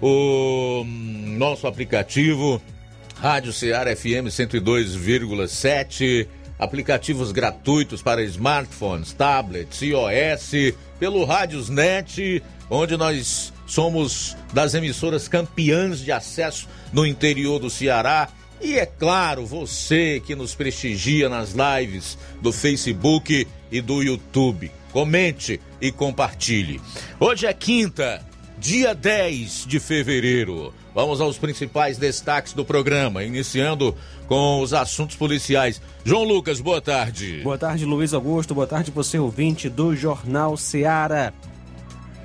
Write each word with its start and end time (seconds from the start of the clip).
o 0.00 0.84
nosso 0.84 1.66
aplicativo 1.66 2.60
Rádio 3.16 3.52
Ceará 3.52 3.94
FM 3.96 4.28
102,7, 4.28 6.26
aplicativos 6.58 7.32
gratuitos 7.32 8.02
para 8.02 8.22
smartphones, 8.22 9.12
tablets, 9.12 9.80
iOS, 9.82 10.74
pelo 10.98 11.24
Rádiosnet, 11.24 12.42
onde 12.68 12.96
nós 12.96 13.52
somos 13.66 14.36
das 14.52 14.74
emissoras 14.74 15.28
campeãs 15.28 16.00
de 16.00 16.12
acesso 16.12 16.68
no 16.92 17.06
interior 17.06 17.58
do 17.58 17.70
Ceará. 17.70 18.28
E 18.60 18.78
é 18.78 18.86
claro, 18.86 19.44
você 19.44 20.22
que 20.24 20.34
nos 20.34 20.54
prestigia 20.54 21.28
nas 21.28 21.54
lives 21.54 22.16
do 22.40 22.52
Facebook 22.52 23.46
e 23.70 23.80
do 23.80 24.02
YouTube. 24.02 24.70
Comente 24.92 25.60
e 25.80 25.92
compartilhe. 25.92 26.80
Hoje 27.20 27.46
é 27.46 27.52
quinta, 27.52 28.25
dia 28.58 28.94
10 28.94 29.66
de 29.66 29.78
fevereiro. 29.78 30.72
Vamos 30.94 31.20
aos 31.20 31.36
principais 31.36 31.98
destaques 31.98 32.52
do 32.52 32.64
programa, 32.64 33.22
iniciando 33.22 33.94
com 34.26 34.60
os 34.60 34.72
assuntos 34.72 35.14
policiais. 35.14 35.80
João 36.04 36.24
Lucas, 36.24 36.60
boa 36.60 36.80
tarde. 36.80 37.42
Boa 37.42 37.58
tarde, 37.58 37.84
Luiz 37.84 38.14
Augusto. 38.14 38.54
Boa 38.54 38.66
tarde, 38.66 38.90
você 38.90 39.18
ouvinte 39.18 39.68
do 39.68 39.94
Jornal 39.94 40.56
Seara. 40.56 41.34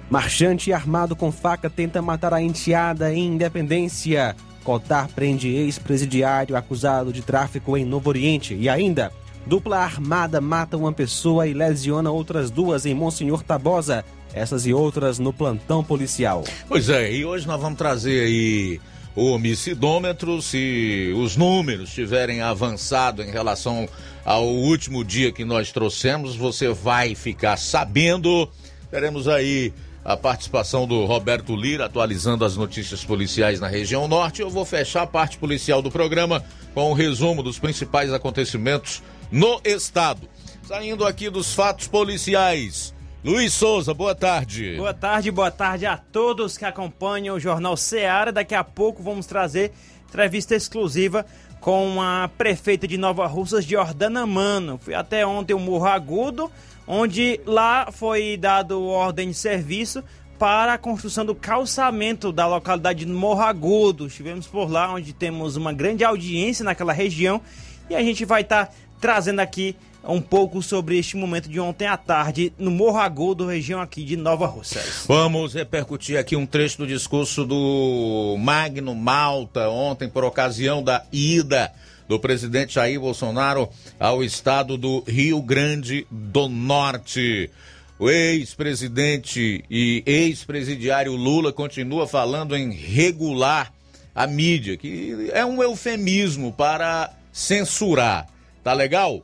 Marchante 0.10 0.74
armado 0.74 1.16
com 1.16 1.32
faca 1.32 1.70
tenta 1.70 2.02
matar 2.02 2.34
a 2.34 2.42
enteada 2.42 3.14
em 3.14 3.28
Independência. 3.28 4.36
Cotar 4.64 5.08
prende 5.10 5.50
ex-presidiário 5.50 6.56
acusado 6.56 7.12
de 7.12 7.22
tráfico 7.22 7.76
em 7.76 7.84
Novo 7.84 8.10
Oriente. 8.10 8.54
E 8.54 8.70
ainda, 8.70 9.12
dupla 9.46 9.80
armada 9.80 10.40
mata 10.40 10.78
uma 10.78 10.94
pessoa 10.94 11.48
e 11.48 11.54
lesiona 11.54 12.12
outras 12.12 12.52
duas 12.52 12.86
em 12.86 12.94
Monsenhor 12.94 13.44
Tabosa. 13.44 14.06
Essas 14.34 14.66
e 14.66 14.74
outras 14.74 15.20
no 15.20 15.34
plantão 15.34 15.84
policial. 15.84 16.44
Pois 16.68 16.90
é, 16.90 17.12
e 17.12 17.26
hoje 17.26 17.46
nós 17.46 17.60
vamos 17.60 17.78
trazer 17.78 18.26
aí 18.26 18.80
o 19.16 19.32
homicidômetro, 19.32 20.42
se 20.42 21.14
os 21.18 21.36
números 21.36 21.92
tiverem 21.92 22.42
avançado 22.42 23.22
em 23.22 23.30
relação 23.30 23.88
ao 24.24 24.46
último 24.46 25.04
dia 25.04 25.32
que 25.32 25.44
nós 25.44 25.72
trouxemos, 25.72 26.36
você 26.36 26.70
vai 26.70 27.14
ficar 27.14 27.58
sabendo. 27.58 28.50
Teremos 28.90 29.28
aí 29.28 29.74
a 30.04 30.16
participação 30.16 30.88
do 30.88 31.06
Roberto 31.06 31.56
Lira 31.56 31.86
atualizando 31.86 32.46
as 32.46 32.56
notícias 32.56 33.04
policiais 33.04 33.60
na 33.60 33.68
região 33.68 34.08
norte. 34.08 34.42
Eu 34.42 34.50
vou 34.50 34.64
fechar 34.64 35.04
a 35.04 35.08
parte 35.08 35.38
policial 35.38 35.82
do 35.82 35.92
programa 35.92 36.44
com 36.74 36.92
um 36.92 36.94
resumo 36.94 37.44
dos 37.44 37.60
principais 37.60 38.14
acontecimentos 38.14 39.04
no 39.30 39.60
estado. 39.66 40.28
Saindo 40.64 41.06
aqui 41.06 41.30
dos 41.30 41.54
fatos 41.54 41.88
policiais. 41.88 42.94
Luiz 43.24 43.54
Souza, 43.54 43.94
boa 43.94 44.16
tarde. 44.16 44.78
Boa 44.78 44.96
tarde, 44.96 45.30
boa 45.30 45.52
tarde 45.52 45.86
a 45.86 45.96
todos 45.96 46.58
que 46.58 46.66
acompanham 46.66 47.36
o 47.36 47.40
Jornal 47.40 47.78
Seara. 47.78 48.32
Daqui 48.32 48.56
a 48.56 48.64
pouco 48.64 49.04
vamos 49.04 49.28
trazer 49.28 49.72
entrevista 50.10 50.56
exclusiva 50.56 51.24
com 51.60 52.02
a 52.02 52.28
prefeita 52.36 52.88
de 52.88 52.98
Nova 52.98 53.28
Russas, 53.28 53.64
Jordana 53.64 54.26
Mano. 54.26 54.80
Fui 54.80 54.96
até 54.96 55.24
ontem 55.24 55.54
o 55.54 55.60
Morro 55.60 55.86
Agudo, 55.86 56.52
onde 56.88 57.40
lá 57.46 57.92
foi 57.92 58.38
dado 58.38 58.84
ordem 58.84 59.30
de 59.30 59.36
serviço 59.36 60.04
para 60.40 60.74
a 60.74 60.78
construção 60.80 61.24
do 61.24 61.36
calçamento 61.36 62.32
da 62.32 62.48
localidade 62.48 63.06
de 63.06 63.12
Morro 63.12 63.44
Agudo. 63.44 64.08
Estivemos 64.08 64.48
por 64.48 64.68
lá, 64.68 64.92
onde 64.92 65.14
temos 65.14 65.56
uma 65.56 65.72
grande 65.72 66.04
audiência 66.04 66.66
naquela 66.66 66.92
região 66.92 67.40
e 67.88 67.94
a 67.94 68.02
gente 68.02 68.26
vai 68.26 68.42
estar 68.42 68.66
tá 68.66 68.74
trazendo 69.00 69.42
aqui 69.42 69.76
um 70.04 70.22
pouco 70.22 70.62
sobre 70.62 70.98
este 70.98 71.16
momento 71.16 71.48
de 71.48 71.60
ontem 71.60 71.88
à 71.88 71.96
tarde 71.96 72.52
no 72.58 72.72
Morro 72.72 72.98
Agudo, 72.98 73.48
região 73.48 73.80
aqui 73.80 74.04
de 74.04 74.16
Nova 74.18 74.48
Russas. 74.48 75.06
Vamos 75.08 75.54
repercutir 75.54 76.18
aqui 76.18 76.36
um 76.36 76.46
trecho 76.46 76.80
do 76.80 76.88
discurso 76.88 77.46
do 77.46 78.36
Magno 78.40 78.96
Malta 78.96 79.70
ontem 79.70 80.10
por 80.10 80.24
ocasião 80.24 80.84
da 80.84 81.04
ida 81.12 81.72
do 82.08 82.20
presidente 82.20 82.74
Jair 82.74 83.00
Bolsonaro 83.00 83.70
ao 84.00 84.24
estado 84.24 84.78
do 84.78 85.04
Rio 85.08 85.42
Grande 85.42 86.06
do 86.10 86.50
Norte. 86.50 87.50
O 87.98 88.10
ex-presidente 88.10 89.64
e 89.70 90.04
ex-presidiário 90.06 91.16
Lula 91.16 91.54
continua 91.54 92.08
falando 92.08 92.58
em 92.58 92.72
regular 92.72 93.72
a 94.14 94.26
mídia, 94.26 94.76
que 94.76 95.30
é 95.32 95.46
um 95.46 95.62
eufemismo 95.62 96.52
para 96.52 97.12
censurar. 97.32 98.28
Tá 98.64 98.74
legal? 98.74 99.22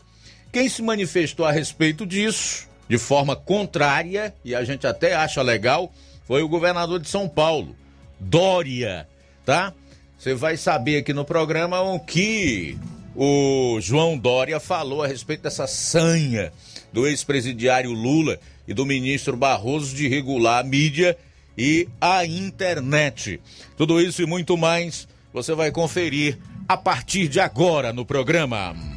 Quem 0.51 0.69
se 0.69 0.81
manifestou 0.81 1.45
a 1.45 1.51
respeito 1.51 2.05
disso, 2.05 2.67
de 2.89 2.97
forma 2.97 3.35
contrária, 3.35 4.33
e 4.43 4.55
a 4.55 4.63
gente 4.63 4.87
até 4.87 5.13
acha 5.15 5.41
legal, 5.41 5.91
foi 6.25 6.41
o 6.41 6.49
governador 6.49 6.99
de 6.99 7.09
São 7.09 7.27
Paulo, 7.27 7.75
Dória, 8.19 9.07
tá? 9.45 9.73
Você 10.17 10.33
vai 10.33 10.57
saber 10.57 10.97
aqui 10.97 11.13
no 11.13 11.23
programa 11.23 11.79
o 11.81 11.99
que 11.99 12.77
o 13.15 13.79
João 13.81 14.17
Dória 14.17 14.59
falou 14.59 15.03
a 15.03 15.07
respeito 15.07 15.43
dessa 15.43 15.67
sanha 15.67 16.51
do 16.91 17.05
ex-presidiário 17.05 17.91
Lula 17.91 18.39
e 18.67 18.73
do 18.73 18.85
ministro 18.85 19.37
Barroso 19.37 19.95
de 19.95 20.07
regular 20.07 20.59
a 20.59 20.63
mídia 20.63 21.17
e 21.57 21.87
a 22.01 22.25
internet. 22.25 23.39
Tudo 23.77 24.01
isso 24.01 24.21
e 24.21 24.25
muito 24.25 24.57
mais 24.57 25.07
você 25.33 25.53
vai 25.53 25.71
conferir 25.71 26.37
a 26.67 26.75
partir 26.75 27.27
de 27.27 27.39
agora 27.39 27.93
no 27.93 28.05
programa. 28.05 28.96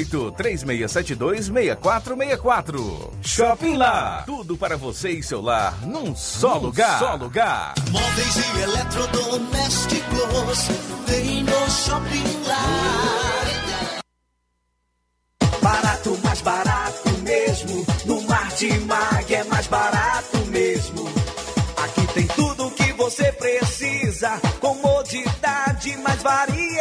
38 0.05 0.31
3672 0.31 1.45
6464. 1.45 3.13
Shopping 3.21 3.77
Lá. 3.77 4.23
Tudo 4.25 4.57
para 4.57 4.75
você 4.77 5.11
e 5.11 5.21
seu 5.23 5.41
lar 5.41 5.79
num 5.85 6.15
só 6.15 6.55
num 6.55 6.61
lugar. 6.67 6.99
Só 6.99 7.15
lugar. 7.15 7.73
Móveis 7.91 8.35
e 8.35 8.61
eletrodomésticos 8.61 10.67
vem 11.07 11.43
no 11.43 11.69
Shopping 11.69 12.43
Lá. 12.47 14.01
Barato, 15.61 16.17
mais 16.23 16.41
barato 16.41 17.09
mesmo. 17.21 17.85
No 18.05 18.21
Martimag 18.23 19.33
é 19.33 19.43
mais 19.43 19.67
barato 19.67 20.37
mesmo. 20.47 21.07
Aqui 21.77 22.07
tem 22.13 22.25
tudo 22.27 22.67
o 22.67 22.71
que 22.71 22.91
você 22.93 23.31
precisa. 23.33 24.39
Comodidade, 24.59 25.95
mais 25.97 26.21
variedade 26.23 26.80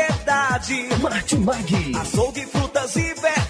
Martimag. 0.51 1.95
Açougue, 2.01 2.45
frutas 2.47 2.97
e 2.97 3.15
verduras 3.15 3.50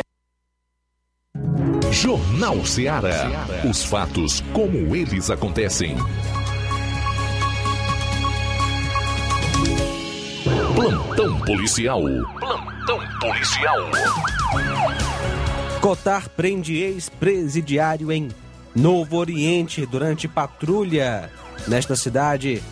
Jornal 1.91 2.65
Ceará. 2.65 3.45
Os 3.69 3.83
fatos 3.83 4.41
como 4.53 4.95
eles 4.95 5.29
acontecem. 5.29 5.97
Plantão 10.73 11.37
policial. 11.41 12.01
Plantão 12.39 12.99
policial. 13.19 13.77
Cotar 15.81 16.29
prende 16.29 16.77
ex-presidiário 16.77 18.09
em 18.09 18.29
Novo 18.73 19.17
Oriente 19.17 19.85
durante 19.85 20.29
patrulha 20.29 21.29
nesta 21.67 21.95
cidade. 21.97 22.63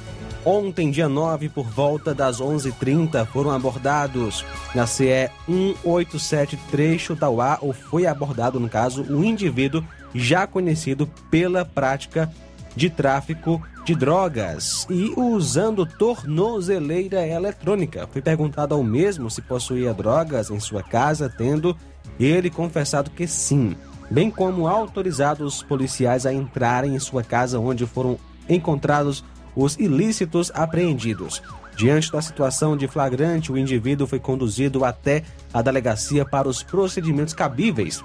Ontem, 0.52 0.90
dia 0.90 1.08
9, 1.08 1.48
por 1.50 1.68
volta 1.68 2.12
das 2.12 2.42
11h30, 2.42 3.24
foram 3.28 3.52
abordados 3.52 4.44
na 4.74 4.88
CE 4.88 5.30
187 5.46 6.58
trecho 6.72 7.14
da 7.14 7.30
UA, 7.30 7.60
ou 7.62 7.72
foi 7.72 8.08
abordado, 8.08 8.60
no 8.60 8.68
caso, 8.68 9.04
um 9.14 9.24
indivíduo 9.24 9.84
já 10.12 10.48
conhecido 10.48 11.06
pela 11.30 11.64
prática 11.64 12.34
de 12.76 12.90
tráfico 12.90 13.62
de 13.86 13.94
drogas 13.94 14.88
e 14.90 15.14
usando 15.16 15.86
tornozeleira 15.86 17.28
eletrônica. 17.28 18.10
Foi 18.12 18.20
perguntado 18.20 18.74
ao 18.74 18.84
mesmo 18.84 19.30
se 19.30 19.44
possuía 19.44 19.94
drogas 19.94 20.50
em 20.50 20.60
sua 20.60 20.82
casa, 20.82 21.30
tendo 21.30 21.78
ele 22.20 22.50
confessado 22.50 23.12
que 23.12 23.28
sim, 23.28 23.76
bem 24.10 24.32
como 24.32 24.68
autorizado 24.68 25.46
os 25.46 25.62
policiais 25.62 26.26
a 26.26 26.34
entrarem 26.34 26.96
em 26.96 27.00
sua 27.00 27.22
casa 27.24 27.60
onde 27.60 27.86
foram 27.86 28.18
encontrados 28.50 29.24
os 29.60 29.78
ilícitos 29.78 30.52
apreendidos. 30.54 31.42
Diante 31.76 32.12
da 32.12 32.22
situação 32.22 32.76
de 32.76 32.88
flagrante, 32.88 33.52
o 33.52 33.58
indivíduo 33.58 34.08
foi 34.08 34.20
conduzido 34.20 34.84
até 34.84 35.24
a 35.54 35.62
delegacia 35.62 36.26
para 36.26 36.48
os 36.48 36.62
procedimentos 36.62 37.34
cabíveis 37.34 38.04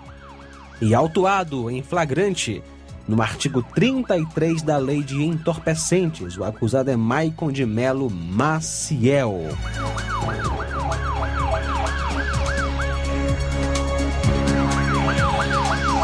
e 0.80 0.94
autuado 0.94 1.70
em 1.70 1.82
flagrante 1.82 2.62
no 3.06 3.20
artigo 3.20 3.62
33 3.75 4.62
da 4.62 4.76
Lei 4.76 5.02
de 5.02 5.23
Entorpecentes. 5.23 6.37
O 6.37 6.44
acusado 6.44 6.90
é 6.90 6.96
Maicon 6.96 7.52
de 7.52 7.66
Melo 7.66 8.11
Maciel. 8.11 9.40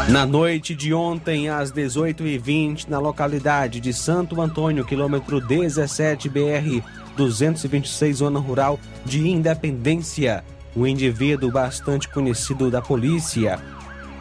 Na 0.09 0.25
noite 0.25 0.75
de 0.75 0.93
ontem, 0.93 1.47
às 1.49 1.71
18h20, 1.71 2.87
na 2.89 2.99
localidade 2.99 3.79
de 3.79 3.93
Santo 3.93 4.41
Antônio, 4.41 4.83
quilômetro 4.83 5.39
17 5.39 6.27
BR 6.27 6.83
226, 7.15 8.17
zona 8.17 8.39
rural 8.39 8.79
de 9.05 9.27
Independência, 9.27 10.43
um 10.75 10.85
indivíduo 10.85 11.51
bastante 11.51 12.09
conhecido 12.09 12.69
da 12.69 12.81
polícia, 12.81 13.59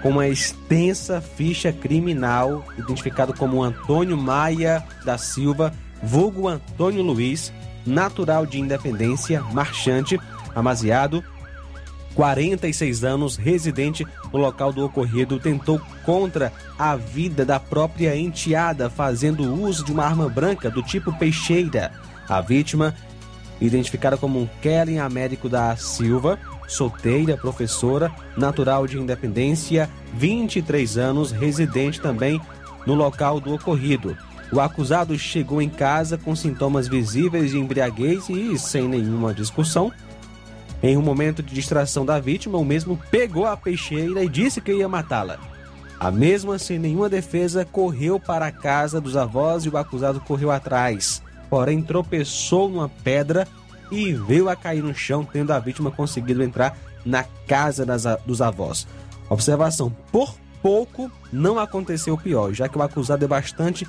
com 0.03 0.11
uma 0.11 0.29
extensa 0.29 1.21
ficha 1.21 1.73
criminal, 1.73 2.65
identificado 2.79 3.35
como 3.35 3.63
Antônio 3.63 4.17
Maia 4.17 4.85
da 5.05 5.19
Silva, 5.19 5.73
vulgo 6.03 6.47
Antônio 6.47 7.03
Luiz, 7.03 7.53
natural 7.85 8.47
de 8.47 8.61
Independência, 8.61 9.41
marchante, 9.53 10.21
amaziado, 10.55 11.25
46 12.21 13.03
anos, 13.03 13.37
residente 13.39 14.07
no 14.31 14.39
local 14.39 14.75
do 14.75 14.85
ocorrido, 14.85 15.41
tentou 15.41 15.81
contra 16.05 16.53
a 16.79 16.95
vida 16.95 17.47
da 17.47 17.59
própria 17.59 18.15
enteada, 18.15 18.91
fazendo 18.91 19.55
uso 19.55 19.83
de 19.87 19.91
uma 19.91 20.05
arma 20.05 20.29
branca 20.29 20.71
do 20.71 20.83
tipo 20.83 21.19
peixeira. 21.19 21.91
A 22.29 22.43
vítima, 22.43 22.95
identificada 23.59 24.19
como 24.19 24.51
Kellen 24.61 25.01
Américo 25.01 25.49
da 25.49 25.75
Silva, 25.77 26.39
solteira, 26.69 27.39
professora, 27.39 28.13
natural 28.37 28.87
de 28.87 28.99
Independência, 28.99 29.89
23 30.13 30.99
anos, 30.99 31.33
residente 31.33 32.03
também 32.03 32.39
no 32.87 32.93
local 32.93 33.41
do 33.41 33.55
ocorrido. 33.55 34.15
O 34.53 34.61
acusado 34.61 35.19
chegou 35.19 35.63
em 35.63 35.71
casa 35.71 36.19
com 36.19 36.37
sintomas 36.37 36.87
visíveis 36.87 37.53
de 37.53 37.59
embriaguez 37.59 38.29
e 38.29 38.59
sem 38.59 38.87
nenhuma 38.87 39.33
discussão. 39.33 39.91
Em 40.83 40.97
um 40.97 41.03
momento 41.03 41.43
de 41.43 41.55
distração 41.55 42.07
da 42.07 42.19
vítima, 42.19 42.57
o 42.57 42.65
mesmo 42.65 42.99
pegou 43.11 43.47
a 43.47 43.57
peixeira 43.57 44.25
e 44.25 44.29
disse 44.29 44.61
que 44.61 44.73
ia 44.73 44.89
matá-la. 44.89 45.39
A 45.99 46.11
mesma, 46.11 46.59
sem 46.59 46.79
nenhuma 46.79 47.11
defesa, 47.11 47.67
correu 47.67 48.19
para 48.19 48.47
a 48.47 48.53
casa 48.53 48.99
dos 49.01 49.17
avós 49.17 49.65
e 49.65 49.69
o 49.69 49.77
acusado 49.77 50.19
correu 50.21 50.51
atrás. 50.51 51.23
Porém, 51.51 51.83
tropeçou 51.83 52.71
numa 52.71 52.89
pedra 52.89 53.47
e 53.91 54.15
veio 54.15 54.49
a 54.49 54.57
cair 54.57 54.83
no 54.83 54.95
chão, 54.95 55.29
tendo 55.31 55.53
a 55.53 55.59
vítima 55.59 55.91
conseguido 55.91 56.43
entrar 56.43 56.79
na 57.05 57.25
casa 57.47 57.85
das, 57.85 58.05
dos 58.25 58.41
avós. 58.41 58.87
Observação: 59.29 59.95
por 60.11 60.35
pouco 60.63 61.11
não 61.31 61.59
aconteceu 61.59 62.15
o 62.15 62.19
pior, 62.19 62.55
já 62.55 62.69
que 62.69 62.79
o 62.79 62.83
acusado 62.83 63.25
é 63.25 63.29
bastante 63.29 63.87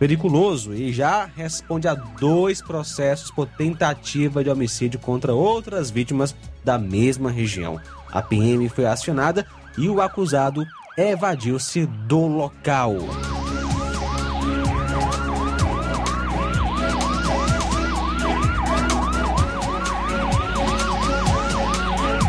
periculoso 0.00 0.72
e 0.72 0.90
já 0.94 1.26
responde 1.36 1.86
a 1.86 1.92
dois 1.92 2.62
processos 2.62 3.30
por 3.30 3.46
tentativa 3.46 4.42
de 4.42 4.48
homicídio 4.48 4.98
contra 4.98 5.34
outras 5.34 5.90
vítimas 5.90 6.34
da 6.64 6.78
mesma 6.78 7.30
região. 7.30 7.78
A 8.10 8.22
PM 8.22 8.66
foi 8.70 8.86
acionada 8.86 9.46
e 9.76 9.90
o 9.90 10.00
acusado 10.00 10.66
evadiu-se 10.96 11.84
do 11.84 12.26
local. 12.26 12.94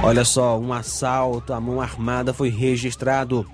Olha 0.03 0.25
só, 0.25 0.59
um 0.59 0.73
assalto 0.73 1.53
à 1.53 1.61
mão 1.61 1.79
armada 1.79 2.33
foi 2.33 2.49
registrado 2.49 3.45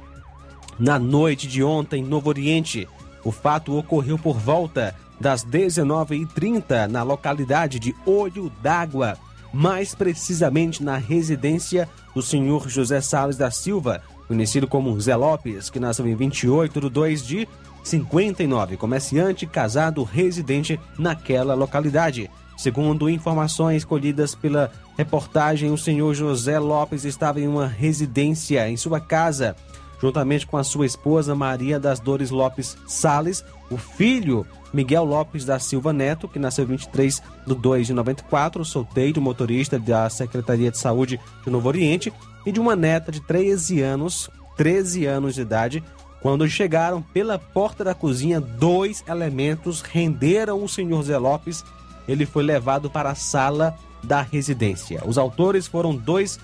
na 0.80 0.98
noite 0.98 1.48
de 1.48 1.62
ontem 1.62 2.02
em 2.02 2.08
Novo 2.08 2.30
Oriente. 2.30 2.88
O 3.28 3.32
fato 3.34 3.78
ocorreu 3.78 4.18
por 4.18 4.40
volta 4.40 4.96
das 5.20 5.46
19h30 5.46 6.88
na 6.88 7.04
localidade 7.04 7.78
de 7.78 7.94
Olho 8.06 8.50
d'Água, 8.62 9.18
mais 9.52 9.94
precisamente 9.94 10.82
na 10.82 10.96
residência 10.96 11.90
do 12.16 12.22
senhor 12.22 12.70
José 12.70 13.02
Salles 13.02 13.36
da 13.36 13.52
Silva, 13.52 14.02
conhecido 14.30 14.66
como 14.66 14.98
Zé 15.02 15.14
Lopes, 15.18 15.70
que 15.70 15.78
nasceu 15.78 16.08
em 16.08 16.16
28 16.16 16.80
de 16.80 16.90
2 16.90 17.28
de 17.28 17.50
59, 17.84 18.78
comerciante 18.78 19.46
casado 19.46 20.04
residente 20.04 20.80
naquela 20.98 21.54
localidade. 21.54 22.32
Segundo 22.56 23.10
informações 23.10 23.84
colhidas 23.84 24.36
pela 24.36 24.72
reportagem, 24.98 25.70
o 25.70 25.78
senhor 25.78 26.14
José 26.14 26.58
Lopes 26.58 27.04
estava 27.04 27.42
em 27.42 27.48
uma 27.48 27.68
residência 27.68 28.70
em 28.70 28.78
sua 28.78 29.02
casa, 29.02 29.54
juntamente 30.02 30.46
com 30.46 30.58
a 30.58 30.64
sua 30.64 30.86
esposa 30.86 31.36
Maria 31.36 31.80
das 31.80 32.00
Dores 32.00 32.30
Lopes 32.30 32.78
Sales, 32.88 33.44
o 33.70 33.78
filho 33.78 34.46
Miguel 34.74 35.04
Lopes 35.04 35.46
da 35.46 35.60
Silva 35.60 35.92
Neto, 35.94 36.28
que 36.28 36.40
nasceu 36.40 36.66
23 36.66 37.22
de 37.46 37.56
2 37.56 37.88
de 37.88 37.94
94, 37.94 38.64
solteiro, 38.66 39.22
motorista 39.22 39.80
da 39.80 40.10
Secretaria 40.10 40.72
de 40.72 40.78
Saúde 40.78 41.20
de 41.44 41.50
Novo 41.50 41.68
Oriente, 41.68 42.14
e 42.46 42.52
de 42.52 42.60
uma 42.60 42.76
neta 42.76 43.12
de 43.12 43.20
13 43.22 43.82
anos, 43.82 44.30
13 44.56 45.06
anos 45.06 45.36
de 45.36 45.42
idade, 45.42 45.84
quando 46.22 46.48
chegaram 46.48 47.02
pela 47.02 47.38
porta 47.38 47.84
da 47.84 47.94
cozinha, 47.94 48.40
dois 48.40 49.04
elementos 49.08 49.82
renderam 49.82 50.64
o 50.64 50.70
senhor 50.70 51.04
Zé 51.04 51.18
Lopes 51.18 51.64
ele 52.08 52.26
foi 52.26 52.44
levado 52.44 52.90
para 52.90 53.12
a 53.12 53.16
sala 53.16 53.76
da 54.04 54.22
residência. 54.22 55.02
Os 55.06 55.18
autores 55.18 55.68
foram 55.68 55.96
dois 55.96 56.40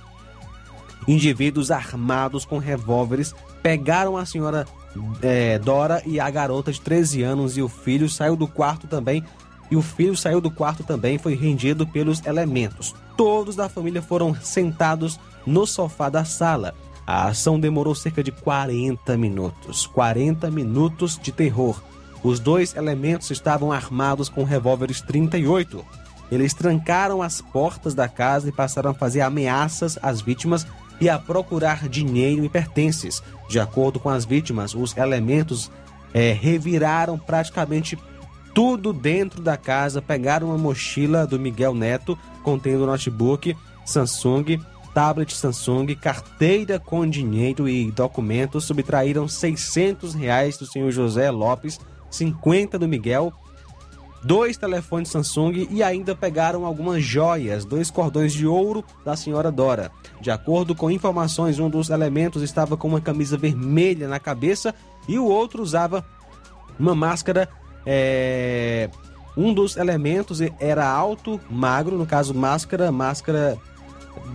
indivíduos 1.08 1.72
armados 1.72 2.46
com 2.46 2.58
revólveres, 2.58 3.34
pegaram 3.62 4.18
a 4.18 4.26
senhora 4.26 4.66
é, 5.22 5.58
Dora 5.60 6.02
e 6.06 6.20
a 6.20 6.30
garota 6.30 6.72
de 6.72 6.82
13 6.82 7.24
anos 7.24 7.58
e 7.58 7.62
o 7.62 7.70
filho 7.70 8.10
saiu 8.10 8.36
do 8.36 8.48
quarto 8.48 8.88
também. 8.88 9.24
E 9.72 9.76
o 9.76 9.82
filho 9.82 10.16
saiu 10.16 10.40
do 10.40 10.52
quarto 10.52 10.84
também, 10.84 11.18
foi 11.18 11.34
rendido 11.36 11.88
pelos 11.88 12.24
elementos. 12.26 12.94
Todos 13.18 13.56
da 13.56 13.68
família 13.70 14.02
foram 14.02 14.36
sentados 14.36 15.20
no 15.46 15.66
sofá 15.66 16.10
da 16.10 16.24
sala. 16.24 16.76
A 17.06 17.28
ação 17.28 17.60
demorou 17.60 17.96
cerca 17.96 18.24
de 18.24 18.32
40 18.32 19.18
minutos. 19.18 19.88
40 19.88 20.50
minutos 20.52 21.20
de 21.22 21.32
terror. 21.32 21.82
Os 22.24 22.40
dois 22.40 22.76
elementos 22.76 23.30
estavam 23.32 23.72
armados 23.72 24.30
com 24.30 24.44
revólveres 24.44 25.02
38. 25.02 25.84
Eles 26.32 26.54
trancaram 26.54 27.22
as 27.22 27.42
portas 27.42 27.94
da 27.94 28.08
casa 28.08 28.48
e 28.48 28.52
passaram 28.52 28.92
a 28.92 28.94
fazer 28.94 29.22
ameaças 29.22 30.00
às 30.02 30.22
vítimas 30.22 30.66
e 31.00 31.10
a 31.10 31.18
procurar 31.18 31.88
dinheiro 31.88 32.44
e 32.44 32.50
pertences. 32.50 33.22
De 33.50 33.60
acordo 33.60 34.00
com 34.00 34.10
as 34.10 34.26
vítimas, 34.26 34.74
os 34.74 34.96
elementos 34.96 35.72
é, 36.14 36.32
reviraram 36.32 37.18
praticamente 37.18 37.98
tudo 38.54 38.94
dentro 38.94 39.42
da 39.42 39.58
casa, 39.58 40.02
pegaram 40.02 40.48
uma 40.48 40.58
mochila 40.58 41.26
do 41.26 41.40
Miguel 41.40 41.74
Neto 41.74 42.18
contendo 42.44 42.86
notebook, 42.86 43.56
Samsung, 43.86 44.60
tablet 44.94 45.36
Samsung, 45.36 45.96
carteira 45.96 46.80
com 46.80 47.10
dinheiro 47.10 47.68
e 47.68 47.90
documentos, 47.92 48.66
subtraíram 48.66 49.28
600 49.28 50.14
reais 50.14 50.58
do 50.58 50.68
senhor 50.68 50.92
José 50.92 51.32
Lopes 51.32 51.80
50 52.12 52.78
do 52.78 52.88
Miguel, 52.88 53.34
dois 54.24 54.58
telefones 54.58 55.10
Samsung 55.10 55.68
e 55.70 55.84
ainda 55.84 56.16
pegaram 56.16 56.66
algumas 56.66 57.04
joias, 57.04 57.66
dois 57.66 57.92
cordões 57.92 58.34
de 58.34 58.48
ouro 58.48 58.84
da 59.04 59.16
senhora 59.16 59.52
Dora. 59.52 59.92
De 60.22 60.32
acordo 60.32 60.74
com 60.74 60.90
informações, 60.90 61.60
um 61.60 61.70
dos 61.70 61.90
elementos 61.90 62.42
estava 62.42 62.78
com 62.78 62.88
uma 62.88 63.02
camisa 63.02 63.38
vermelha 63.38 64.08
na 64.08 64.20
cabeça 64.20 64.74
e 65.08 65.20
o 65.20 65.26
outro 65.26 65.62
usava 65.62 66.06
uma 66.80 66.96
máscara. 66.96 67.50
É... 67.86 68.90
Um 69.36 69.54
dos 69.54 69.78
elementos 69.78 70.40
era 70.60 70.88
alto, 70.88 71.42
magro, 71.50 71.98
no 71.98 72.06
caso 72.06 72.36
máscara, 72.36 72.92
máscara 72.92 73.58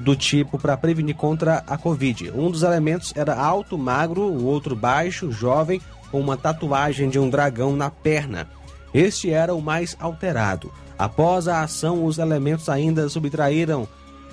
do 0.01 0.17
tipo 0.17 0.59
para 0.59 0.77
prevenir 0.77 1.15
contra 1.15 1.63
a 1.67 1.79
Covid. 1.79 2.33
Um 2.33 2.51
dos 2.51 2.63
elementos 2.65 3.13
era 3.17 3.37
alto, 3.37 3.79
magro, 3.79 4.23
o 4.23 4.45
outro 4.45 4.75
baixo, 4.75 5.31
jovem, 5.31 5.81
com 6.11 6.21
uma 6.21 6.37
tatuagem 6.37 7.09
de 7.09 7.19
um 7.19 7.31
dragão 7.31 7.77
na 7.77 7.91
perna. 7.91 8.49
Este 8.93 9.31
era 9.31 9.55
o 9.55 9.63
mais 9.63 9.97
alterado. 10.01 10.73
Após 10.99 11.47
a 11.47 11.63
ação, 11.63 12.05
os 12.05 12.19
elementos 12.19 12.69
ainda 12.69 13.09
subtraíram 13.09 13.87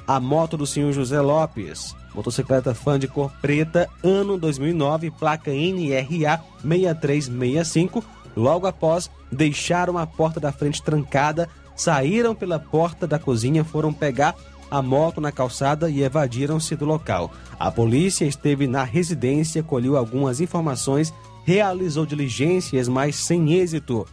a 0.07 0.19
moto 0.19 0.55
do 0.55 0.67
senhor 0.67 0.91
José 0.91 1.19
Lopes, 1.19 1.95
motocicleta 2.13 2.74
fã 2.74 2.97
de 2.97 3.07
cor 3.07 3.31
preta, 3.41 3.89
ano 4.03 4.38
2009, 4.38 5.12
placa 5.12 5.51
NRA 5.51 6.41
6365. 6.63 8.03
Logo 8.35 8.67
após, 8.67 9.09
deixaram 9.31 9.97
a 9.97 10.05
porta 10.05 10.39
da 10.39 10.51
frente 10.51 10.81
trancada, 10.81 11.50
saíram 11.75 12.35
pela 12.35 12.59
porta 12.59 13.07
da 13.07 13.17
cozinha, 13.17 13.63
foram 13.63 13.93
pegar 13.93 14.35
a 14.69 14.81
moto 14.81 15.21
na 15.21 15.31
calçada 15.31 15.89
e 15.89 16.03
evadiram-se 16.03 16.75
do 16.75 16.85
local. 16.85 17.31
A 17.59 17.71
polícia 17.71 18.25
esteve 18.25 18.67
na 18.67 18.83
residência, 18.83 19.63
colheu 19.63 19.95
algumas 19.95 20.41
informações 20.41 21.13
realizou 21.45 22.05
diligências, 22.05 22.89
mas 22.89 23.15
sem 23.15 23.53
êxito. 23.53 24.05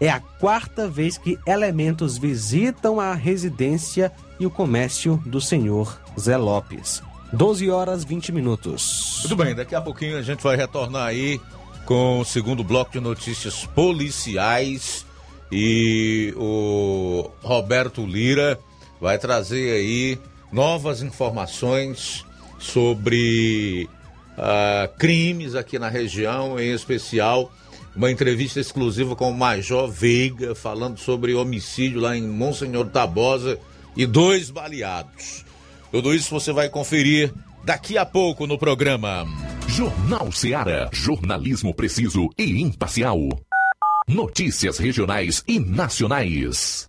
É 0.00 0.10
a 0.10 0.20
quarta 0.20 0.86
vez 0.86 1.16
que 1.16 1.38
elementos 1.46 2.18
visitam 2.18 3.00
a 3.00 3.14
residência 3.14 4.12
e 4.38 4.44
o 4.44 4.50
comércio 4.50 5.22
do 5.24 5.40
senhor 5.40 5.98
Zé 6.18 6.36
Lopes. 6.36 7.02
12 7.32 7.70
horas 7.70 8.04
20 8.04 8.32
minutos. 8.32 9.18
Muito 9.20 9.36
bem, 9.36 9.54
daqui 9.54 9.74
a 9.74 9.80
pouquinho 9.80 10.18
a 10.18 10.22
gente 10.22 10.42
vai 10.42 10.56
retornar 10.56 11.06
aí 11.06 11.40
com 11.86 12.20
o 12.20 12.24
segundo 12.24 12.62
bloco 12.62 12.92
de 12.92 13.00
notícias 13.00 13.64
policiais 13.66 15.06
e 15.50 16.34
o 16.36 17.30
Roberto 17.42 18.04
Lira 18.04 18.58
vai 19.00 19.18
trazer 19.18 19.72
aí 19.72 20.18
novas 20.52 21.02
informações 21.02 22.24
sobre 22.58 23.88
uh, 24.36 24.96
crimes 24.98 25.54
aqui 25.54 25.78
na 25.78 25.88
região, 25.88 26.58
em 26.58 26.72
especial 26.72 27.50
uma 27.96 28.10
entrevista 28.10 28.60
exclusiva 28.60 29.16
com 29.16 29.30
o 29.30 29.36
Major 29.36 29.90
Veiga, 29.90 30.54
falando 30.54 30.98
sobre 30.98 31.34
homicídio 31.34 32.00
lá 32.00 32.16
em 32.16 32.22
Monsenhor 32.22 32.86
Tabosa 32.90 33.58
e 33.96 34.04
dois 34.04 34.50
baleados. 34.50 35.44
Tudo 35.90 36.14
isso 36.14 36.30
você 36.30 36.52
vai 36.52 36.68
conferir 36.68 37.32
daqui 37.64 37.96
a 37.96 38.04
pouco 38.04 38.46
no 38.46 38.58
programa. 38.58 39.24
Jornal 39.66 40.30
Seara. 40.30 40.90
Jornalismo 40.92 41.74
preciso 41.74 42.28
e 42.36 42.60
imparcial. 42.60 43.18
Notícias 44.06 44.78
regionais 44.78 45.42
e 45.48 45.58
nacionais. 45.58 46.88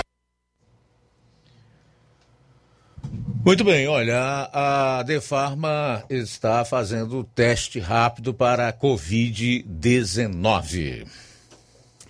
Muito 3.45 3.63
bem, 3.63 3.87
olha, 3.87 4.49
a 4.55 5.03
Defarma 5.03 6.03
está 6.09 6.65
fazendo 6.65 7.19
o 7.19 7.25
teste 7.25 7.79
rápido 7.79 8.33
para 8.33 8.69
a 8.69 8.73
Covid-19. 8.73 11.07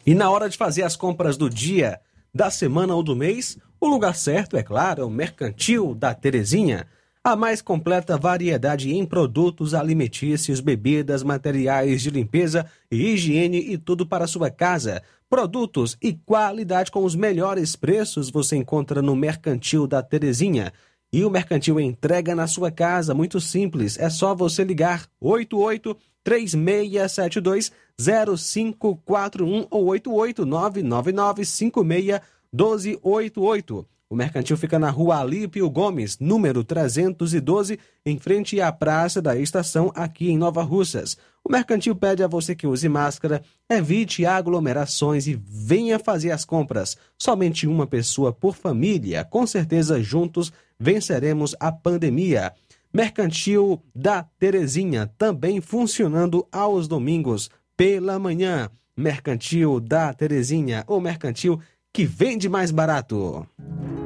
E 0.07 0.15
na 0.15 0.31
hora 0.31 0.49
de 0.49 0.57
fazer 0.57 0.83
as 0.83 0.97
compras 0.97 1.37
do 1.37 1.49
dia, 1.49 2.01
da 2.33 2.51
semana 2.51 2.95
ou 2.95 3.03
do 3.03 3.17
mês, 3.17 3.57
O 3.81 3.87
lugar 3.87 4.15
certo, 4.15 4.57
é 4.57 4.63
claro, 4.63 5.03
é 5.03 5.05
o 5.05 5.11
Mercantil 5.11 5.95
da 5.95 6.15
Terezinha. 6.15 6.87
A 7.23 7.37
mais 7.37 7.61
completa 7.61 8.17
variedade 8.17 8.95
em 8.95 9.05
produtos 9.05 9.75
alimentícios, 9.75 10.59
bebidas, 10.59 11.23
materiais 11.23 12.01
de 12.01 12.09
limpeza 12.09 12.65
e 12.91 13.13
higiene 13.13 13.59
e 13.59 13.77
tudo 13.77 14.07
para 14.07 14.27
sua 14.27 14.51
casa. 14.51 15.03
Produtos 15.29 15.99
e 16.01 16.15
qualidade 16.15 16.91
com 16.91 17.05
os 17.05 17.15
melhores 17.15 17.77
preços 17.77 18.31
você 18.31 18.57
encontra 18.57 19.03
no 19.03 19.15
Mercantil 19.15 19.87
da 19.87 20.03
Terezinha. 20.03 20.73
E 21.13 21.23
o 21.27 21.31
Mercantil 21.31 21.79
entrega 21.79 22.35
na 22.35 22.47
sua 22.47 22.71
casa, 22.71 23.13
muito 23.13 23.41
simples. 23.43 23.99
É 23.99 24.09
só 24.09 24.35
você 24.35 24.65
ligar 24.65 25.07
88 25.21 25.95
3672 26.25 27.71
0541 28.01 29.67
ou 29.71 29.87
88 29.87 30.45
999 30.45 31.45
56 31.45 32.21
1288. 32.53 33.87
O 34.09 34.17
mercantil 34.17 34.57
fica 34.57 34.79
na 34.79 34.91
rua 34.91 35.19
Alípio 35.19 35.69
Gomes, 35.69 36.19
número 36.21 36.63
312, 36.63 37.79
em 38.07 38.19
frente 38.19 38.61
à 38.61 38.71
Praça 38.71 39.21
da 39.21 39.37
Estação, 39.37 39.91
aqui 39.95 40.31
em 40.31 40.39
Nova 40.39 40.63
Russas. 40.63 41.17
O 41.43 41.51
mercantil 41.51 41.97
pede 41.97 42.23
a 42.23 42.29
você 42.29 42.55
que 42.55 42.67
use 42.67 42.89
máscara, 42.89 43.43
evite 43.69 44.25
aglomerações 44.25 45.27
e 45.27 45.35
venha 45.35 45.99
fazer 45.99 46.31
as 46.31 46.45
compras. 46.45 46.97
Somente 47.19 47.67
uma 47.67 47.87
pessoa 47.87 48.33
por 48.33 48.55
família. 48.55 49.25
Com 49.25 49.47
certeza, 49.47 50.01
juntos 50.01 50.53
venceremos 50.79 51.57
a 51.59 51.73
pandemia. 51.73 52.53
Mercantil 52.93 53.83
da 53.93 54.23
Terezinha, 54.39 55.11
também 55.19 55.61
funcionando 55.61 56.47
aos 56.53 56.87
domingos 56.87 57.51
pela 57.77 58.19
manhã. 58.19 58.69
Mercantil 58.97 59.81
da 59.81 60.13
Terezinha, 60.15 60.85
o 60.87 61.01
mercantil 61.01 61.61
que 61.93 62.05
vende 62.05 62.49
mais 62.49 62.71
barato. 62.71 63.47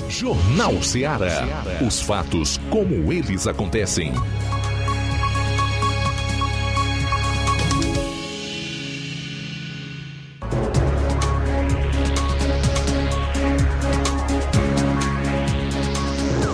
Jornal 0.09 0.83
Ceará. 0.83 1.47
Os 1.87 2.01
fatos 2.01 2.59
como 2.71 3.13
eles 3.13 3.47
acontecem. 3.47 4.13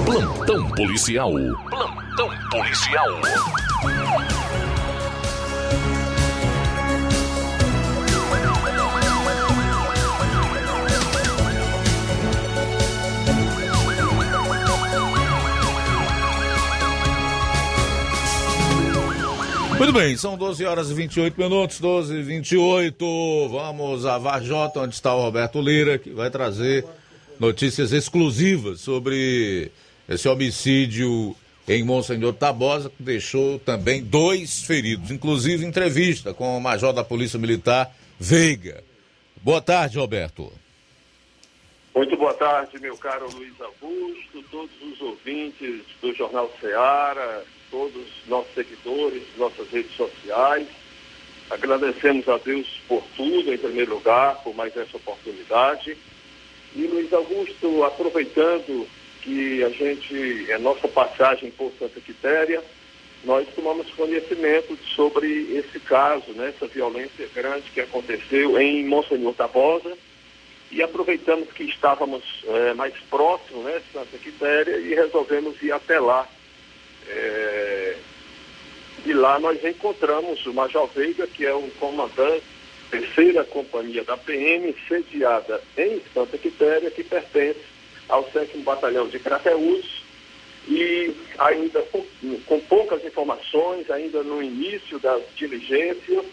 Plantão 0.04 0.68
policial. 0.70 1.32
Plantão 1.70 2.30
policial. 2.50 3.08
Muito 19.76 19.92
bem, 19.92 20.16
são 20.16 20.36
12 20.36 20.64
horas 20.64 20.90
e 20.90 20.94
28 20.94 21.40
minutos, 21.40 21.80
12 21.80 22.14
e 22.14 22.22
28. 22.22 23.48
Vamos 23.48 24.06
a 24.06 24.18
Varjota, 24.18 24.80
onde 24.80 24.94
está 24.94 25.14
o 25.14 25.20
Roberto 25.20 25.60
Lira, 25.60 25.98
que 25.98 26.10
vai 26.10 26.30
trazer 26.30 26.84
notícias 27.40 27.92
exclusivas 27.92 28.80
sobre 28.80 29.70
esse 30.08 30.28
homicídio 30.28 31.34
em 31.66 31.82
Monsenhor 31.82 32.34
Tabosa, 32.34 32.90
que 32.90 33.02
deixou 33.02 33.58
também 33.58 34.02
dois 34.02 34.62
feridos, 34.62 35.10
inclusive 35.10 35.64
entrevista 35.64 36.32
com 36.32 36.56
o 36.56 36.60
major 36.60 36.92
da 36.92 37.02
Polícia 37.02 37.38
Militar, 37.38 37.90
Veiga. 38.18 38.82
Boa 39.42 39.60
tarde, 39.60 39.98
Roberto. 39.98 40.52
Muito 41.94 42.16
boa 42.16 42.34
tarde, 42.34 42.78
meu 42.80 42.96
caro 42.96 43.28
Luiz 43.32 43.54
Augusto, 43.60 44.42
todos 44.50 44.70
os 44.82 45.00
ouvintes 45.00 45.82
do 46.02 46.12
Jornal 46.14 46.50
Ceará, 46.60 47.42
todos 47.74 47.96
os 47.96 48.28
nossos 48.28 48.54
seguidores, 48.54 49.22
nossas 49.36 49.68
redes 49.68 49.96
sociais. 49.96 50.68
Agradecemos 51.50 52.28
a 52.28 52.38
Deus 52.38 52.80
por 52.86 53.02
tudo, 53.16 53.52
em 53.52 53.58
primeiro 53.58 53.94
lugar, 53.94 54.40
por 54.44 54.54
mais 54.54 54.76
essa 54.76 54.96
oportunidade. 54.96 55.96
E 56.76 56.86
Luiz 56.86 57.12
Augusto, 57.12 57.82
aproveitando 57.82 58.86
que 59.22 59.64
a 59.64 59.70
gente, 59.70 60.52
é 60.52 60.58
nossa 60.58 60.86
passagem 60.86 61.50
por 61.50 61.72
Santa 61.76 62.00
Quitéria, 62.00 62.62
nós 63.24 63.48
tomamos 63.56 63.90
conhecimento 63.90 64.78
sobre 64.94 65.26
esse 65.56 65.80
caso, 65.80 66.30
né, 66.32 66.50
essa 66.54 66.68
violência 66.68 67.28
grande 67.34 67.70
que 67.72 67.80
aconteceu 67.80 68.60
em 68.60 68.84
Monsenhor 68.86 69.34
Tabosa, 69.34 69.98
e 70.70 70.80
aproveitamos 70.80 71.50
que 71.52 71.64
estávamos 71.64 72.22
é, 72.46 72.74
mais 72.74 72.94
próximos, 73.10 73.64
né, 73.64 73.82
Santa 73.92 74.16
Quitéria, 74.18 74.76
e 74.76 74.94
resolvemos 74.94 75.60
ir 75.60 75.72
até 75.72 75.98
lá. 75.98 76.28
É, 77.08 77.96
e 79.06 79.12
lá 79.12 79.38
nós 79.38 79.62
encontramos 79.64 80.44
o 80.46 80.54
Major 80.54 80.86
Veiga, 80.88 81.26
que 81.26 81.44
é 81.44 81.54
o 81.54 81.68
comandante 81.78 82.44
terceira 82.90 83.44
companhia 83.44 84.04
da 84.04 84.16
PM, 84.16 84.74
sediada 84.86 85.60
em 85.76 86.00
Santa 86.12 86.38
Quitéria, 86.38 86.90
que 86.90 87.02
pertence 87.02 87.60
ao 88.08 88.30
7 88.30 88.58
Batalhão 88.58 89.08
de 89.08 89.18
Crateús, 89.18 90.04
e 90.68 91.14
ainda 91.38 91.82
com, 91.82 92.04
com, 92.46 92.60
poucas 92.60 93.04
informações, 93.04 93.90
ainda 93.90 94.22
no 94.22 94.42
início 94.42 94.98
das 94.98 95.22
diligências, 95.34 96.24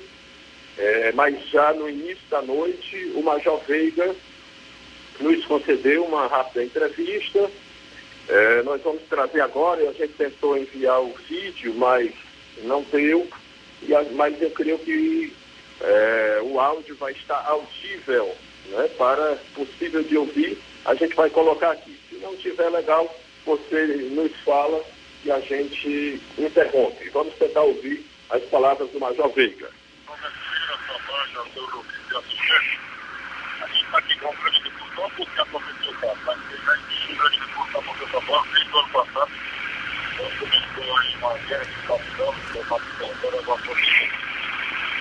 é, 0.77 1.11
mas 1.13 1.49
já 1.49 1.73
no 1.73 1.89
início 1.89 2.23
da 2.29 2.41
noite, 2.41 3.11
o 3.15 3.23
Major 3.23 3.59
Veiga 3.67 4.15
nos 5.19 5.45
concedeu 5.45 6.05
uma 6.05 6.27
rápida 6.27 6.63
entrevista. 6.63 7.49
É, 8.31 8.63
nós 8.63 8.81
vamos 8.81 9.01
trazer 9.09 9.41
agora, 9.41 9.81
a 9.89 9.91
gente 9.91 10.13
tentou 10.13 10.57
enviar 10.57 11.01
o 11.01 11.13
vídeo, 11.27 11.73
mas 11.75 12.13
não 12.63 12.81
deu, 12.83 13.27
e, 13.81 13.93
mas 14.13 14.41
eu 14.41 14.49
creio 14.51 14.79
que 14.79 15.35
é, 15.81 16.39
o 16.41 16.57
áudio 16.57 16.95
vai 16.95 17.11
estar 17.11 17.45
audível 17.45 18.33
né, 18.67 18.87
para 18.97 19.37
possível 19.53 20.01
de 20.01 20.15
ouvir. 20.15 20.57
A 20.85 20.95
gente 20.95 21.13
vai 21.13 21.29
colocar 21.29 21.71
aqui. 21.71 21.99
Se 22.09 22.15
não 22.19 22.33
estiver 22.33 22.69
legal, 22.69 23.13
você 23.45 23.85
nos 24.11 24.31
fala 24.45 24.81
e 25.25 25.31
a 25.31 25.41
gente 25.41 26.21
interrompe. 26.37 27.09
Vamos 27.09 27.35
tentar 27.35 27.63
ouvir 27.63 28.05
as 28.29 28.41
palavras 28.43 28.89
do 28.91 28.99
Major 29.01 29.27
Veiga. 29.33 29.69
A 33.61 33.67
gente 33.67 33.83
está 33.83 33.97
aqui 33.97 34.17
com 34.19 34.29
o 34.29 35.09
porque 35.17 35.41
a 35.41 35.45
professora 35.47 35.91
está, 35.91 36.15
mas 36.25 36.37
ele 36.49 36.63
já 36.63 36.73
existiu 36.75 37.15
grande 37.17 37.39
da 38.11 38.19
professora 38.19 38.21
Bola 38.21 38.43
desde 38.53 38.71
o 38.71 38.79
ano 38.79 38.89
passado. 38.89 39.31
Nós 40.19 40.33
começou 40.39 40.97
aí 40.97 41.15
uma 41.17 41.33
guerra 41.47 41.65
de 41.65 41.75
capitão, 41.87 42.33
que 42.51 42.57
é 42.57 42.61
uma 42.61 42.79
capitão, 42.79 43.09
a 43.53 43.57
professora. 43.57 44.21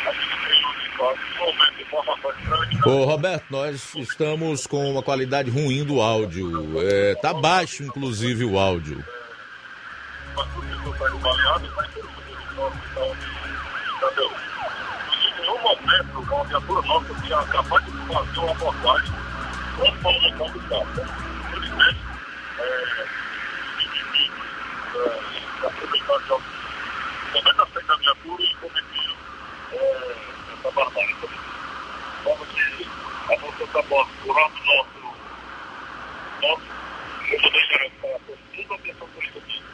A 0.06 0.12
gente 0.12 0.36
tem 0.46 0.66
um 0.66 0.70
espaço, 0.80 1.18
desenvolvendo 1.28 1.80
informações 1.80 2.36
grandes. 2.46 2.86
Ô 2.86 3.04
Roberto, 3.04 3.44
nós 3.50 3.94
estamos 3.96 4.66
com 4.66 4.90
uma 4.90 5.02
qualidade 5.02 5.50
ruim 5.50 5.84
do 5.84 6.00
áudio. 6.00 6.80
É, 6.80 7.14
tá 7.16 7.34
baixo, 7.34 7.82
inclusive, 7.82 8.44
o 8.44 8.58
áudio. 8.58 9.04
O 10.36 10.40
o 10.40 10.46
uma 16.30 16.44
viatura 16.44 16.82
nossa 16.82 17.14
tinha 17.22 17.38
acabado 17.38 17.84
de 17.84 17.98
fazer 18.06 18.38
uma 18.38 18.50
abordagem 18.52 19.20
o 19.80 19.84
carro. 20.68 21.29
É, 22.60 23.06
da 27.86 27.96
viatura 27.96 28.42
e 28.42 28.56
é, 29.72 30.16
essa 30.58 30.70
barbárie. 30.72 31.14
Que 31.16 31.26
a 33.32 33.36
nossa 33.40 33.64
lado 34.26 34.54
nosso. 34.66 35.00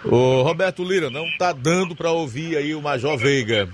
Ô 0.04 0.42
Roberto 0.42 0.84
Lira, 0.84 1.10
não 1.10 1.24
tá 1.36 1.52
dando 1.52 1.96
para 1.96 2.12
ouvir 2.12 2.56
aí 2.56 2.74
o 2.74 2.80
Major 2.80 3.18
Veiga. 3.18 3.68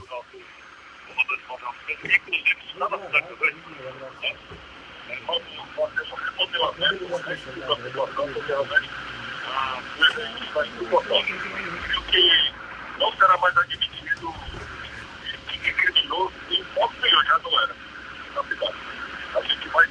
Coisa 10.52 10.70
está 10.70 10.84
insuportável. 10.84 11.22
E 11.26 11.98
o 11.98 12.02
que 12.02 12.52
não 12.98 13.12
será 13.12 13.36
mais 13.38 13.56
admitido 13.56 14.34
já 17.24 17.38
não 17.38 17.60
era 17.60 17.74
vai 19.72 19.86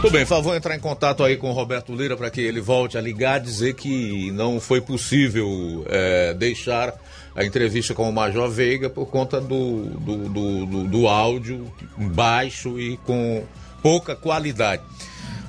Tudo 0.00 0.10
bem, 0.10 0.26
favor 0.26 0.54
entrar 0.54 0.76
em 0.76 0.80
contato 0.80 1.24
aí 1.24 1.36
com 1.36 1.50
o 1.50 1.52
Roberto 1.52 1.94
Lira 1.94 2.16
para 2.16 2.30
que 2.30 2.40
ele 2.40 2.60
volte 2.60 2.98
a 2.98 3.00
ligar, 3.00 3.40
dizer 3.40 3.74
que 3.74 4.30
não 4.32 4.60
foi 4.60 4.80
possível 4.80 5.84
é, 5.88 6.34
deixar 6.34 6.94
a 7.34 7.44
entrevista 7.44 7.94
com 7.94 8.08
o 8.08 8.12
Major 8.12 8.48
Veiga 8.48 8.88
por 8.88 9.06
conta 9.06 9.40
do, 9.40 9.84
do, 9.84 10.28
do, 10.28 10.66
do, 10.66 10.84
do 10.84 11.08
áudio 11.08 11.72
baixo 11.96 12.78
e 12.80 12.96
com 12.98 13.44
pouca 13.82 14.16
qualidade. 14.16 14.82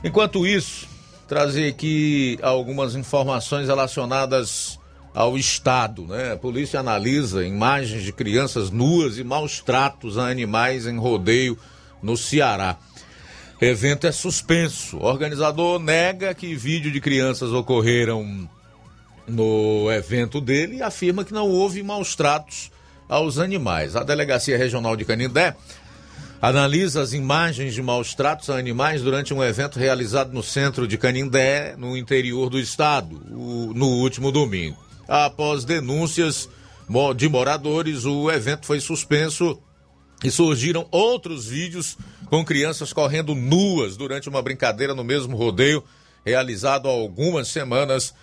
Enquanto 0.03 0.45
isso, 0.45 0.87
trazer 1.27 1.67
aqui 1.67 2.39
algumas 2.41 2.95
informações 2.95 3.67
relacionadas 3.67 4.79
ao 5.13 5.37
Estado. 5.37 6.03
Né? 6.03 6.33
A 6.33 6.37
polícia 6.37 6.79
analisa 6.79 7.45
imagens 7.45 8.03
de 8.03 8.13
crianças 8.13 8.71
nuas 8.71 9.17
e 9.17 9.23
maus 9.23 9.59
tratos 9.59 10.17
a 10.17 10.29
animais 10.29 10.87
em 10.87 10.97
rodeio 10.97 11.57
no 12.01 12.15
Ceará. 12.15 12.77
Evento 13.59 14.05
é 14.05 14.11
suspenso. 14.11 14.97
O 14.97 15.03
organizador 15.05 15.79
nega 15.79 16.33
que 16.33 16.55
vídeo 16.55 16.91
de 16.91 17.01
crianças 17.01 17.51
ocorreram 17.51 18.47
no 19.27 19.91
evento 19.91 20.39
dele 20.39 20.77
e 20.77 20.81
afirma 20.81 21.25
que 21.25 21.33
não 21.33 21.49
houve 21.49 21.81
maus 21.83 22.15
tratos 22.15 22.71
aos 23.09 23.39
animais. 23.39 23.95
A 23.95 24.03
Delegacia 24.03 24.57
Regional 24.57 24.95
de 24.95 25.03
Canindé 25.03 25.55
analisa 26.41 27.01
as 27.01 27.13
imagens 27.13 27.73
de 27.73 27.81
maus 27.81 28.13
tratos 28.13 28.49
a 28.49 28.57
animais 28.57 29.01
durante 29.01 29.33
um 29.33 29.43
evento 29.43 29.79
realizado 29.79 30.33
no 30.33 30.43
centro 30.43 30.87
de 30.87 30.97
Canindé, 30.97 31.75
no 31.77 31.97
interior 31.97 32.49
do 32.49 32.59
estado, 32.59 33.19
no 33.29 33.87
último 33.87 34.31
domingo. 34.31 34.77
Após 35.07 35.63
denúncias 35.63 36.49
de 37.15 37.27
moradores, 37.27 38.05
o 38.05 38.29
evento 38.31 38.65
foi 38.65 38.79
suspenso 38.79 39.59
e 40.23 40.31
surgiram 40.31 40.87
outros 40.91 41.47
vídeos 41.47 41.97
com 42.25 42.43
crianças 42.43 42.91
correndo 42.91 43.35
nuas 43.35 43.95
durante 43.95 44.27
uma 44.29 44.41
brincadeira 44.41 44.93
no 44.93 45.03
mesmo 45.03 45.35
rodeio 45.37 45.83
realizado 46.25 46.87
há 46.87 46.91
algumas 46.91 47.47
semanas 47.47 48.13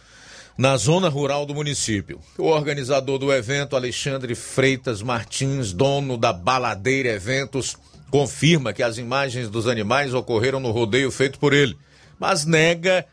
na 0.57 0.77
zona 0.77 1.09
rural 1.09 1.47
do 1.47 1.55
município. 1.55 2.21
O 2.39 2.45
organizador 2.45 3.19
do 3.19 3.33
evento, 3.33 3.75
Alexandre 3.75 4.35
Freitas 4.35 5.03
Martins, 5.03 5.73
dono 5.73 6.17
da 6.17 6.33
Baladeira 6.33 7.09
Eventos, 7.11 7.77
confirma 8.11 8.73
que 8.73 8.83
as 8.83 8.99
imagens 8.99 9.49
dos 9.49 9.67
animais 9.67 10.15
ocorreram 10.15 10.61
no 10.61 10.71
rodeio 10.71 11.11
feito 11.11 11.39
por 11.39 11.53
ele, 11.53 11.77
mas 12.19 12.45
nega 12.45 13.07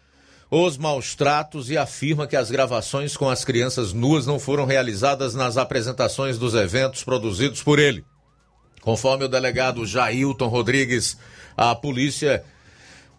os 0.49 0.77
maus 0.77 1.15
tratos 1.15 1.69
e 1.69 1.77
afirma 1.77 2.27
que 2.27 2.35
as 2.35 2.51
gravações 2.51 3.15
com 3.15 3.29
as 3.29 3.45
crianças 3.45 3.93
nuas 3.93 4.25
não 4.25 4.37
foram 4.37 4.65
realizadas 4.65 5.33
nas 5.33 5.55
apresentações 5.55 6.37
dos 6.37 6.53
eventos 6.53 7.03
produzidos 7.03 7.63
por 7.63 7.79
ele. 7.79 8.03
Conforme 8.81 9.25
o 9.25 9.29
delegado 9.29 9.85
Jailton 9.85 10.47
Rodrigues, 10.47 11.17
a 11.55 11.73
polícia 11.73 12.43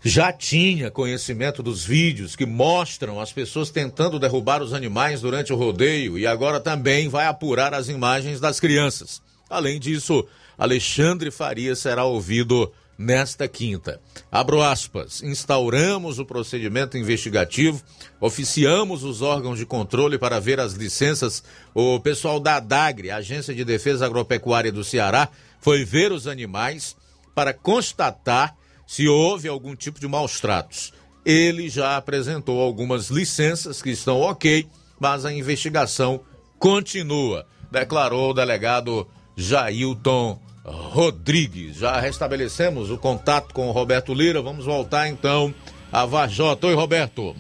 já 0.05 0.33
tinha 0.33 0.91
conhecimento 0.91 1.63
dos 1.63 1.85
vídeos 1.85 2.35
que 2.35 2.45
mostram 2.45 3.21
as 3.21 3.33
pessoas 3.33 3.71
tentando 3.71 4.19
derrubar 4.19 4.61
os 4.61 4.75
animais 4.75 5.21
durante 5.21 5.53
o 5.53 5.57
rodeio 5.57 6.19
e 6.19 6.27
agora 6.27 6.61
também 6.61 7.09
vai 7.09 7.27
apurar 7.27 7.73
as 7.73 7.89
imagens 7.89 8.41
das 8.41 8.59
crianças. 8.59 9.23
Além 9.49 9.79
disso, 9.79 10.27
Alexandre 10.57 11.31
Faria 11.31 11.75
será 11.75 12.05
ouvido 12.05 12.73
nesta 12.97 13.49
quinta. 13.49 14.01
Abro 14.31 14.63
aspas. 14.63 15.23
Instauramos 15.23 16.19
o 16.19 16.25
procedimento 16.25 16.97
investigativo, 16.97 17.83
oficiamos 18.21 19.03
os 19.03 19.23
órgãos 19.23 19.59
de 19.59 19.67
controle 19.67 20.19
para 20.19 20.41
ver 20.41 20.61
as 20.61 20.75
licenças. 20.75 21.43
O 21.75 21.99
pessoal 22.01 22.39
da 22.39 22.57
ADAGRE, 22.57 23.11
Agência 23.11 23.55
de 23.55 23.65
Defesa 23.65 24.07
Agropecuária 24.07 24.73
do 24.73 24.85
Ceará, 24.85 25.29
foi 25.61 25.85
ver 25.85 26.13
os 26.13 26.27
animais 26.27 26.97
para 27.35 27.53
constatar 27.53 28.57
se 28.87 29.09
houve 29.09 29.49
algum 29.49 29.75
tipo 29.75 29.99
de 29.99 30.07
maus 30.07 30.39
tratos. 30.41 30.93
Ele 31.25 31.69
já 31.69 31.97
apresentou 31.97 32.61
algumas 32.61 33.09
licenças 33.09 33.81
que 33.81 33.91
estão 33.91 34.21
ok, 34.21 34.67
mas 34.99 35.25
a 35.25 35.33
investigação 35.33 36.21
continua, 36.59 37.47
declarou 37.71 38.31
o 38.31 38.35
delegado 38.35 39.07
Jailton 39.43 40.39
Rodrigues. 40.65 41.79
Já 41.79 41.99
restabelecemos 41.99 42.91
o 42.91 42.97
contato 42.97 43.53
com 43.53 43.69
o 43.69 43.73
Roberto 43.73 44.15
Lira. 44.15 44.41
Vamos 44.41 44.65
voltar 44.65 45.09
então 45.09 45.53
a 45.93 46.07
Vajota. 46.07 46.69
Oi, 46.69 46.75
Roberto. 46.75 47.35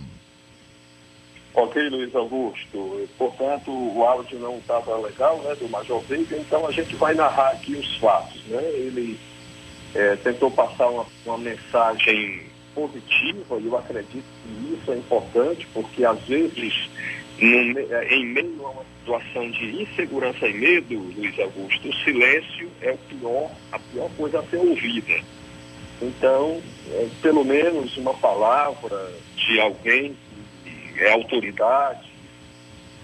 Ok, 1.54 1.88
Luiz 1.90 2.14
Augusto. 2.14 3.08
Portanto, 3.16 3.70
o 3.70 4.02
áudio 4.04 4.38
não 4.40 4.58
estava 4.58 4.96
legal, 4.96 5.38
né, 5.42 5.54
do 5.54 5.68
Major 5.68 6.00
Veiga, 6.00 6.36
então 6.36 6.66
a 6.66 6.72
gente 6.72 6.96
vai 6.96 7.14
narrar 7.14 7.50
aqui 7.50 7.74
os 7.74 7.96
fatos, 7.98 8.42
né? 8.46 8.62
Ele 8.62 9.18
é, 9.94 10.16
tentou 10.16 10.50
passar 10.50 10.88
uma, 10.88 11.06
uma 11.26 11.38
mensagem 11.38 12.42
positiva 12.74 13.58
e 13.60 13.66
eu 13.66 13.76
acredito 13.76 14.24
que 14.42 14.74
isso 14.74 14.92
é 14.92 14.96
importante, 14.96 15.68
porque 15.74 16.04
às 16.04 16.18
vezes 16.22 16.88
no, 17.42 17.78
é, 17.78 18.14
em 18.14 18.26
meio 18.26 18.66
a 18.66 18.70
uma 18.70 18.84
situação 19.00 19.50
de 19.50 19.82
insegurança 19.82 20.46
e 20.46 20.54
medo, 20.54 20.98
Luiz 21.16 21.38
Augusto, 21.40 21.88
o 21.88 21.94
silêncio 22.04 22.70
é 22.80 22.92
o 22.92 22.98
pior, 22.98 23.50
a 23.72 23.78
pior 23.78 24.10
coisa 24.16 24.38
a 24.38 24.42
ser 24.44 24.58
ouvida. 24.58 25.20
Então, 26.00 26.62
é, 26.92 27.08
pelo 27.20 27.44
menos 27.44 27.96
uma 27.96 28.14
palavra 28.14 29.12
de 29.36 29.60
alguém 29.60 30.16
que 30.64 31.00
é 31.00 31.12
autoridade, 31.12 32.08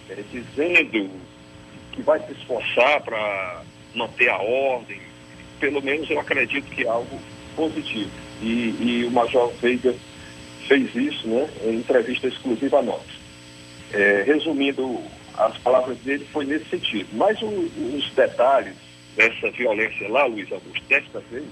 é, 0.09 0.23
dizendo 0.31 1.11
que 1.93 2.03
vai 2.03 2.21
se 2.21 2.33
esforçar 2.33 3.03
para 3.03 3.63
manter 3.95 4.29
a 4.29 4.39
ordem, 4.39 5.01
pelo 5.59 5.83
menos 5.83 6.09
eu 6.09 6.21
acredito 6.21 6.71
que 6.71 6.85
é 6.85 6.89
algo 6.89 7.21
positivo. 7.57 8.11
E, 8.41 8.77
e 8.81 9.05
o 9.05 9.11
Major 9.11 9.53
Veiga 9.61 9.95
fez 10.69 10.95
isso 10.95 11.27
né, 11.27 11.49
em 11.65 11.77
entrevista 11.77 12.29
exclusiva 12.29 12.79
a 12.79 12.83
nós. 12.83 13.18
É, 13.93 14.23
resumindo, 14.27 15.01
as 15.37 15.57
palavras 15.59 15.97
dele 15.99 16.27
foi 16.33 16.45
nesse 16.45 16.69
sentido. 16.69 17.09
Mas 17.13 17.41
o, 17.41 17.47
os 17.47 18.11
detalhes 18.15 18.75
dessa 19.17 19.51
violência 19.51 20.09
lá, 20.09 20.27
Luiz 20.27 20.51
Augusto, 20.53 20.85
desta 20.89 21.21
vez, 21.31 21.47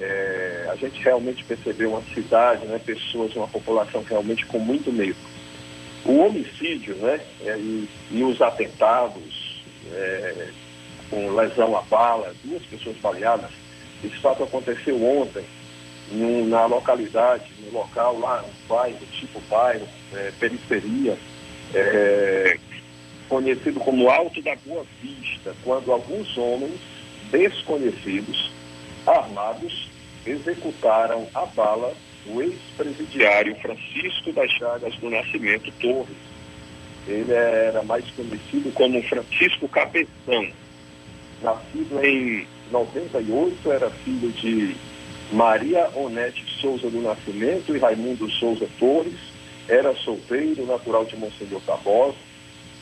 é, 0.00 0.68
a 0.70 0.76
gente 0.76 1.00
realmente 1.02 1.44
percebeu 1.44 1.90
uma 1.90 2.02
cidade, 2.14 2.66
né, 2.66 2.80
pessoas, 2.84 3.34
uma 3.36 3.48
população 3.48 4.02
realmente 4.02 4.44
com 4.46 4.58
muito 4.58 4.92
medo. 4.92 5.16
O 6.04 6.18
homicídio 6.18 6.94
né, 6.96 7.20
é, 7.42 7.56
e, 7.56 7.88
e, 8.10 8.22
os 8.22 8.40
atentados 8.42 9.62
é, 9.92 10.48
com 11.08 11.30
lesão 11.30 11.76
a 11.76 11.82
bala, 11.82 12.34
duas 12.44 12.62
pessoas 12.64 12.96
baleadas, 12.98 13.50
esse 14.02 14.16
fato 14.16 14.42
aconteceu 14.42 15.02
ontem 15.02 15.44
na 16.48 16.66
localidade, 16.66 17.50
no 17.60 17.78
local 17.78 18.18
lá, 18.18 18.44
um 18.44 18.68
bairro, 18.68 18.98
tipo 19.12 19.40
bairro, 19.48 19.88
é, 20.12 20.32
periferia, 20.38 21.16
é, 21.74 22.58
conhecido 23.28 23.80
como 23.80 24.08
Alto 24.08 24.40
da 24.42 24.54
Boa 24.64 24.84
Vista, 25.02 25.54
quando 25.64 25.92
alguns 25.92 26.36
homens 26.36 26.80
desconhecidos, 27.30 28.50
armados, 29.06 29.88
executaram 30.26 31.28
a 31.34 31.44
bala 31.46 31.92
o 32.26 32.40
ex-presidiário 32.40 33.54
Francisco 33.56 34.32
das 34.32 34.50
Chagas 34.52 34.94
do 34.96 35.10
Nascimento 35.10 35.70
Torres. 35.80 36.16
Ele 37.06 37.32
era 37.32 37.82
mais 37.82 38.04
conhecido 38.12 38.72
como 38.72 39.02
Francisco 39.02 39.68
Cabeção. 39.68 40.48
Nascido 41.42 42.02
em 42.02 42.46
98, 42.70 43.72
era 43.72 43.90
filho 43.90 44.32
de 44.32 44.74
Maria 45.32 45.90
Onete 45.94 46.46
Souza 46.60 46.88
do 46.88 47.02
Nascimento 47.02 47.76
e 47.76 47.78
Raimundo 47.78 48.30
Souza 48.30 48.66
Torres 48.78 49.33
era 49.68 49.94
solteiro, 49.96 50.66
natural 50.66 51.04
de 51.04 51.16
Monsenhor 51.16 51.60
Tabosa, 51.62 52.16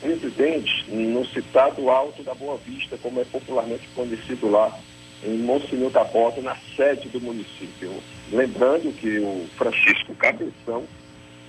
residente 0.02 0.84
no 0.90 1.24
citado 1.26 1.88
Alto 1.88 2.22
da 2.22 2.34
Boa 2.34 2.56
Vista, 2.58 2.98
como 2.98 3.20
é 3.20 3.24
popularmente 3.24 3.88
conhecido 3.94 4.50
lá, 4.50 4.76
em 5.22 5.38
Monsenhor 5.38 5.92
Tabosa, 5.92 6.40
na 6.40 6.56
sede 6.76 7.08
do 7.08 7.20
município. 7.20 7.92
Lembrando 8.32 8.92
que 8.96 9.18
o 9.18 9.46
Francisco 9.56 10.14
Cabeção 10.16 10.84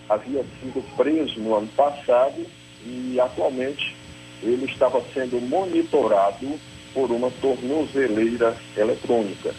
havia 0.08 0.44
sido 0.60 0.84
preso 0.96 1.40
no 1.40 1.56
ano 1.56 1.68
passado 1.76 2.46
e 2.86 3.20
atualmente 3.20 3.96
ele 4.44 4.66
estava 4.66 5.02
sendo 5.14 5.40
monitorado 5.42 6.60
por 6.94 7.10
uma 7.12 7.32
tornozeleira 7.42 8.56
eletrônica. 8.78 9.54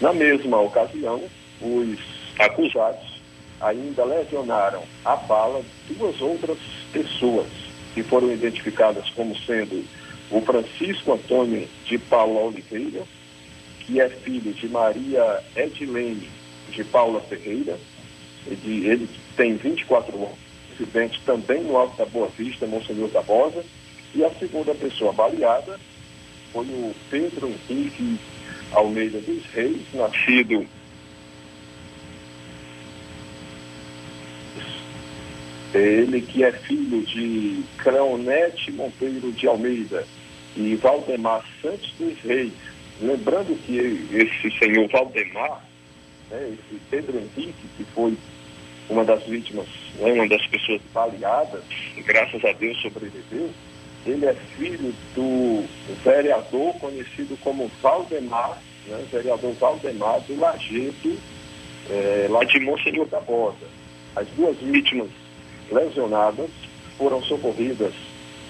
Na 0.00 0.12
mesma 0.12 0.60
ocasião, 0.60 1.22
os 1.60 1.98
acusados 2.38 3.15
ainda 3.60 4.04
lesionaram 4.04 4.82
a 5.04 5.16
bala 5.16 5.62
duas 5.88 6.20
outras 6.20 6.58
pessoas 6.92 7.46
que 7.94 8.02
foram 8.02 8.32
identificadas 8.32 9.08
como 9.10 9.36
sendo 9.38 9.84
o 10.30 10.40
Francisco 10.40 11.12
Antônio 11.12 11.68
de 11.84 11.98
Paula 11.98 12.40
Oliveira, 12.40 13.02
que 13.80 14.00
é 14.00 14.08
filho 14.08 14.52
de 14.52 14.68
Maria 14.68 15.42
Edilene 15.54 16.28
de 16.70 16.84
Paula 16.84 17.20
Ferreira, 17.20 17.78
ele, 18.46 18.86
ele 18.86 19.08
tem 19.36 19.56
24 19.56 20.16
anos, 20.16 20.38
residente 20.70 21.20
também 21.24 21.62
no 21.62 21.76
Alto 21.76 21.96
da 21.96 22.06
Boa 22.06 22.28
Vista, 22.28 22.66
Monsenhor 22.66 23.08
Tabosa, 23.10 23.64
e 24.14 24.24
a 24.24 24.30
segunda 24.34 24.74
pessoa 24.74 25.12
baleada 25.12 25.78
foi 26.52 26.66
o 26.66 26.94
Pedro 27.10 27.54
Henrique 27.68 28.18
Almeida 28.72 29.20
dos 29.20 29.44
Reis, 29.46 29.82
nascido 29.94 30.66
Ele 35.74 36.20
que 36.20 36.44
é 36.44 36.52
filho 36.52 37.02
de 37.02 37.62
Creonete 37.78 38.72
Monteiro 38.72 39.32
de 39.32 39.46
Almeida 39.46 40.06
e 40.56 40.74
Valdemar 40.76 41.44
Santos 41.60 41.92
dos 41.98 42.18
Reis. 42.20 42.52
Lembrando 43.00 43.54
que 43.64 43.76
esse 44.12 44.58
senhor 44.58 44.88
Valdemar 44.88 45.62
né, 46.30 46.54
esse 46.54 46.80
Pedro 46.90 47.18
Henrique, 47.18 47.68
que 47.76 47.84
foi 47.94 48.16
uma 48.88 49.04
das 49.04 49.22
vítimas, 49.24 49.66
né, 49.98 50.12
uma 50.12 50.28
das 50.28 50.46
pessoas 50.46 50.80
baleadas, 50.92 51.62
graças 52.04 52.44
a 52.44 52.52
Deus 52.52 52.80
sobreviveu, 52.80 53.50
ele 54.04 54.26
é 54.26 54.34
filho 54.56 54.94
do 55.14 55.64
vereador 56.04 56.74
conhecido 56.78 57.36
como 57.42 57.70
Valdemar, 57.82 58.60
né, 58.86 59.04
vereador 59.10 59.52
Valdemar 59.54 60.20
do 60.20 60.38
Lagedo, 60.38 61.18
é, 61.90 62.26
lá 62.30 62.44
de 62.44 62.60
Monsenhor 62.60 63.06
da 63.06 63.20
Borda. 63.20 63.66
As 64.14 64.26
duas 64.28 64.56
vítimas 64.58 65.08
lesionadas 65.70 66.50
foram 66.96 67.22
socorridas 67.22 67.92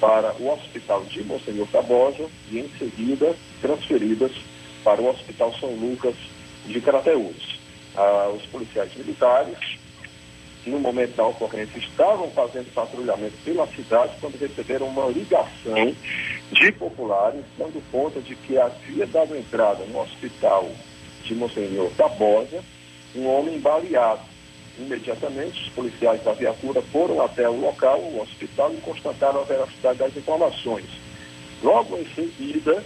para 0.00 0.34
o 0.34 0.52
hospital 0.52 1.04
de 1.04 1.24
Monsenhor 1.24 1.66
Tabosa 1.68 2.28
e 2.50 2.58
em 2.58 2.68
seguida 2.78 3.34
transferidas 3.60 4.32
para 4.84 5.00
o 5.00 5.08
Hospital 5.08 5.54
São 5.58 5.70
Lucas 5.70 6.14
de 6.66 6.80
Crateús. 6.80 7.58
Ah, 7.96 8.30
os 8.34 8.44
policiais 8.46 8.94
militares, 8.94 9.56
no 10.66 10.78
momento 10.78 11.16
da 11.16 11.26
ocorrência, 11.26 11.78
estavam 11.78 12.30
fazendo 12.30 12.72
patrulhamento 12.74 13.36
pela 13.44 13.66
cidade 13.68 14.12
quando 14.20 14.38
receberam 14.38 14.88
uma 14.88 15.06
ligação 15.06 15.94
de 16.52 16.72
populares 16.72 17.42
dando 17.56 17.82
conta 17.90 18.20
de 18.20 18.36
que 18.36 18.58
havia 18.58 19.06
dado 19.06 19.36
entrada 19.36 19.84
no 19.86 20.00
hospital 20.00 20.70
de 21.24 21.34
Monsenhor 21.34 21.90
Tabosa 21.96 22.62
um 23.14 23.26
homem 23.26 23.58
baleado. 23.58 24.35
Imediatamente, 24.78 25.62
os 25.62 25.68
policiais 25.70 26.22
da 26.22 26.32
viatura 26.32 26.82
foram 26.82 27.22
até 27.22 27.48
o 27.48 27.58
local, 27.58 27.98
o 28.00 28.20
hospital, 28.20 28.72
e 28.74 28.80
constataram 28.80 29.40
a 29.40 29.44
veracidade 29.44 29.98
das 29.98 30.16
informações. 30.16 30.86
Logo 31.62 31.96
em 31.96 32.06
seguida, 32.14 32.84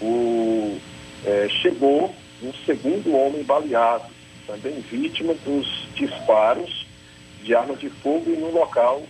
o, 0.00 0.78
eh, 1.24 1.48
chegou 1.62 2.14
um 2.42 2.52
segundo 2.64 3.14
homem 3.14 3.42
baleado, 3.42 4.04
também 4.46 4.80
vítima 4.80 5.34
dos 5.44 5.66
disparos 5.94 6.86
de 7.42 7.54
arma 7.54 7.74
de 7.76 7.88
fogo 7.88 8.30
e 8.30 8.36
no 8.36 8.52
local 8.52 9.02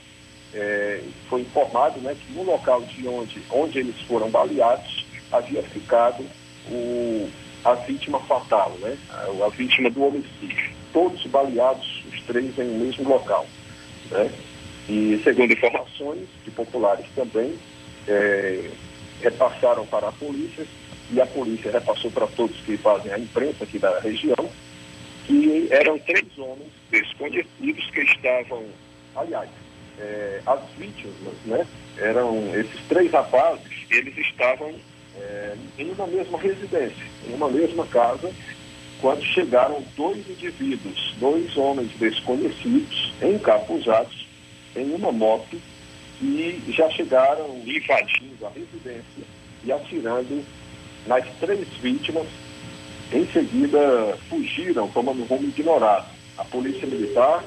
eh, 0.55 1.03
foi 1.29 1.43
informado 1.43 2.01
né, 2.01 2.15
que 2.15 2.33
no 2.33 2.45
local 2.45 2.81
de 2.83 3.07
onde, 3.07 3.43
onde 3.51 3.79
eles 3.79 4.01
foram 4.03 4.31
baleados 4.31 5.05
havia 5.31 5.63
ficado 5.63 6.25
o, 6.71 7.29
a 7.65 7.75
vítima 7.75 8.21
fatal, 8.21 8.71
né, 8.81 8.97
a, 9.11 9.45
a 9.45 9.49
vítima 9.51 9.91
do 9.91 10.05
homicídio. 10.05 10.75
Todos 10.93 11.27
baleados, 11.27 11.87
os 11.87 11.96
três 12.27 12.59
em 12.59 12.63
um 12.63 12.79
mesmo 12.79 13.09
local. 13.09 13.47
Né? 14.11 14.31
E 14.89 15.21
segundo 15.25 15.53
informações 15.53 16.29
de 16.45 16.51
populares 16.51 17.07
também, 17.15 17.59
eh, 18.07 18.71
repassaram 19.21 19.85
para 19.87 20.09
a 20.09 20.13
polícia 20.13 20.67
e 21.11 21.21
a 21.21 21.27
polícia 21.27 21.71
repassou 21.71 22.11
para 22.11 22.27
todos 22.29 22.57
que 22.61 22.77
fazem 22.77 23.13
a 23.13 23.19
imprensa 23.19 23.65
aqui 23.65 23.79
da 23.79 23.99
região, 24.01 24.51
que 25.27 25.69
eram 25.71 25.99
três 26.01 26.27
homens 26.39 26.71
desconhecidos 26.91 27.91
que 27.91 28.01
estavam, 28.01 28.65
aliás, 29.17 29.49
eh, 29.99 30.41
as 30.47 30.61
vítimas, 30.79 31.35
né, 31.45 31.67
eram 31.99 32.55
esses 32.55 32.81
três 32.89 33.11
rapazes, 33.11 33.87
eles 33.91 34.17
estavam 34.19 34.75
eh, 35.17 35.57
em 35.79 35.91
uma 35.91 36.07
mesma 36.07 36.39
residência, 36.39 37.07
em 37.27 37.35
uma 37.35 37.49
mesma 37.49 37.87
casa, 37.87 38.31
quando 39.01 39.23
chegaram 39.23 39.83
dois 39.97 40.29
indivíduos, 40.29 41.15
dois 41.19 41.57
homens 41.57 41.91
desconhecidos, 41.99 43.13
encapuzados, 43.23 44.27
em 44.75 44.95
uma 44.95 45.13
moto, 45.13 45.61
e 46.21 46.63
já 46.69 46.89
chegaram 46.91 47.63
invadindo 47.67 48.47
a 48.47 48.51
residência 48.51 49.25
e 49.65 49.73
atirando 49.73 50.43
nas 51.07 51.25
três 51.39 51.69
vítimas. 51.81 52.27
Em 53.13 53.27
seguida, 53.27 54.19
fugiram, 54.29 54.89
tomando 54.89 55.25
rumo 55.25 55.47
ignorado. 55.47 56.07
A 56.39 56.45
Polícia 56.45 56.87
Militar, 56.87 57.45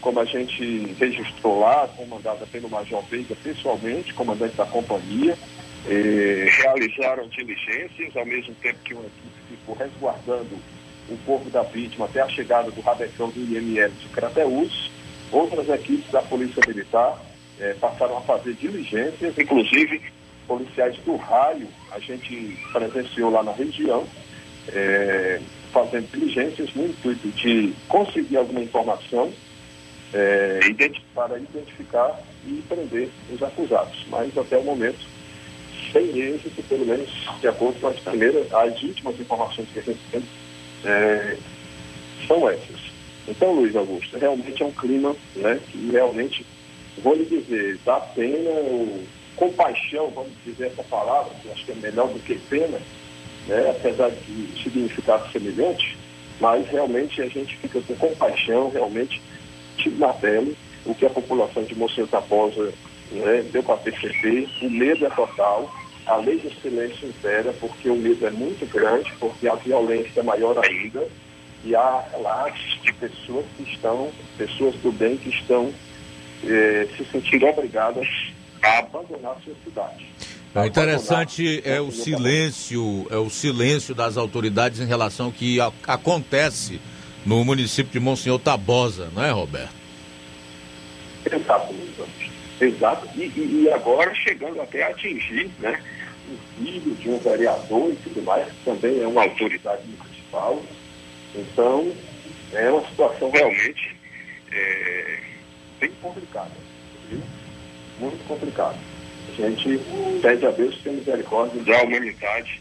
como 0.00 0.20
a 0.20 0.24
gente 0.24 0.94
registrou 0.98 1.60
lá, 1.60 1.88
comandada 1.96 2.46
pelo 2.46 2.68
Major 2.68 3.02
Veiga 3.04 3.34
pessoalmente, 3.42 4.12
comandante 4.12 4.56
da 4.56 4.66
companhia, 4.66 5.38
eh, 5.88 6.48
realizaram 6.62 7.28
diligências, 7.28 8.14
ao 8.16 8.26
mesmo 8.26 8.54
tempo 8.56 8.78
que 8.84 8.92
uma 8.92 9.04
equipe 9.04 9.56
ficou 9.56 9.74
resguardando 9.74 10.58
o 11.10 11.18
corpo 11.26 11.50
da 11.50 11.62
vítima 11.62 12.06
até 12.06 12.20
a 12.20 12.28
chegada 12.28 12.70
do 12.70 12.80
rabecão 12.80 13.28
do 13.30 13.40
IML 13.40 13.90
de 13.90 14.08
Crateús. 14.08 14.90
Outras 15.32 15.68
equipes 15.68 16.10
da 16.10 16.22
Polícia 16.22 16.62
Militar 16.66 17.20
eh, 17.60 17.74
passaram 17.80 18.18
a 18.18 18.20
fazer 18.22 18.54
diligências, 18.54 19.38
inclusive 19.38 20.00
policiais 20.46 20.96
do 21.04 21.14
raio, 21.14 21.68
a 21.92 22.00
gente 22.00 22.58
presenciou 22.72 23.30
lá 23.30 23.40
na 23.42 23.52
região, 23.52 24.04
eh, 24.68 25.40
fazendo 25.72 26.10
diligências 26.10 26.74
no 26.74 26.86
intuito 26.86 27.28
de 27.28 27.72
conseguir 27.86 28.36
alguma 28.36 28.60
informação 28.60 29.32
eh, 30.12 30.60
identi 30.68 31.00
para 31.14 31.38
identificar 31.38 32.20
e 32.44 32.62
prender 32.68 33.08
os 33.32 33.40
acusados. 33.40 34.04
Mas 34.08 34.36
até 34.36 34.58
o 34.58 34.64
momento, 34.64 34.98
sem 35.92 36.18
êxito, 36.18 36.62
pelo 36.64 36.84
menos 36.84 37.08
de 37.40 37.46
acordo 37.46 37.80
com 37.80 37.86
as 37.86 38.00
primeiras, 38.00 38.52
as 38.52 38.82
últimas 38.82 39.20
informações 39.20 39.68
que 39.72 39.78
a 39.78 39.82
gente 39.82 40.00
tem, 40.10 40.22
eh, 40.84 41.36
são 42.26 42.48
essas. 42.48 42.80
Então, 43.28 43.52
Luiz 43.52 43.74
Augusto, 43.76 44.18
realmente 44.18 44.62
é 44.62 44.66
um 44.66 44.72
clima 44.72 45.14
né, 45.36 45.60
que 45.70 45.90
realmente, 45.90 46.44
vou 46.98 47.14
lhe 47.14 47.24
dizer, 47.24 47.78
dá 47.84 48.00
pena, 48.00 48.50
ou 48.50 49.02
compaixão, 49.36 50.10
vamos 50.10 50.32
dizer 50.44 50.66
essa 50.66 50.82
palavra, 50.84 51.32
que 51.40 51.46
eu 51.46 51.52
acho 51.52 51.64
que 51.64 51.72
é 51.72 51.76
melhor 51.76 52.08
do 52.08 52.18
que 52.20 52.34
pena, 52.34 52.78
né, 53.46 53.70
apesar 53.70 54.10
de 54.10 54.62
significado 54.62 55.30
semelhante, 55.30 55.96
mas 56.40 56.66
realmente 56.68 57.22
a 57.22 57.28
gente 57.28 57.56
fica 57.58 57.80
com 57.82 57.94
compaixão, 57.96 58.70
realmente, 58.70 59.20
tiro 59.76 59.96
na 59.98 60.12
pele, 60.12 60.56
o 60.84 60.94
que 60.94 61.06
a 61.06 61.10
população 61.10 61.62
de 61.64 61.74
Monsenhor 61.74 62.08
Tabosa 62.08 62.72
né, 63.12 63.44
deu 63.52 63.62
para 63.62 63.76
perceber, 63.76 64.48
o 64.62 64.70
medo 64.70 65.06
é 65.06 65.10
total, 65.10 65.72
a 66.10 66.16
lei 66.16 66.38
do 66.38 66.50
silêncio 66.60 67.08
impera, 67.08 67.52
porque 67.60 67.88
o 67.88 67.96
medo 67.96 68.26
é 68.26 68.30
muito 68.30 68.66
grande, 68.66 69.12
porque 69.18 69.48
a 69.48 69.54
violência 69.54 70.20
é 70.20 70.22
maior 70.22 70.56
ainda, 70.64 71.06
e 71.64 71.74
há 71.74 72.04
relatos 72.12 72.78
de 72.82 72.92
pessoas 72.94 73.44
que 73.56 73.62
estão, 73.70 74.10
pessoas 74.36 74.74
do 74.76 74.90
bem 74.90 75.16
que 75.16 75.28
estão 75.28 75.72
eh, 76.44 76.88
se 76.96 77.04
sentindo 77.12 77.46
obrigadas 77.46 78.08
a 78.62 78.78
abandonar 78.78 79.32
a 79.32 79.40
sua 79.44 79.54
cidade. 79.64 80.06
O 80.54 80.64
interessante 80.64 81.62
é 81.64 81.80
o 81.80 81.92
silêncio, 81.92 83.06
é 83.10 83.16
o 83.16 83.30
silêncio 83.30 83.94
das 83.94 84.16
autoridades 84.16 84.80
em 84.80 84.86
relação 84.86 85.26
ao 85.26 85.32
que 85.32 85.60
a- 85.60 85.70
acontece 85.86 86.80
no 87.24 87.44
município 87.44 87.92
de 87.92 88.00
Monsenhor 88.00 88.38
Tabosa, 88.40 89.10
não 89.14 89.22
é, 89.22 89.30
Roberto? 89.30 89.74
Exato. 91.30 91.74
Exato. 92.60 93.08
E, 93.16 93.22
e- 93.24 93.62
e 93.64 93.70
agora 93.72 94.14
chegando 94.14 94.60
até 94.60 94.82
a 94.82 94.88
atingir 94.88 95.50
né, 95.60 95.80
o 96.28 96.38
filho 96.56 96.94
de 96.94 97.08
um 97.10 97.18
vereador 97.18 97.92
e 97.92 97.96
tudo 97.96 98.22
mais, 98.22 98.46
que 98.52 98.64
também 98.64 99.02
é 99.02 99.06
uma 99.06 99.22
autoridade 99.22 99.82
municipal. 99.86 100.62
Então, 101.34 101.92
é 102.52 102.70
uma 102.70 102.86
situação 102.88 103.30
realmente 103.30 103.96
é, 104.52 105.18
bem 105.80 105.90
complicada. 106.02 106.50
viu? 107.08 107.20
Muito 107.98 108.26
complicada. 108.26 108.78
A 109.28 109.32
gente 109.32 109.80
pede 110.20 110.46
a 110.46 110.50
Deus 110.50 110.74
que 110.76 110.82
tenha 110.82 110.96
misericórdia 110.96 111.62
da 111.62 111.82
humanidade 111.82 112.60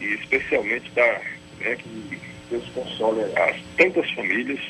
e 0.00 0.04
especialmente 0.14 0.90
da, 0.90 1.20
né, 1.60 1.76
que 1.76 2.18
Deus 2.50 2.68
console 2.74 3.22
as 3.36 3.56
tantas 3.76 4.10
famílias 4.12 4.60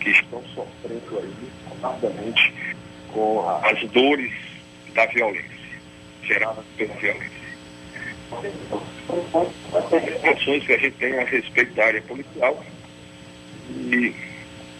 que 0.00 0.10
estão 0.10 0.42
sofrendo 0.54 1.18
aí 1.18 1.32
ardamente 1.82 2.54
com 3.12 3.48
as 3.62 3.80
dores 3.90 4.32
da 4.94 5.06
violência, 5.06 5.50
geradas 6.22 6.64
pela 6.76 6.94
violência. 6.94 7.39
As 8.32 9.92
informações 9.92 10.64
que 10.64 10.72
a 10.72 10.78
gente 10.78 10.96
tem 10.96 11.18
a 11.18 11.24
respeito 11.24 11.74
da 11.74 11.84
área 11.84 12.02
policial 12.02 12.64
e, 13.70 14.14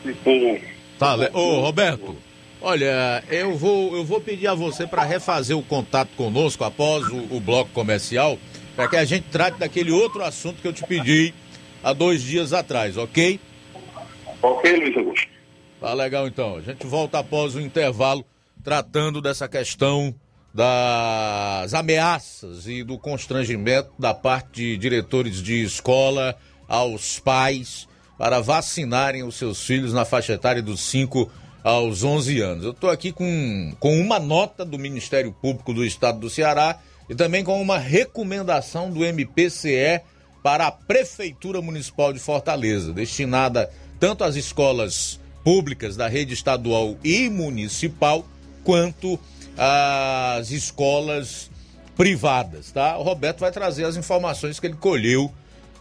e 0.04 0.12
por 0.24 0.60
Tá, 0.98 1.16
Ô, 1.32 1.60
Roberto, 1.60 2.14
olha, 2.60 3.24
eu 3.30 3.56
vou, 3.56 3.96
eu 3.96 4.04
vou 4.04 4.20
pedir 4.20 4.48
a 4.48 4.54
você 4.54 4.86
para 4.86 5.02
refazer 5.02 5.56
o 5.56 5.62
contato 5.62 6.10
conosco 6.14 6.62
após 6.62 7.06
o, 7.08 7.34
o 7.34 7.40
bloco 7.40 7.70
comercial, 7.72 8.38
para 8.76 8.86
que 8.86 8.96
a 8.96 9.04
gente 9.06 9.24
trate 9.30 9.58
daquele 9.58 9.90
outro 9.90 10.22
assunto 10.22 10.60
que 10.60 10.68
eu 10.68 10.72
te 10.74 10.86
pedi 10.86 11.32
há 11.82 11.94
dois 11.94 12.22
dias 12.22 12.52
atrás, 12.52 12.98
ok? 12.98 13.40
Ok, 14.42 14.76
Luiz 14.76 14.96
Augusto. 14.96 15.28
Tá 15.80 15.94
legal 15.94 16.26
então. 16.26 16.56
A 16.56 16.60
gente 16.60 16.86
volta 16.86 17.18
após 17.18 17.54
o 17.54 17.60
intervalo 17.60 18.22
tratando 18.62 19.22
dessa 19.22 19.48
questão 19.48 20.14
das 20.52 21.72
ameaças 21.74 22.66
e 22.66 22.82
do 22.82 22.98
constrangimento 22.98 23.90
da 23.98 24.12
parte 24.12 24.62
de 24.62 24.76
diretores 24.76 25.42
de 25.42 25.62
escola 25.62 26.36
aos 26.68 27.18
pais 27.18 27.88
para 28.18 28.40
vacinarem 28.40 29.22
os 29.22 29.36
seus 29.36 29.64
filhos 29.64 29.92
na 29.92 30.04
faixa 30.04 30.34
etária 30.34 30.62
dos 30.62 30.80
5 30.80 31.30
aos 31.62 32.02
11 32.02 32.40
anos. 32.40 32.64
Eu 32.64 32.72
estou 32.72 32.90
aqui 32.90 33.12
com, 33.12 33.74
com 33.78 33.98
uma 34.00 34.18
nota 34.18 34.64
do 34.64 34.78
Ministério 34.78 35.32
Público 35.32 35.72
do 35.72 35.84
Estado 35.84 36.18
do 36.18 36.30
Ceará 36.30 36.78
e 37.08 37.14
também 37.14 37.44
com 37.44 37.60
uma 37.60 37.78
recomendação 37.78 38.90
do 38.90 39.04
MPCE 39.04 40.00
para 40.42 40.66
a 40.66 40.72
Prefeitura 40.72 41.60
Municipal 41.60 42.12
de 42.12 42.18
Fortaleza, 42.18 42.92
destinada 42.92 43.70
tanto 43.98 44.24
às 44.24 44.36
escolas 44.36 45.20
públicas 45.44 45.96
da 45.96 46.08
rede 46.08 46.34
estadual 46.34 46.96
e 47.04 47.28
municipal, 47.28 48.24
quanto 48.64 49.18
às 49.62 50.50
escolas 50.50 51.50
privadas, 51.94 52.72
tá? 52.72 52.96
O 52.96 53.02
Roberto 53.02 53.40
vai 53.40 53.52
trazer 53.52 53.84
as 53.84 53.94
informações 53.94 54.58
que 54.58 54.66
ele 54.66 54.76
colheu 54.76 55.30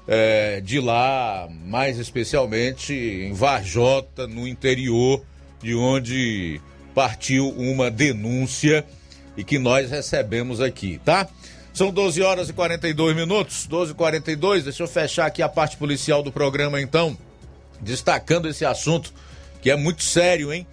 é, 0.06 0.60
de 0.60 0.82
lá, 0.82 1.48
mais 1.50 1.98
especialmente 1.98 2.94
em 2.94 3.32
Varjota, 3.32 4.28
no 4.28 4.46
interior, 4.46 5.24
de 5.64 5.74
onde 5.74 6.60
partiu 6.94 7.48
uma 7.52 7.90
denúncia 7.90 8.86
e 9.38 9.46
que 9.46 9.58
nós 9.58 9.90
recebemos 9.90 10.60
aqui, 10.60 11.00
tá? 11.06 11.26
São 11.74 11.90
12 11.90 12.22
horas 12.22 12.50
e 12.50 12.54
42 12.54 13.16
minutos, 13.16 13.66
12 13.66 13.94
e 13.94 13.96
42 13.96 14.66
Deixa 14.66 14.84
eu 14.84 14.88
fechar 14.88 15.26
aqui 15.28 15.42
a 15.42 15.48
parte 15.48 15.78
policial 15.78 16.22
do 16.22 16.34
programa, 16.34 16.82
então, 16.82 17.18
destacando 17.80 18.50
esse 18.50 18.66
assunto 18.66 19.14
que 19.62 19.72
é 19.72 19.78
muito 19.78 20.04
sério, 20.04 20.52
hein? 20.52 20.68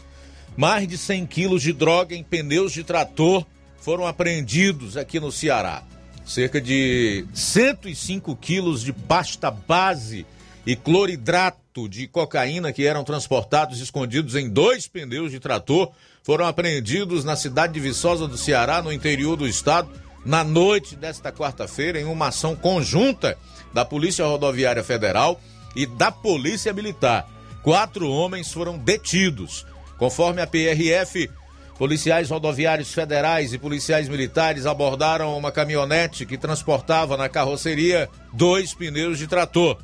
Mais 0.56 0.88
de 0.88 0.96
100 0.96 1.26
quilos 1.26 1.62
de 1.62 1.72
droga 1.72 2.14
em 2.14 2.24
pneus 2.24 2.72
de 2.72 2.82
trator 2.82 3.44
foram 3.78 4.06
apreendidos 4.06 4.96
aqui 4.96 5.20
no 5.20 5.30
Ceará. 5.30 5.82
Cerca 6.24 6.60
de 6.60 7.26
105 7.34 8.34
quilos 8.36 8.82
de 8.82 8.92
pasta 8.92 9.50
base 9.50 10.26
e 10.66 10.74
cloridrato 10.74 11.88
de 11.88 12.08
cocaína 12.08 12.72
que 12.72 12.86
eram 12.86 13.04
transportados 13.04 13.80
escondidos 13.80 14.34
em 14.34 14.48
dois 14.48 14.88
pneus 14.88 15.30
de 15.30 15.38
trator 15.38 15.92
foram 16.22 16.46
apreendidos 16.46 17.22
na 17.22 17.36
cidade 17.36 17.74
de 17.74 17.80
Viçosa 17.80 18.26
do 18.26 18.36
Ceará, 18.36 18.82
no 18.82 18.92
interior 18.92 19.36
do 19.36 19.46
estado, 19.46 19.88
na 20.24 20.42
noite 20.42 20.96
desta 20.96 21.30
quarta-feira, 21.30 22.00
em 22.00 22.04
uma 22.04 22.28
ação 22.28 22.56
conjunta 22.56 23.38
da 23.72 23.84
Polícia 23.84 24.24
Rodoviária 24.24 24.82
Federal 24.82 25.40
e 25.76 25.86
da 25.86 26.10
Polícia 26.10 26.72
Militar. 26.72 27.28
Quatro 27.62 28.10
homens 28.10 28.52
foram 28.52 28.76
detidos. 28.76 29.64
Conforme 29.98 30.42
a 30.42 30.46
PRF, 30.46 31.30
policiais 31.78 32.30
rodoviários 32.30 32.92
federais 32.92 33.52
e 33.52 33.58
policiais 33.58 34.08
militares 34.08 34.66
abordaram 34.66 35.36
uma 35.36 35.52
caminhonete 35.52 36.26
que 36.26 36.38
transportava 36.38 37.16
na 37.16 37.28
carroceria 37.28 38.08
dois 38.32 38.74
pneus 38.74 39.18
de 39.18 39.26
trator. 39.26 39.78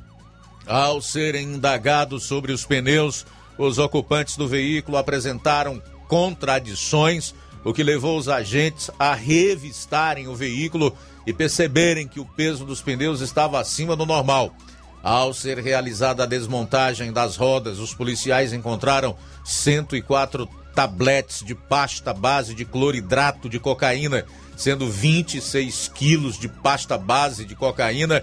Ao 0.67 1.01
serem 1.01 1.55
indagados 1.55 2.25
sobre 2.25 2.53
os 2.53 2.65
pneus, 2.65 3.27
os 3.59 3.79
ocupantes 3.79 4.37
do 4.37 4.47
veículo 4.47 4.97
apresentaram 4.97 5.83
contradições 6.09 7.35
o 7.65 7.73
que 7.73 7.83
levou 7.83 8.19
os 8.19 8.29
agentes 8.29 8.91
a 8.99 9.15
revistarem 9.15 10.29
o 10.29 10.35
veículo 10.35 10.97
e 11.27 11.33
perceberem 11.33 12.09
que 12.09 12.21
o 12.21 12.25
peso 12.25 12.65
dos 12.65 12.83
pneus 12.83 13.21
estava 13.21 13.61
acima 13.61 13.95
do 13.95 14.05
normal. 14.05 14.55
Ao 15.03 15.35
ser 15.35 15.59
realizada 15.59 16.23
a 16.23 16.27
desmontagem 16.27 17.13
das 17.13 17.37
rodas, 17.37 17.79
os 17.81 17.93
policiais 17.93 18.53
encontraram 18.53 19.17
104 19.45 20.49
tabletes 20.75 21.45
de 21.45 21.55
pasta 21.55 22.15
base 22.15 22.55
de 22.55 22.65
cloridrato 22.65 23.49
de 23.49 23.59
cocaína, 23.59 24.25
sendo 24.57 24.89
26 24.89 25.89
quilos 25.89 26.39
de 26.39 26.49
pasta 26.49 26.97
base 26.97 27.45
de 27.45 27.57
cocaína 27.57 28.23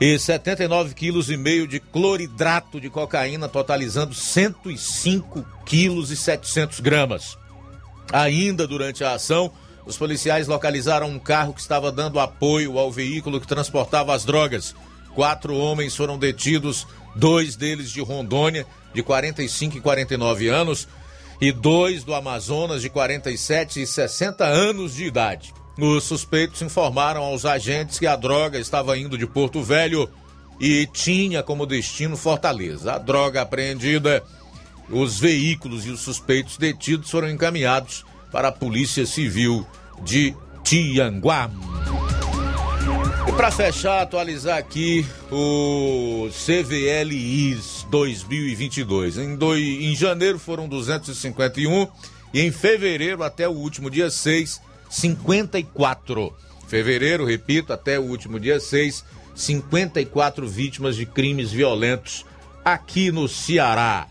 e 0.00 0.18
79 0.18 0.94
quilos 0.94 1.30
e 1.30 1.36
meio 1.36 1.68
de 1.68 1.78
cloridrato 1.78 2.80
de 2.80 2.90
cocaína, 2.90 3.48
totalizando 3.48 4.12
105 4.12 5.44
quilos 5.64 6.10
e 6.10 6.16
700 6.16 6.80
gramas. 6.80 7.38
Ainda 8.12 8.66
durante 8.66 9.04
a 9.04 9.14
ação, 9.14 9.52
os 9.86 9.96
policiais 9.96 10.48
localizaram 10.48 11.08
um 11.08 11.18
carro 11.18 11.54
que 11.54 11.60
estava 11.60 11.92
dando 11.92 12.18
apoio 12.18 12.78
ao 12.78 12.90
veículo 12.90 13.40
que 13.40 13.46
transportava 13.46 14.12
as 14.12 14.24
drogas. 14.24 14.74
Quatro 15.14 15.56
homens 15.56 15.94
foram 15.94 16.18
detidos, 16.18 16.86
dois 17.14 17.56
deles 17.56 17.90
de 17.90 18.00
Rondônia, 18.00 18.66
de 18.92 19.02
45 19.02 19.78
e 19.78 19.80
49 19.80 20.48
anos, 20.48 20.88
e 21.40 21.52
dois 21.52 22.04
do 22.04 22.14
Amazonas, 22.14 22.82
de 22.82 22.88
47 22.88 23.82
e 23.82 23.86
60 23.86 24.44
anos 24.44 24.94
de 24.94 25.04
idade. 25.04 25.52
Os 25.78 26.04
suspeitos 26.04 26.62
informaram 26.62 27.22
aos 27.22 27.44
agentes 27.44 27.98
que 27.98 28.06
a 28.06 28.16
droga 28.16 28.58
estava 28.58 28.96
indo 28.96 29.18
de 29.18 29.26
Porto 29.26 29.62
Velho 29.62 30.08
e 30.60 30.86
tinha 30.86 31.42
como 31.42 31.66
destino 31.66 32.16
Fortaleza. 32.16 32.94
A 32.94 32.98
droga 32.98 33.42
apreendida 33.42 34.22
os 34.88 35.18
veículos 35.18 35.86
e 35.86 35.90
os 35.90 36.00
suspeitos 36.00 36.56
detidos 36.56 37.10
foram 37.10 37.28
encaminhados 37.28 38.04
para 38.30 38.48
a 38.48 38.52
Polícia 38.52 39.06
Civil 39.06 39.66
de 40.02 40.34
Tianguá. 40.62 41.50
E 43.26 43.32
para 43.32 43.50
fechar, 43.50 44.02
atualizar 44.02 44.58
aqui 44.58 45.06
o 45.32 46.28
CVLIs 46.30 47.86
2022. 47.90 49.16
Em, 49.16 49.34
do, 49.34 49.56
em 49.56 49.94
janeiro 49.96 50.38
foram 50.38 50.68
251 50.68 51.88
e 52.34 52.42
em 52.42 52.50
fevereiro, 52.50 53.22
até 53.22 53.48
o 53.48 53.52
último 53.52 53.88
dia 53.88 54.10
6, 54.10 54.60
54. 54.90 56.34
Fevereiro, 56.68 57.24
repito, 57.24 57.72
até 57.72 57.98
o 57.98 58.02
último 58.02 58.38
dia 58.38 58.60
6, 58.60 59.04
54 59.34 60.46
vítimas 60.46 60.94
de 60.94 61.06
crimes 61.06 61.50
violentos 61.50 62.26
aqui 62.62 63.10
no 63.10 63.26
Ceará. 63.26 64.06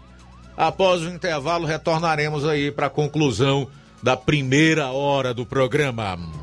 Após 0.58 1.02
o 1.02 1.10
intervalo, 1.10 1.66
retornaremos 1.66 2.46
aí 2.46 2.72
para 2.72 2.88
a 2.88 2.90
conclusão 2.90 3.68
da 4.02 4.18
primeira 4.18 4.92
hora 4.92 5.34
do 5.34 5.46
programa. 5.46 6.43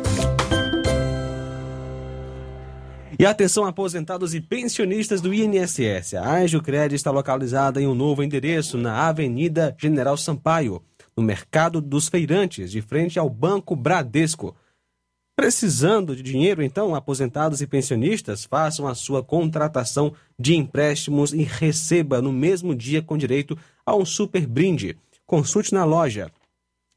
E 3.21 3.25
atenção, 3.27 3.65
aposentados 3.65 4.33
e 4.33 4.41
pensionistas 4.41 5.21
do 5.21 5.31
INSS. 5.31 6.15
A 6.15 6.37
Angiocred 6.39 6.95
está 6.95 7.11
localizada 7.11 7.79
em 7.79 7.85
um 7.85 7.93
novo 7.93 8.23
endereço 8.23 8.79
na 8.79 9.07
Avenida 9.07 9.75
General 9.79 10.17
Sampaio, 10.17 10.81
no 11.15 11.21
Mercado 11.21 11.79
dos 11.79 12.09
Feirantes, 12.09 12.71
de 12.71 12.81
frente 12.81 13.19
ao 13.19 13.29
Banco 13.29 13.75
Bradesco. 13.75 14.55
Precisando 15.35 16.15
de 16.15 16.23
dinheiro, 16.23 16.63
então, 16.63 16.95
aposentados 16.95 17.61
e 17.61 17.67
pensionistas, 17.67 18.43
façam 18.43 18.87
a 18.87 18.95
sua 18.95 19.21
contratação 19.21 20.15
de 20.39 20.55
empréstimos 20.55 21.31
e 21.31 21.43
receba 21.43 22.23
no 22.23 22.33
mesmo 22.33 22.73
dia 22.73 23.03
com 23.03 23.15
direito 23.15 23.55
a 23.85 23.95
um 23.95 24.03
super 24.03 24.47
brinde. 24.47 24.97
Consulte 25.27 25.75
na 25.75 25.85
loja. 25.85 26.31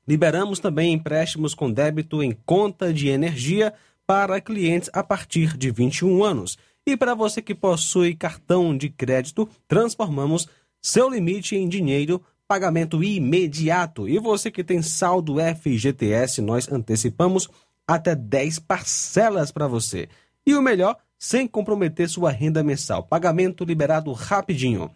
Liberamos 0.09 0.59
também 0.59 0.95
empréstimos 0.95 1.55
com 1.55 1.71
débito 1.71 2.23
em 2.23 2.33
conta 2.47 2.95
de 2.95 3.09
energia 3.09 3.75
para 4.07 4.41
clientes 4.41 4.91
a 4.93 5.03
partir 5.03 5.57
de 5.57 5.71
21 5.71 6.23
anos. 6.23 6.59
E 6.87 6.97
para 6.97 7.15
você 7.15 7.41
que 7.41 7.55
possui 7.55 8.15
cartão 8.15 8.77
de 8.77 8.91
crédito, 8.91 9.49
transformamos 9.67 10.47
seu 10.83 11.09
limite 11.09 11.57
em 11.57 11.69
dinheiro, 11.69 12.23
pagamento 12.47 13.03
imediato. 13.03 14.09
E 14.09 14.19
você 14.19 14.51
que 14.51 14.63
tem 14.63 14.83
saldo 14.83 15.37
FGTS, 15.39 16.43
nós 16.43 16.71
antecipamos 16.71 17.49
até 17.87 18.15
10 18.15 18.59
parcelas 18.61 19.51
para 19.51 19.67
você. 19.67 20.09
E 20.47 20.55
o 20.55 20.61
melhor, 20.61 20.97
sem 21.19 21.49
comprometer 21.49 22.09
sua 22.09 22.31
renda 22.31 22.63
mensal. 22.63 23.03
Pagamento 23.03 23.65
liberado 23.65 24.13
rapidinho. 24.13 24.91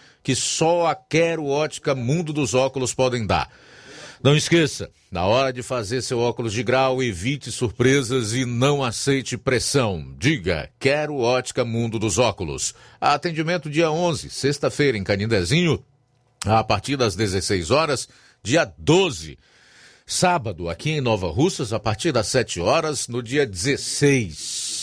que 0.23 0.35
só 0.35 0.87
a 0.87 0.95
Quero 0.95 1.47
Ótica 1.47 1.95
Mundo 1.95 2.31
dos 2.31 2.53
Óculos 2.53 2.93
podem 2.93 3.25
dar. 3.25 3.49
Não 4.23 4.35
esqueça, 4.35 4.91
na 5.11 5.25
hora 5.25 5.51
de 5.51 5.63
fazer 5.63 6.03
seu 6.03 6.19
óculos 6.19 6.53
de 6.53 6.61
grau, 6.61 7.01
evite 7.01 7.51
surpresas 7.51 8.33
e 8.33 8.45
não 8.45 8.83
aceite 8.83 9.35
pressão. 9.35 10.13
Diga, 10.15 10.69
quero 10.79 11.17
ótica 11.17 11.65
Mundo 11.65 11.97
dos 11.97 12.19
Óculos. 12.19 12.75
Atendimento 12.99 13.67
dia 13.67 13.89
11, 13.89 14.29
sexta-feira, 14.29 14.95
em 14.95 15.03
Canindezinho, 15.03 15.83
a 16.45 16.63
partir 16.63 16.97
das 16.97 17.15
16 17.15 17.71
horas. 17.71 18.07
Dia 18.43 18.71
12, 18.77 19.39
sábado, 20.05 20.69
aqui 20.69 20.91
em 20.91 21.01
Nova 21.01 21.27
Russas, 21.27 21.73
a 21.73 21.79
partir 21.79 22.11
das 22.11 22.27
7 22.27 22.59
horas. 22.59 23.07
No 23.07 23.23
dia 23.23 23.43
16, 23.47 24.37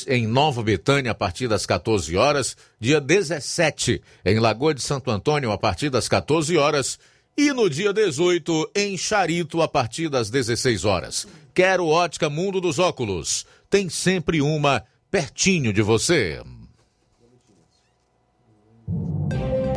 em 0.07 0.27
Nova 0.27 0.63
Betânia, 0.63 1.13
a 1.13 1.15
partir 1.15 1.49
das 1.49 1.67
14 1.67 2.17
horas. 2.17 2.57
Dia 2.79 3.01
17, 3.01 4.03
em 4.25 4.39
Lagoa 4.39 4.75
de 4.75 4.83
Santo 4.83 5.11
Antônio, 5.11 5.51
a 5.51 5.59
partir 5.59 5.91
das 5.91 6.09
14 6.09 6.57
horas. 6.57 6.99
E 7.37 7.53
no 7.53 7.71
dia 7.71 7.93
18, 7.93 8.71
em 8.75 8.97
Charito, 8.97 9.63
a 9.63 9.69
partir 9.69 10.09
das 10.09 10.29
16 10.31 10.85
horas. 10.85 11.27
Quero 11.55 11.87
ótica 11.87 12.29
Mundo 12.29 12.61
dos 12.61 12.79
Óculos. 12.79 13.47
Tem 13.71 13.89
sempre 13.89 14.41
uma 14.41 14.85
pertinho 15.11 15.73
de 15.73 15.83
você. 15.83 16.41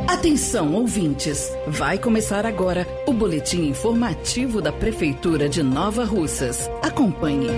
Atenção, 0.08 0.76
ouvintes! 0.76 1.52
Vai 1.66 1.98
começar 1.98 2.46
agora 2.46 2.86
o 3.08 3.14
boletim 3.14 3.64
informativo 3.70 4.62
da 4.62 4.72
Prefeitura 4.72 5.50
de 5.50 5.64
Nova 5.64 6.04
Russas. 6.04 6.70
Acompanhe. 6.84 7.50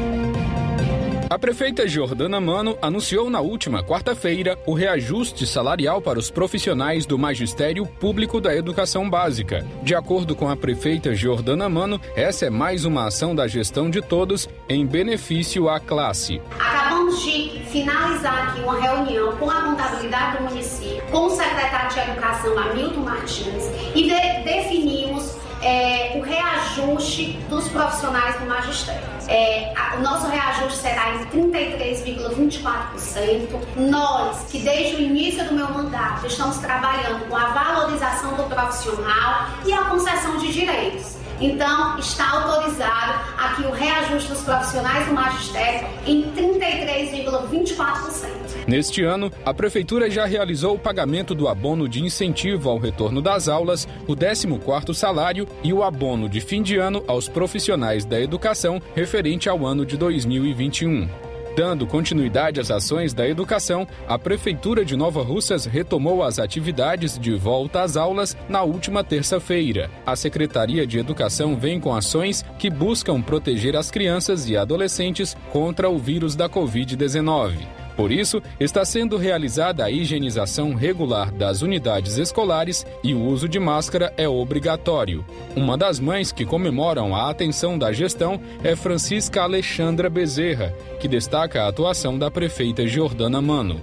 A 1.29 1.39
prefeita 1.39 1.87
Jordana 1.87 2.39
Mano 2.39 2.77
anunciou 2.81 3.29
na 3.29 3.39
última 3.39 3.83
quarta-feira 3.83 4.59
o 4.67 4.73
reajuste 4.73 5.47
salarial 5.47 6.01
para 6.01 6.19
os 6.19 6.29
profissionais 6.29 7.05
do 7.05 7.17
Magistério 7.17 7.85
Público 7.85 8.39
da 8.39 8.55
Educação 8.55 9.09
Básica. 9.09 9.65
De 9.81 9.95
acordo 9.95 10.35
com 10.35 10.49
a 10.49 10.55
prefeita 10.55 11.15
Jordana 11.15 11.67
Mano, 11.69 11.99
essa 12.15 12.45
é 12.45 12.49
mais 12.49 12.85
uma 12.85 13.07
ação 13.07 13.33
da 13.33 13.47
gestão 13.47 13.89
de 13.89 14.01
todos 14.01 14.47
em 14.69 14.85
benefício 14.85 15.69
à 15.69 15.79
classe. 15.79 16.41
Acabamos 16.59 17.23
de 17.23 17.63
finalizar 17.71 18.49
aqui 18.49 18.61
uma 18.61 18.79
reunião 18.79 19.35
com 19.37 19.49
a 19.49 19.61
contabilidade 19.61 20.37
do 20.37 20.43
município, 20.43 21.03
com 21.09 21.25
o 21.25 21.29
secretário 21.29 21.93
de 21.93 22.11
Educação, 22.11 22.59
Hamilton 22.59 22.99
Martins, 22.99 23.63
e 23.95 24.03
de 24.03 24.43
definimos 24.43 25.42
é, 25.63 26.11
o 26.15 26.21
reajuste 26.21 27.39
dos 27.49 27.67
profissionais 27.69 28.39
do 28.39 28.45
magistério. 28.45 29.01
É, 29.27 29.73
a, 29.75 29.95
o 29.95 30.01
nosso 30.01 30.27
reajuste 30.27 30.77
será 30.79 31.15
em 31.15 31.25
33,24%. 31.25 33.59
Nós, 33.77 34.45
que 34.51 34.59
desde 34.59 34.97
o 34.97 34.99
início 34.99 35.43
do 35.45 35.53
meu 35.53 35.69
mandato 35.69 36.27
estamos 36.27 36.57
trabalhando 36.57 37.25
com 37.29 37.35
a 37.35 37.45
valorização 37.45 38.35
do 38.35 38.43
profissional 38.43 39.47
e 39.65 39.73
a 39.73 39.85
concessão 39.85 40.37
de 40.37 40.51
direitos. 40.51 41.17
Então, 41.39 41.97
está 41.97 42.29
autorizado 42.29 43.13
aqui 43.37 43.63
o 43.63 43.71
reajuste 43.71 44.29
dos 44.29 44.41
profissionais 44.41 45.07
do 45.07 45.13
magistério 45.13 45.87
em 46.05 46.31
33,24%. 46.31 48.42
Neste 48.67 49.03
ano, 49.03 49.31
a 49.45 49.53
Prefeitura 49.53 50.09
já 50.09 50.25
realizou 50.25 50.75
o 50.75 50.79
pagamento 50.79 51.35
do 51.35 51.47
abono 51.47 51.87
de 51.87 52.01
incentivo 52.01 52.69
ao 52.69 52.77
retorno 52.77 53.21
das 53.21 53.49
aulas, 53.49 53.87
o 54.07 54.15
14º 54.15 54.93
salário 54.93 55.47
e 55.63 55.73
o 55.73 55.83
abono 55.83 56.29
de 56.29 56.39
fim 56.39 56.61
de 56.61 56.77
ano 56.77 57.03
aos 57.05 57.27
profissionais 57.27 58.05
da 58.05 58.19
educação 58.19 58.81
referente 58.95 59.49
ao 59.49 59.65
ano 59.65 59.85
de 59.85 59.97
2021. 59.97 61.09
Dando 61.55 61.85
continuidade 61.85 62.59
às 62.59 62.71
ações 62.71 63.13
da 63.13 63.27
educação, 63.27 63.87
a 64.07 64.17
Prefeitura 64.17 64.83
de 64.83 64.95
Nova 64.95 65.21
Russas 65.21 65.65
retomou 65.65 66.23
as 66.23 66.39
atividades 66.39 67.19
de 67.19 67.35
volta 67.35 67.83
às 67.83 67.95
aulas 67.95 68.35
na 68.49 68.63
última 68.63 69.03
terça-feira. 69.03 69.91
A 70.03 70.15
Secretaria 70.15 70.87
de 70.87 70.97
Educação 70.97 71.55
vem 71.55 71.79
com 71.79 71.93
ações 71.93 72.43
que 72.57 72.71
buscam 72.71 73.21
proteger 73.21 73.75
as 73.75 73.91
crianças 73.91 74.49
e 74.49 74.57
adolescentes 74.57 75.37
contra 75.51 75.89
o 75.89 75.97
vírus 75.99 76.35
da 76.35 76.49
Covid-19. 76.49 77.82
Por 77.95 78.11
isso, 78.11 78.41
está 78.59 78.83
sendo 78.83 79.17
realizada 79.17 79.85
a 79.85 79.91
higienização 79.91 80.73
regular 80.73 81.31
das 81.31 81.61
unidades 81.61 82.17
escolares 82.17 82.85
e 83.03 83.13
o 83.13 83.23
uso 83.23 83.47
de 83.47 83.59
máscara 83.59 84.13
é 84.17 84.27
obrigatório. 84.27 85.23
Uma 85.55 85.77
das 85.77 85.99
mães 85.99 86.31
que 86.31 86.45
comemoram 86.45 87.15
a 87.15 87.29
atenção 87.29 87.77
da 87.77 87.91
gestão 87.91 88.39
é 88.63 88.75
Francisca 88.75 89.41
Alexandra 89.41 90.09
Bezerra, 90.09 90.73
que 90.99 91.07
destaca 91.07 91.63
a 91.63 91.67
atuação 91.67 92.17
da 92.17 92.31
prefeita 92.31 92.87
Jordana 92.87 93.41
Mano. 93.41 93.81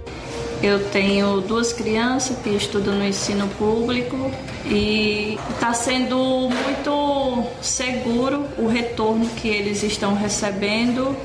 Eu 0.63 0.91
tenho 0.91 1.41
duas 1.41 1.73
crianças 1.73 2.37
que 2.37 2.49
estudam 2.51 2.93
no 2.93 3.03
ensino 3.03 3.47
público 3.57 4.31
e 4.65 5.39
está 5.49 5.73
sendo 5.73 6.15
muito 6.49 7.47
seguro 7.61 8.45
o 8.59 8.67
retorno 8.67 9.27
que 9.29 9.47
eles 9.47 9.81
estão 9.81 10.13
recebendo. 10.13 11.17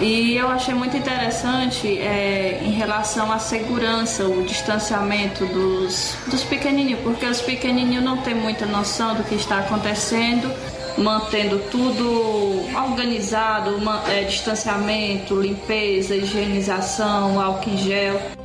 E 0.00 0.36
eu 0.36 0.48
achei 0.48 0.74
muito 0.74 0.96
interessante 0.96 1.98
é, 1.98 2.60
em 2.62 2.70
relação 2.70 3.32
à 3.32 3.38
segurança, 3.40 4.24
o 4.24 4.44
distanciamento 4.44 5.44
dos, 5.46 6.16
dos 6.28 6.44
pequenininhos, 6.44 7.00
porque 7.00 7.26
os 7.26 7.40
pequenininhos 7.40 8.04
não 8.04 8.18
têm 8.18 8.34
muita 8.34 8.64
noção 8.64 9.16
do 9.16 9.24
que 9.24 9.34
está 9.34 9.58
acontecendo 9.58 10.52
mantendo 10.96 11.58
tudo 11.72 12.64
organizado, 12.72 13.82
é, 14.08 14.22
distanciamento, 14.22 15.40
limpeza, 15.40 16.14
higienização, 16.14 17.40
álcool 17.40 17.70
em 17.70 17.78
gel. 17.78 18.43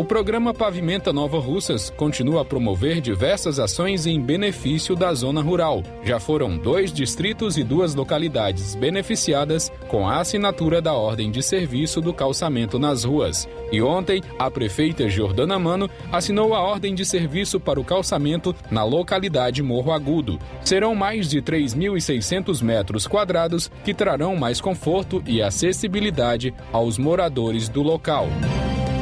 O 0.00 0.04
programa 0.10 0.54
Pavimenta 0.54 1.12
Nova 1.12 1.38
Russas 1.38 1.90
continua 1.90 2.40
a 2.40 2.44
promover 2.44 3.02
diversas 3.02 3.58
ações 3.58 4.06
em 4.06 4.18
benefício 4.18 4.96
da 4.96 5.12
zona 5.12 5.42
rural. 5.42 5.82
Já 6.02 6.18
foram 6.18 6.56
dois 6.56 6.90
distritos 6.90 7.58
e 7.58 7.62
duas 7.62 7.94
localidades 7.94 8.74
beneficiadas 8.74 9.70
com 9.88 10.08
a 10.08 10.18
assinatura 10.18 10.80
da 10.80 10.94
ordem 10.94 11.30
de 11.30 11.42
serviço 11.42 12.00
do 12.00 12.14
calçamento 12.14 12.78
nas 12.78 13.04
ruas. 13.04 13.46
E 13.70 13.82
ontem, 13.82 14.22
a 14.38 14.50
prefeita 14.50 15.06
Jordana 15.06 15.58
Mano 15.58 15.90
assinou 16.10 16.54
a 16.54 16.62
ordem 16.62 16.94
de 16.94 17.04
serviço 17.04 17.60
para 17.60 17.78
o 17.78 17.84
calçamento 17.84 18.56
na 18.70 18.82
localidade 18.82 19.62
Morro 19.62 19.92
Agudo. 19.92 20.38
Serão 20.64 20.94
mais 20.94 21.28
de 21.28 21.42
3.600 21.42 22.62
metros 22.62 23.06
quadrados 23.06 23.70
que 23.84 23.92
trarão 23.92 24.34
mais 24.34 24.62
conforto 24.62 25.22
e 25.26 25.42
acessibilidade 25.42 26.54
aos 26.72 26.96
moradores 26.96 27.68
do 27.68 27.82
local. 27.82 28.26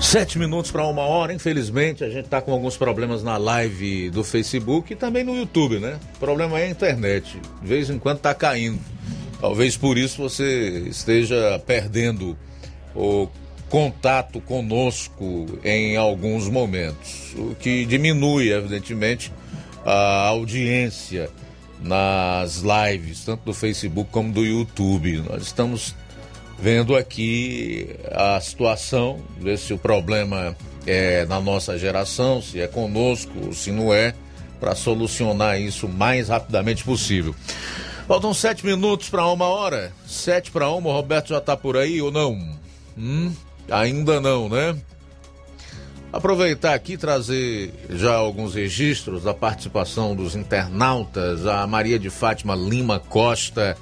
Sete 0.00 0.38
minutos 0.38 0.70
para 0.70 0.86
uma 0.86 1.02
hora, 1.02 1.32
infelizmente 1.32 2.04
a 2.04 2.08
gente 2.08 2.26
está 2.26 2.40
com 2.40 2.52
alguns 2.52 2.76
problemas 2.76 3.22
na 3.22 3.36
live 3.36 4.08
do 4.10 4.22
Facebook 4.22 4.92
e 4.92 4.96
também 4.96 5.24
no 5.24 5.36
YouTube, 5.36 5.78
né? 5.78 5.98
O 6.16 6.18
problema 6.18 6.60
é 6.60 6.64
a 6.64 6.70
internet, 6.70 7.40
de 7.60 7.66
vez 7.66 7.90
em 7.90 7.98
quando 7.98 8.18
está 8.18 8.34
caindo. 8.34 8.78
Talvez 9.40 9.76
por 9.76 9.98
isso 9.98 10.22
você 10.22 10.84
esteja 10.88 11.60
perdendo 11.66 12.36
o 12.94 13.28
contato 13.68 14.40
conosco 14.40 15.46
em 15.64 15.96
alguns 15.96 16.48
momentos, 16.48 17.34
o 17.36 17.54
que 17.56 17.84
diminui, 17.84 18.52
evidentemente, 18.52 19.32
a 19.84 20.28
audiência 20.28 21.28
nas 21.82 22.62
lives, 22.62 23.24
tanto 23.24 23.44
do 23.44 23.52
Facebook 23.52 24.10
como 24.10 24.32
do 24.32 24.44
YouTube. 24.44 25.22
Nós 25.28 25.42
estamos 25.42 25.94
vendo 26.58 26.96
aqui 26.96 27.90
a 28.12 28.40
situação, 28.40 29.20
ver 29.38 29.58
se 29.58 29.72
o 29.72 29.78
problema 29.78 30.56
é 30.86 31.26
na 31.26 31.40
nossa 31.40 31.78
geração, 31.78 32.40
se 32.40 32.60
é 32.60 32.66
conosco, 32.66 33.52
se 33.52 33.70
não 33.70 33.92
é, 33.92 34.14
para 34.58 34.74
solucionar 34.74 35.60
isso 35.60 35.86
o 35.86 35.92
mais 35.92 36.28
rapidamente 36.28 36.84
possível. 36.84 37.34
Faltam 38.06 38.32
sete 38.32 38.64
minutos 38.64 39.08
para 39.08 39.26
uma 39.26 39.46
hora. 39.46 39.92
Sete 40.06 40.50
para 40.50 40.70
uma, 40.70 40.90
o 40.90 40.92
Roberto 40.92 41.30
já 41.30 41.38
está 41.38 41.56
por 41.56 41.76
aí 41.76 42.00
ou 42.00 42.12
não? 42.12 42.38
Hum, 42.96 43.32
ainda 43.70 44.20
não, 44.20 44.48
né? 44.48 44.76
Aproveitar 46.12 46.72
aqui 46.72 46.96
trazer 46.96 47.74
já 47.90 48.14
alguns 48.14 48.54
registros 48.54 49.24
da 49.24 49.34
participação 49.34 50.14
dos 50.14 50.36
internautas. 50.36 51.44
A 51.46 51.66
Maria 51.66 51.98
de 51.98 52.08
Fátima 52.08 52.54
Lima 52.54 53.00
Costa 53.00 53.76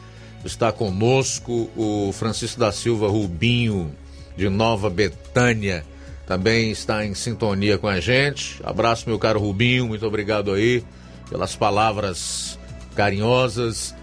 está 0.45 0.71
conosco 0.71 1.71
o 1.77 2.13
Francisco 2.13 2.61
da 2.61 2.71
Silva 2.71 3.09
Rubinho, 3.09 3.95
de 4.37 4.49
Nova 4.49 4.91
Betânia, 4.91 5.85
também 6.27 6.71
está 6.71 7.05
em 7.05 7.15
sintonia 7.15 7.79
com 7.79 7.87
a 7.87 8.01
gente. 8.01 8.61
Abraço, 8.65 9.09
meu 9.09 9.19
caro 9.19 9.39
Rubinho, 9.39 9.87
muito 9.87 10.07
obrigado 10.07 10.53
aí 10.53 10.83
pelas 11.29 11.55
palavras 11.55 12.59
carinhosas. 12.95 13.95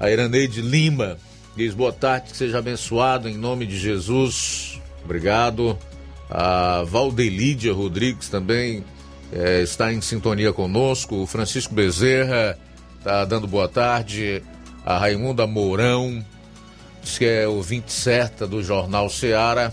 A 0.00 0.10
Iraneide 0.10 0.62
Lima 0.62 1.18
diz 1.56 1.74
boa 1.74 1.92
tarde, 1.92 2.30
que 2.30 2.36
seja 2.36 2.58
abençoado 2.58 3.28
em 3.28 3.36
nome 3.36 3.66
de 3.66 3.78
Jesus. 3.78 4.80
Obrigado. 5.04 5.78
A 6.30 6.84
Valdelídia 6.86 7.72
Rodrigues 7.72 8.28
também 8.28 8.84
é, 9.32 9.62
está 9.62 9.92
em 9.92 10.00
sintonia 10.00 10.52
conosco. 10.52 11.16
O 11.16 11.26
Francisco 11.26 11.74
Bezerra 11.74 12.58
está 12.98 13.24
dando 13.24 13.46
boa 13.46 13.68
tarde 13.68 14.42
a 14.88 14.96
Raimunda 14.96 15.46
Mourão, 15.46 16.24
que 17.02 17.22
é 17.22 17.46
ouvinte 17.46 17.92
certa 17.92 18.46
do 18.46 18.62
Jornal 18.62 19.10
Seara, 19.10 19.70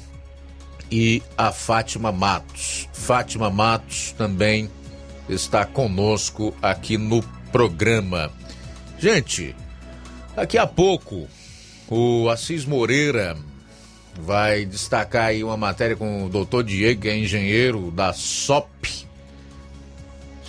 e 0.92 1.24
a 1.38 1.54
Fátima 1.54 2.12
Matos. 2.12 2.90
Fátima 2.92 3.50
Matos 3.50 4.12
também 4.18 4.70
está 5.30 5.64
conosco 5.64 6.54
aqui 6.62 6.98
no 6.98 7.24
programa. 7.50 8.30
Gente, 9.00 9.56
daqui 10.36 10.58
a 10.58 10.68
pouco 10.68 11.30
o 11.88 12.28
Assis 12.28 12.66
Moreira 12.66 13.38
vai 14.20 14.66
destacar 14.66 15.28
aí 15.28 15.46
uma 15.46 15.56
matéria 15.56 15.96
com 15.96 16.26
o 16.26 16.30
doutor 16.30 16.62
Diego, 16.62 17.04
que 17.04 17.08
é 17.08 17.18
engenheiro 17.18 17.90
da 17.90 18.12
SOP, 18.12 19.05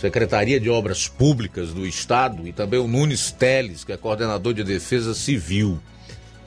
Secretaria 0.06 0.60
de 0.60 0.70
Obras 0.70 1.08
Públicas 1.08 1.72
do 1.72 1.84
Estado, 1.84 2.46
e 2.46 2.52
também 2.52 2.78
o 2.78 2.86
Nunes 2.86 3.32
Teles, 3.32 3.82
que 3.82 3.90
é 3.90 3.96
coordenador 3.96 4.54
de 4.54 4.62
Defesa 4.62 5.12
Civil. 5.14 5.80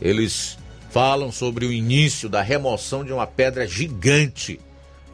Eles 0.01 0.57
falam 0.89 1.29
sobre 1.29 1.65
o 1.65 1.73
início 1.73 2.29
da 2.29 2.41
remoção 2.41 3.03
de 3.03 3.11
uma 3.11 3.27
pedra 3.27 3.67
gigante 3.67 4.61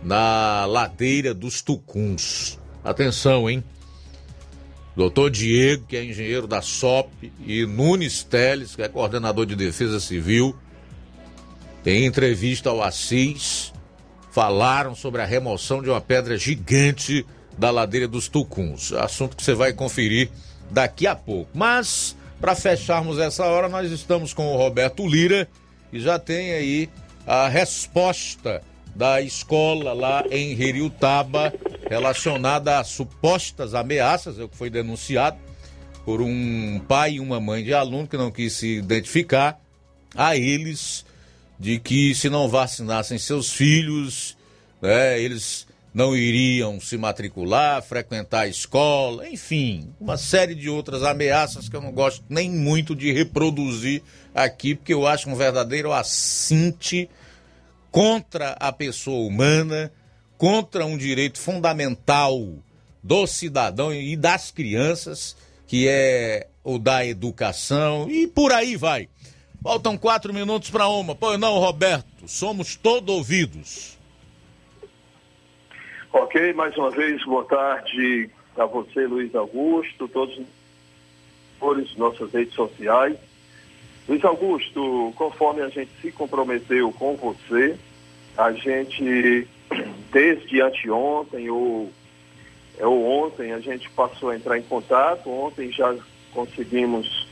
na 0.04 0.64
ladeira 0.68 1.34
dos 1.34 1.64
Tucuns. 1.64 2.60
Atenção, 2.84 3.50
hein? 3.50 3.64
Doutor 4.96 5.32
Diego, 5.32 5.88
que 5.88 5.98
é 5.98 6.06
engenheiro 6.06 6.46
da 6.46 6.62
SOP, 6.62 7.10
e 7.48 7.66
Nunes 7.66 8.22
Teles, 8.22 8.76
que 8.76 8.84
é 8.84 8.88
coordenador 8.88 9.48
de 9.48 9.56
Defesa 9.56 10.00
Civil, 10.00 10.56
em 11.84 12.06
entrevista 12.06 12.70
ao 12.70 12.84
Assis, 12.84 13.74
falaram 14.32 14.94
sobre 14.94 15.24
a 15.24 15.26
remoção 15.26 15.82
de 15.82 15.90
uma 15.90 16.00
pedra 16.00 16.38
gigante 16.38 17.26
da 17.58 17.72
ladeira 17.72 18.08
dos 18.08 18.28
Tucuns. 18.28 18.94
Assunto 18.94 19.36
que 19.36 19.44
você 19.44 19.54
vai 19.54 19.74
conferir 19.74 20.30
daqui 20.70 21.08
a 21.08 21.16
pouco. 21.16 21.50
Mas, 21.54 22.16
para 22.40 22.56
fecharmos 22.56 23.20
essa 23.20 23.46
hora, 23.46 23.70
nós 23.70 23.92
estamos 23.92 24.34
com 24.34 24.54
o 24.54 24.58
Roberto 24.58 25.08
Lira 25.08 25.48
e 25.92 26.00
já 26.00 26.20
tem 26.20 26.52
aí 26.52 26.90
a 27.26 27.48
resposta 27.48 28.62
da 28.96 29.22
escola 29.22 29.94
lá 29.94 30.24
em 30.32 30.52
Heriutaba 30.52 31.54
relacionada 31.90 32.80
a 32.80 32.84
supostas 32.84 33.74
ameaças, 33.74 34.40
é 34.40 34.44
o 34.44 34.50
que 34.50 34.58
foi 34.58 34.70
denunciado 34.70 35.38
por 36.04 36.22
um 36.22 36.80
pai 36.88 37.14
e 37.14 37.20
uma 37.20 37.40
mãe 37.40 37.64
de 37.64 37.74
aluno 37.74 38.08
que 38.08 38.18
não 38.18 38.32
quis 38.32 38.54
se 38.54 38.78
identificar 38.78 39.60
a 40.16 40.38
eles 40.38 41.06
de 41.60 41.80
que 41.80 42.14
se 42.14 42.30
não 42.30 42.48
vacinassem 42.48 43.18
seus 43.18 43.52
filhos, 43.52 44.38
né, 44.82 45.20
eles 45.20 45.65
não 45.96 46.14
iriam 46.14 46.78
se 46.78 46.98
matricular, 46.98 47.82
frequentar 47.82 48.42
a 48.42 48.48
escola, 48.50 49.30
enfim, 49.30 49.94
uma 49.98 50.18
série 50.18 50.54
de 50.54 50.70
outras 50.70 51.02
ameaças 51.04 51.70
que 51.70 51.76
eu 51.78 51.82
não 51.82 51.94
gosto 51.94 52.22
nem 52.28 52.52
muito 52.52 52.94
de 52.94 53.14
reproduzir 53.14 54.04
aqui, 54.34 54.76
porque 54.76 54.94
eu 54.94 55.08
acho 55.08 55.30
um 55.30 55.36
verdadeiro 55.36 55.94
assinte 55.94 57.10
contra 57.90 58.58
a 58.60 58.74
pessoa 58.74 59.26
humana, 59.26 59.90
contra 60.38 60.86
um 60.86 60.98
direito 60.98 61.40
fundamental 61.40 62.46
do 63.02 63.26
cidadão 63.26 63.94
e 63.94 64.18
das 64.18 64.52
crianças, 64.52 65.34
que 65.66 65.88
é 65.88 66.48
o 66.62 66.78
da 66.78 67.06
educação, 67.06 68.12
e 68.12 68.28
por 68.28 68.52
aí 68.52 68.76
vai. 68.76 69.08
Faltam 69.64 69.98
quatro 69.98 70.34
minutos 70.34 70.70
para 70.70 70.90
uma. 70.90 71.16
Pois 71.16 71.40
não, 71.40 71.58
Roberto, 71.58 72.28
somos 72.28 72.76
todo 72.76 73.14
ouvidos. 73.14 73.95
Ok, 76.18 76.54
mais 76.54 76.78
uma 76.78 76.90
vez, 76.92 77.22
boa 77.26 77.44
tarde, 77.44 78.30
a 78.56 78.64
você, 78.64 79.06
Luiz 79.06 79.36
Augusto, 79.36 80.08
todos 80.08 80.40
os 81.60 81.98
nossas 81.98 82.32
redes 82.32 82.54
sociais. 82.54 83.18
Luiz 84.08 84.24
Augusto, 84.24 85.12
conforme 85.18 85.62
a 85.62 85.68
gente 85.68 85.92
se 86.02 86.14
comprometeu 86.14 86.90
com 86.94 87.18
você, 87.18 87.78
a 88.38 88.50
gente, 88.54 89.46
desde 90.10 90.62
anteontem 90.62 91.50
ou, 91.50 91.92
ou 92.80 93.26
ontem, 93.26 93.52
a 93.52 93.60
gente 93.60 93.90
passou 93.90 94.30
a 94.30 94.38
entrar 94.38 94.58
em 94.58 94.64
contato. 94.64 95.30
Ontem 95.30 95.70
já 95.70 95.94
conseguimos 96.32 97.28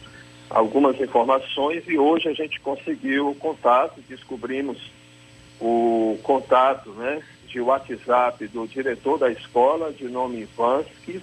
algumas 0.49 0.99
informações 0.99 1.85
e 1.87 1.97
hoje 1.97 2.27
a 2.27 2.33
gente 2.33 2.59
conseguiu 2.59 3.29
o 3.29 3.35
contato, 3.35 4.03
descobrimos 4.09 4.91
o 5.61 6.19
contato 6.21 6.89
né, 6.89 7.23
de 7.53 7.61
WhatsApp 7.61 8.47
do 8.47 8.67
diretor 8.67 9.19
da 9.19 9.31
escola, 9.31 9.93
de 9.93 10.05
nome 10.05 10.47
Vanskis 10.57 11.21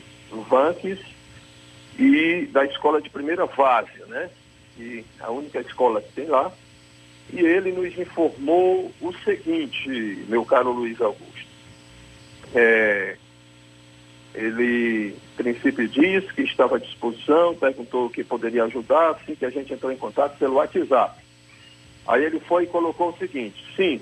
e 1.98 2.46
da 2.52 2.64
escola 2.64 3.02
de 3.02 3.10
primeira 3.10 3.44
várzea, 3.46 4.06
né? 4.06 4.30
É 4.78 5.02
a 5.18 5.30
única 5.30 5.60
escola 5.60 6.00
que 6.00 6.12
tem 6.12 6.26
lá. 6.26 6.52
E 7.32 7.40
ele 7.40 7.72
nos 7.72 7.98
informou 7.98 8.92
o 9.00 9.12
seguinte, 9.24 10.24
meu 10.28 10.44
caro 10.44 10.70
Luiz 10.70 11.00
Augusto. 11.00 11.50
É, 12.54 13.16
ele, 14.34 15.16
a 15.34 15.42
princípio, 15.42 15.88
disse 15.88 16.32
que 16.32 16.42
estava 16.42 16.76
à 16.76 16.78
disposição, 16.78 17.54
perguntou 17.56 18.08
que 18.08 18.22
poderia 18.22 18.64
ajudar, 18.64 19.10
assim 19.10 19.34
que 19.34 19.44
a 19.44 19.50
gente 19.50 19.72
entrou 19.72 19.92
em 19.92 19.96
contato 19.96 20.38
pelo 20.38 20.54
WhatsApp. 20.54 21.20
Aí 22.06 22.24
ele 22.24 22.40
foi 22.40 22.64
e 22.64 22.68
colocou 22.68 23.10
o 23.10 23.18
seguinte, 23.18 23.62
sim, 23.76 24.00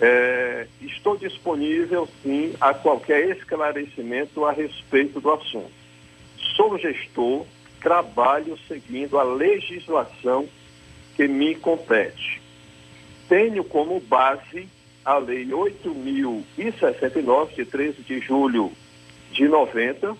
é, 0.00 0.68
estou 0.80 1.16
disponível, 1.16 2.08
sim, 2.22 2.54
a 2.60 2.72
qualquer 2.72 3.36
esclarecimento 3.36 4.44
a 4.44 4.52
respeito 4.52 5.20
do 5.20 5.32
assunto. 5.32 5.72
Sou 6.56 6.78
gestor, 6.78 7.44
trabalho 7.80 8.56
seguindo 8.68 9.18
a 9.18 9.24
legislação 9.24 10.48
que 11.16 11.26
me 11.26 11.56
compete. 11.56 12.40
Tenho 13.28 13.64
como 13.64 13.98
base 14.00 14.68
a 15.04 15.18
Lei 15.18 15.46
8.069, 15.46 17.54
de 17.54 17.64
13 17.64 18.02
de 18.02 18.20
julho 18.20 18.70
de 19.32 19.48
90, 19.48 20.16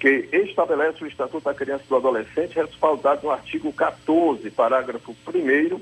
que 0.00 0.28
estabelece 0.32 1.04
o 1.04 1.06
Estatuto 1.06 1.44
da 1.44 1.54
Criança 1.54 1.84
e 1.86 1.88
do 1.88 1.94
Adolescente, 1.96 2.56
respaldado 2.56 3.22
no 3.24 3.30
artigo 3.30 3.72
14, 3.72 4.50
parágrafo 4.50 5.14
1 5.28 5.80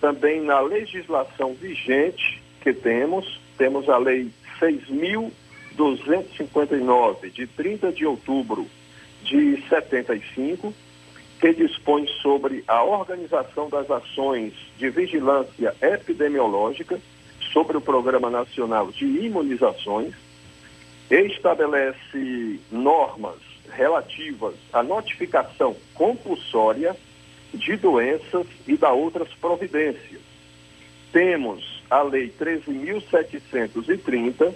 também 0.00 0.42
na 0.42 0.60
legislação 0.60 1.54
vigente 1.54 2.42
que 2.62 2.72
temos, 2.72 3.40
temos 3.58 3.86
a 3.88 3.98
Lei 3.98 4.30
6.259, 4.60 7.30
de 7.30 7.46
30 7.46 7.92
de 7.92 8.06
outubro 8.06 8.66
de 9.24 9.60
75, 9.68 10.72
que 11.40 11.52
dispõe 11.52 12.06
sobre 12.22 12.64
a 12.68 12.84
organização 12.84 13.68
das 13.68 13.90
ações 13.90 14.54
de 14.78 14.88
vigilância 14.90 15.74
epidemiológica 15.82 17.00
sobre 17.52 17.76
o 17.76 17.80
Programa 17.80 18.30
Nacional 18.30 18.92
de 18.92 19.04
Imunizações, 19.04 20.14
estabelece 21.10 22.60
normas 22.70 23.40
relativas 23.70 24.54
à 24.72 24.82
notificação 24.82 25.76
compulsória 25.94 26.96
de 27.52 27.76
doenças 27.76 28.46
e 28.66 28.76
da 28.76 28.92
outras 28.92 29.28
providências. 29.34 30.31
Temos 31.12 31.82
a 31.90 32.02
Lei 32.02 32.32
13.730, 32.40 34.54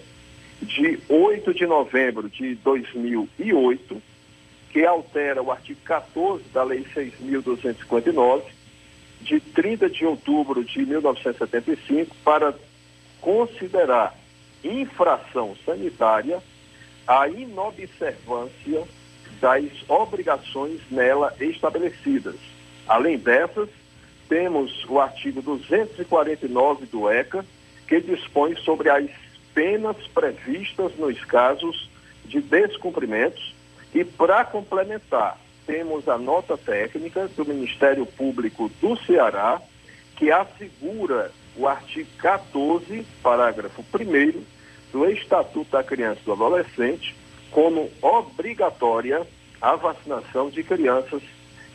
de 0.63 0.99
8 1.09 1.53
de 1.53 1.67
novembro 1.67 2.31
de 2.31 2.55
2008, 2.57 4.03
que 4.71 4.87
altera 4.87 5.43
o 5.43 5.53
artigo 5.53 5.79
14 5.85 6.45
da 6.53 6.63
Lei 6.63 6.87
6.259, 6.95 8.43
de 9.21 9.39
30 9.39 9.91
de 9.91 10.07
outubro 10.07 10.65
de 10.65 10.87
1975, 10.87 12.17
para 12.25 12.55
considerar 13.21 14.19
infração 14.65 15.55
sanitária 15.65 16.43
a 17.07 17.29
inobservância 17.29 18.83
das 19.41 19.65
obrigações 19.89 20.81
nela 20.91 21.33
estabelecidas. 21.39 22.37
Além 22.89 23.19
dessas, 23.19 23.69
temos 24.29 24.85
o 24.89 25.01
artigo 25.01 25.43
249 25.43 26.87
do 26.87 27.09
ECA, 27.09 27.45
que 27.87 28.01
dispõe 28.01 28.57
sobre 28.57 28.91
as 28.91 29.09
penas 29.55 29.97
previstas 30.09 30.97
nos 30.97 31.23
casos 31.25 31.89
de 32.25 32.41
descumprimentos. 32.41 33.55
E, 33.95 34.05
para 34.05 34.45
complementar, 34.45 35.39
temos 35.67 36.09
a 36.09 36.19
nota 36.19 36.57
técnica 36.57 37.29
do 37.29 37.45
Ministério 37.45 38.05
Público 38.05 38.71
do 38.81 38.97
Ceará, 39.05 39.61
que 40.17 40.31
assegura 40.31 41.31
o 41.57 41.67
artigo 41.67 42.09
14, 42.19 43.07
parágrafo 43.23 43.85
1 43.95 44.43
do 44.93 45.11
Estatuto 45.11 45.71
da 45.71 45.83
Criança 45.83 46.21
e 46.23 46.25
do 46.25 46.33
Adolescente 46.33 47.15
como 47.51 47.91
obrigatória 48.03 49.27
a 49.61 49.77
vacinação 49.77 50.51
de 50.51 50.63
crianças 50.63 51.23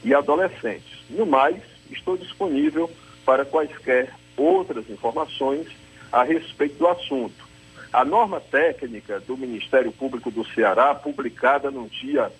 e 0.04 0.14
adolescentes. 0.14 0.99
No 1.10 1.26
mais, 1.26 1.62
estou 1.91 2.17
disponível 2.17 2.89
para 3.25 3.45
quaisquer 3.45 4.13
outras 4.35 4.89
informações 4.89 5.67
a 6.11 6.23
respeito 6.23 6.75
do 6.77 6.87
assunto. 6.87 7.49
A 7.93 8.05
norma 8.05 8.39
técnica 8.39 9.19
do 9.19 9.37
Ministério 9.37 9.91
Público 9.91 10.31
do 10.31 10.45
Ceará, 10.45 10.95
publicada 10.95 11.69
no 11.69 11.89
dia 11.89 12.31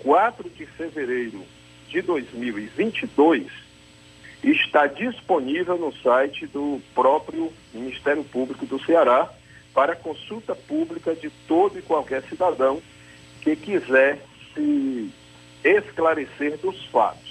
4 0.00 0.50
de 0.50 0.66
fevereiro 0.66 1.42
de 1.88 2.02
2022, 2.02 3.46
está 4.42 4.86
disponível 4.86 5.78
no 5.78 5.92
site 5.92 6.46
do 6.46 6.80
próprio 6.94 7.52
Ministério 7.72 8.24
Público 8.24 8.66
do 8.66 8.84
Ceará 8.84 9.30
para 9.72 9.96
consulta 9.96 10.54
pública 10.54 11.14
de 11.14 11.30
todo 11.46 11.78
e 11.78 11.82
qualquer 11.82 12.22
cidadão 12.22 12.82
que 13.42 13.54
quiser 13.56 14.18
se 14.54 15.10
esclarecer 15.62 16.56
dos 16.58 16.84
fatos. 16.86 17.25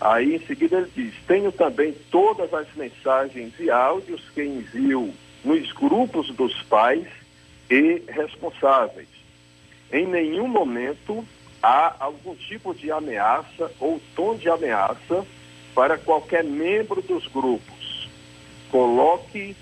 Aí 0.00 0.34
em 0.34 0.46
seguida 0.46 0.78
ele 0.78 0.90
diz: 0.94 1.14
tenho 1.26 1.50
também 1.50 1.94
todas 2.10 2.52
as 2.52 2.66
mensagens 2.74 3.54
e 3.58 3.70
áudios 3.70 4.22
que 4.34 4.42
envio 4.42 5.12
nos 5.44 5.72
grupos 5.72 6.28
dos 6.34 6.62
pais 6.64 7.06
e 7.70 8.02
responsáveis. 8.08 9.08
Em 9.92 10.06
nenhum 10.06 10.48
momento 10.48 11.26
há 11.62 11.96
algum 12.00 12.34
tipo 12.34 12.74
de 12.74 12.90
ameaça 12.90 13.70
ou 13.80 14.00
tom 14.14 14.36
de 14.36 14.48
ameaça 14.48 15.26
para 15.74 15.96
qualquer 15.96 16.44
membro 16.44 17.00
dos 17.02 17.26
grupos. 17.28 18.08
Coloque, 18.70 19.56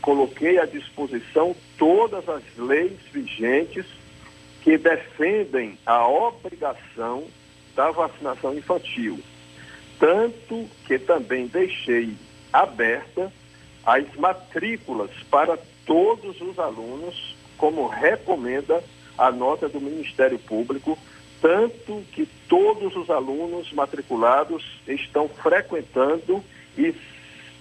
coloquei 0.00 0.58
à 0.58 0.66
disposição 0.66 1.54
todas 1.78 2.28
as 2.28 2.42
leis 2.56 2.98
vigentes 3.12 3.86
que 4.62 4.76
defendem 4.76 5.78
a 5.86 6.08
obrigação 6.08 7.24
da 7.76 7.90
vacinação 7.90 8.56
infantil 8.56 9.22
tanto 9.98 10.68
que 10.86 10.98
também 10.98 11.46
deixei 11.46 12.14
aberta 12.52 13.32
as 13.84 14.04
matrículas 14.16 15.10
para 15.30 15.58
todos 15.84 16.40
os 16.40 16.58
alunos, 16.58 17.36
como 17.56 17.86
recomenda 17.86 18.82
a 19.16 19.30
nota 19.30 19.68
do 19.68 19.80
Ministério 19.80 20.38
Público, 20.38 20.98
tanto 21.40 22.02
que 22.12 22.26
todos 22.48 22.94
os 22.96 23.08
alunos 23.08 23.72
matriculados 23.72 24.64
estão 24.86 25.28
frequentando 25.28 26.42
e 26.76 26.94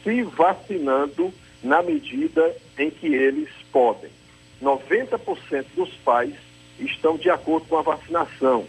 se 0.03 0.23
vacinando 0.23 1.33
na 1.63 1.81
medida 1.81 2.55
em 2.77 2.89
que 2.89 3.07
eles 3.07 3.49
podem. 3.71 4.09
90% 4.61 5.65
dos 5.75 5.93
pais 5.97 6.33
estão 6.79 7.17
de 7.17 7.29
acordo 7.29 7.67
com 7.67 7.77
a 7.77 7.81
vacinação 7.81 8.65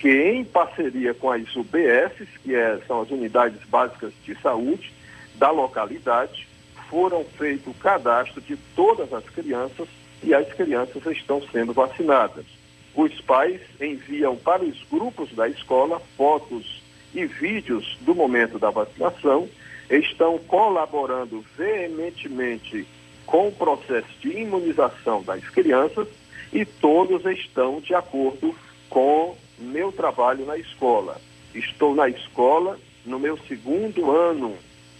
que 0.00 0.08
em 0.08 0.44
parceria 0.44 1.12
com 1.12 1.30
as 1.30 1.54
UBSs, 1.54 2.26
que 2.42 2.54
é, 2.54 2.80
são 2.86 3.02
as 3.02 3.10
unidades 3.10 3.62
básicas 3.68 4.12
de 4.24 4.34
saúde 4.40 4.92
da 5.34 5.50
localidade, 5.50 6.48
foram 6.88 7.22
feito 7.22 7.70
o 7.70 7.74
cadastro 7.74 8.40
de 8.40 8.56
todas 8.74 9.12
as 9.12 9.24
crianças 9.28 9.86
e 10.22 10.34
as 10.34 10.50
crianças 10.54 11.04
estão 11.06 11.42
sendo 11.52 11.74
vacinadas. 11.74 12.46
Os 12.94 13.20
pais 13.20 13.60
enviam 13.80 14.36
para 14.36 14.64
os 14.64 14.82
grupos 14.90 15.30
da 15.32 15.46
escola 15.48 16.00
fotos 16.16 16.82
e 17.14 17.26
vídeos 17.26 17.98
do 18.00 18.14
momento 18.14 18.58
da 18.58 18.70
vacinação, 18.70 19.48
estão 19.90 20.38
colaborando 20.38 21.44
veementemente 21.56 22.86
com 23.26 23.48
o 23.48 23.52
processo 23.52 24.08
de 24.20 24.30
imunização 24.30 25.22
das 25.22 25.46
crianças 25.50 26.08
e 26.52 26.64
todos 26.64 27.24
estão 27.26 27.80
de 27.80 27.94
acordo 27.94 28.54
com 28.88 29.36
meu 29.60 29.92
trabalho 29.92 30.44
na 30.46 30.56
escola. 30.56 31.20
Estou 31.54 31.94
na 31.94 32.08
escola 32.08 32.78
no 33.04 33.18
meu 33.18 33.38
segundo 33.46 34.10
ano 34.10 34.56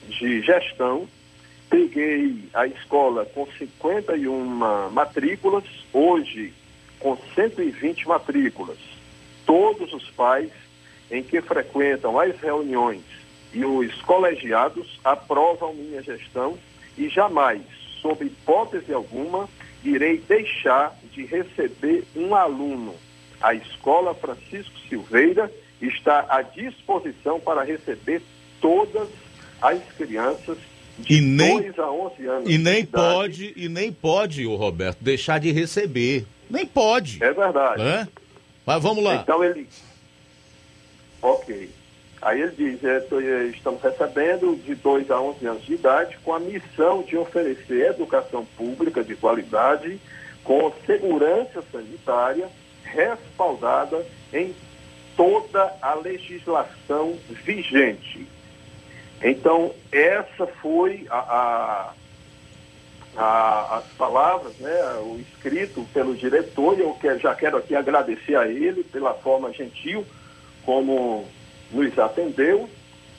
de 0.09 0.41
gestão. 0.43 1.09
Peguei 1.69 2.49
a 2.53 2.67
escola 2.67 3.25
com 3.27 3.47
51 3.47 4.91
matrículas. 4.91 5.65
Hoje 5.93 6.53
com 6.99 7.17
120 7.35 8.07
matrículas. 8.07 8.79
Todos 9.47 9.93
os 9.93 10.09
pais 10.11 10.51
em 11.11 11.23
que 11.23 11.41
frequentam 11.41 12.19
as 12.19 12.39
reuniões 12.41 13.03
e 13.53 13.65
os 13.65 14.01
colegiados 14.03 15.01
aprovam 15.05 15.75
minha 15.75 16.03
gestão 16.03 16.57
e 16.97 17.09
jamais, 17.09 17.63
sob 18.01 18.25
hipótese 18.25 18.93
alguma, 18.93 19.49
irei 19.83 20.19
deixar 20.19 20.97
de 21.13 21.25
receber 21.25 22.05
um 22.15 22.35
aluno. 22.35 22.95
A 23.41 23.55
Escola 23.55 24.15
Francisco 24.15 24.73
Silveira 24.89 25.51
está 25.81 26.27
à 26.29 26.43
disposição 26.43 27.41
para 27.41 27.63
receber 27.65 28.21
todas 28.61 29.09
as 29.63 29.81
crianças 29.97 30.59
de 30.99 31.15
E 31.17 31.21
nem- 31.23 31.61
2 31.63 31.79
a 31.79 31.91
11 31.91 32.27
anos. 32.27 32.51
E 32.51 32.59
nem 32.59 32.85
pode, 32.85 33.53
e 33.57 33.69
nem 33.69 33.91
pode, 33.91 34.47
o 34.47 34.55
Roberto, 34.57 34.99
deixar 35.01 35.39
de 35.41 35.51
receber. 35.53 36.27
Nem 36.51 36.67
pode. 36.67 37.23
É 37.23 37.33
verdade. 37.33 38.09
Mas 38.67 38.83
vamos 38.83 39.03
lá. 39.03 39.15
Então 39.17 39.43
ele. 39.43 39.67
Ok. 41.23 41.71
Aí 42.23 42.41
ele 42.43 42.53
diz: 42.57 42.85
é, 42.85 43.01
tô- 43.01 43.21
é, 43.21 43.45
estamos 43.47 43.81
recebendo 43.83 44.57
de 44.65 44.75
2 44.75 45.11
a 45.11 45.21
11 45.21 45.47
anos 45.47 45.65
de 45.65 45.75
idade 45.75 46.19
com 46.25 46.35
a 46.35 46.41
missão 46.41 47.03
de 47.03 47.17
oferecer 47.17 47.91
educação 47.91 48.45
pública 48.57 49.03
de 49.03 49.15
qualidade, 49.17 49.99
com 50.45 50.71
segurança 50.87 51.63
sanitária, 51.73 52.49
respaldada 52.93 54.05
em 54.33 54.55
toda 55.17 55.73
a 55.83 55.95
legislação 55.95 57.19
vigente. 57.45 58.27
Então, 59.23 59.73
essa 59.93 60.47
foi 60.47 61.07
a, 61.11 61.19
a- 61.19 61.93
a- 63.17 63.77
as 63.79 63.85
palavras, 63.99 64.57
né, 64.59 64.83
o 65.03 65.21
escrito 65.21 65.85
pelo 65.93 66.15
diretor, 66.15 66.79
e 66.79 66.83
eu 66.83 66.95
que- 66.95 67.19
já 67.19 67.35
quero 67.35 67.59
aqui 67.59 67.75
agradecer 67.75 68.37
a 68.37 68.47
ele 68.47 68.83
pela 68.85 69.13
forma 69.15 69.53
gentil 69.53 70.07
como 70.65 71.27
nos 71.71 71.99
atendeu. 71.99 72.69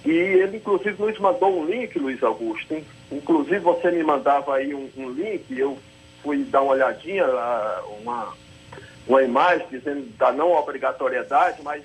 E 0.04 0.10
ele, 0.10 0.58
inclusive, 0.58 1.00
nos 1.00 1.20
mandou 1.20 1.60
um 1.60 1.66
link, 1.66 1.98
Luiz 2.00 2.24
Augusto. 2.24 2.74
hein? 2.74 2.84
Inclusive, 3.12 3.60
você 3.60 3.92
me 3.92 4.02
mandava 4.02 4.56
aí 4.56 4.74
um, 4.74 4.90
um 4.98 5.12
link, 5.12 5.46
eu 5.56 5.78
fui 6.24 6.44
dar 6.46 6.62
uma 6.64 6.74
olhadinha, 6.74 7.26
uma, 8.02 8.34
uma 9.08 9.24
imagem 9.24 9.68
dizendo 9.70 10.06
da 10.18 10.32
não 10.32 10.52
obrigatoriedade, 10.52 11.62
mas 11.64 11.84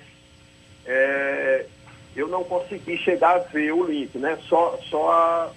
é, 0.85 1.65
eu 2.15 2.27
não 2.27 2.43
consegui 2.43 2.97
chegar 2.97 3.35
a 3.35 3.39
ver 3.39 3.71
o 3.73 3.83
link, 3.83 4.17
né? 4.17 4.37
Só, 4.47 4.79
só 4.89 5.11
a. 5.11 5.51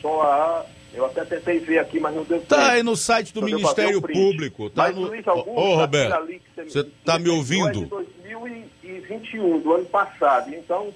Só 0.00 0.22
a 0.22 0.66
eu 0.92 1.04
até 1.04 1.24
tentei 1.24 1.58
ver 1.58 1.78
aqui, 1.78 2.00
mas 2.00 2.14
não 2.14 2.24
deu 2.24 2.38
tempo. 2.38 2.48
Tá 2.48 2.72
aí 2.72 2.82
no 2.82 2.96
site 2.96 3.32
do 3.34 3.40
Só 3.40 3.46
Ministério. 3.46 4.00
Público. 4.00 4.70
Tá 4.70 4.84
Mas, 4.84 4.96
no... 4.96 5.02
Luiz 5.02 5.26
Augusto, 5.28 5.50
Ô, 5.50 5.74
Roberto, 5.76 6.14
ali 6.14 6.40
que 6.40 6.64
você 6.64 6.84
tá 7.04 7.18
me 7.18 7.24
É 7.24 7.28
de 7.28 7.30
ouvindo? 7.30 7.86
2021, 7.86 9.60
do 9.60 9.74
ano 9.74 9.84
passado. 9.84 10.54
Então, 10.54 10.92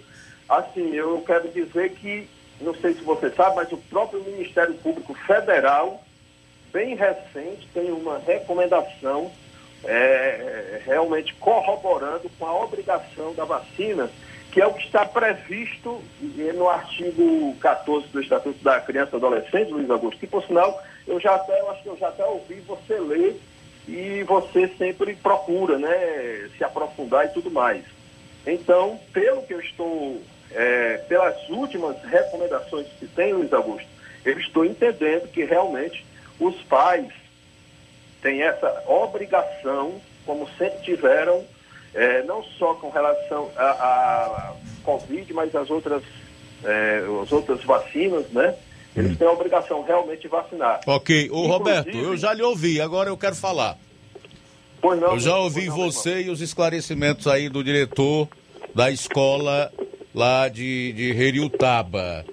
assim, 0.48 0.94
eu 0.94 1.22
quero 1.26 1.48
dizer 1.50 1.92
que, 1.92 2.26
não 2.60 2.74
sei 2.74 2.94
se 2.94 3.02
você 3.02 3.30
sabe, 3.30 3.56
mas 3.56 3.70
o 3.70 3.76
próprio 3.76 4.24
Ministério 4.24 4.74
Público 4.74 5.12
Federal, 5.26 6.02
bem 6.72 6.96
recente, 6.96 7.68
tem 7.74 7.92
uma 7.92 8.18
recomendação 8.18 9.30
é, 9.84 10.80
realmente 10.84 11.34
corroborando 11.34 12.30
com 12.38 12.46
a 12.46 12.64
obrigação 12.64 13.34
da 13.34 13.44
vacina, 13.44 14.10
que 14.50 14.60
é 14.60 14.66
o 14.66 14.74
que 14.74 14.84
está 14.84 15.04
previsto 15.04 16.02
no 16.54 16.68
artigo 16.68 17.56
14 17.60 18.08
do 18.08 18.20
Estatuto 18.20 18.62
da 18.62 18.80
Criança 18.80 19.16
e 19.16 19.20
do 19.20 19.26
Adolescente, 19.26 19.70
Luiz 19.70 19.88
Augusto, 19.88 20.20
que 20.20 20.26
por 20.26 20.44
sinal 20.44 20.82
eu 21.06 21.18
já 21.18 21.34
até, 21.34 21.58
eu 21.58 21.70
acho 21.70 21.82
que 21.82 21.88
eu 21.88 21.96
já 21.96 22.08
até 22.08 22.24
ouvi 22.24 22.56
você 22.60 22.98
ler 22.98 23.40
e 23.88 24.22
você 24.24 24.68
sempre 24.78 25.14
procura, 25.16 25.78
né, 25.78 26.48
se 26.56 26.62
aprofundar 26.62 27.26
e 27.26 27.30
tudo 27.30 27.50
mais. 27.50 27.82
Então, 28.46 29.00
pelo 29.12 29.42
que 29.42 29.54
eu 29.54 29.60
estou, 29.60 30.20
é, 30.50 30.98
pelas 31.08 31.48
últimas 31.48 32.00
recomendações 32.02 32.86
que 32.98 33.06
tem, 33.06 33.32
Luiz 33.32 33.52
Augusto, 33.52 33.88
eu 34.24 34.38
estou 34.38 34.64
entendendo 34.64 35.28
que 35.28 35.44
realmente 35.44 36.04
os 36.38 36.60
pais 36.62 37.12
têm 38.22 38.42
essa 38.42 38.82
obrigação, 38.86 40.00
como 40.24 40.48
sempre 40.56 40.80
tiveram, 40.82 41.44
é, 41.94 42.22
não 42.22 42.42
só 42.42 42.74
com 42.74 42.88
relação 42.88 43.50
à 43.56 44.54
Covid, 44.84 45.32
mas 45.34 45.54
as 45.54 45.68
outras, 45.70 46.02
é, 46.64 47.02
as 47.22 47.32
outras 47.32 47.62
vacinas, 47.64 48.26
né? 48.30 48.54
Eles 48.96 49.16
têm 49.16 49.26
a 49.26 49.32
obrigação 49.32 49.82
realmente 49.82 50.22
de 50.22 50.28
vacinar. 50.28 50.80
Ok, 50.86 51.16
ô 51.30 51.44
Inclusive- 51.44 51.48
Roberto, 51.52 51.96
eu 51.96 52.16
já 52.16 52.32
lhe 52.34 52.42
ouvi, 52.42 52.80
agora 52.80 53.08
eu 53.08 53.16
quero 53.16 53.34
falar. 53.34 53.76
Pois 54.80 55.00
não, 55.00 55.12
eu 55.12 55.18
já 55.20 55.36
ouvi 55.38 55.66
não, 55.66 55.76
você 55.76 56.22
e 56.22 56.30
os 56.30 56.40
esclarecimentos 56.40 57.26
aí 57.26 57.48
do 57.48 57.62
diretor 57.64 58.28
da 58.74 58.90
escola 58.90 59.72
lá 60.14 60.48
de, 60.48 60.92
de 60.92 61.10
Heriutaba. 61.10 62.24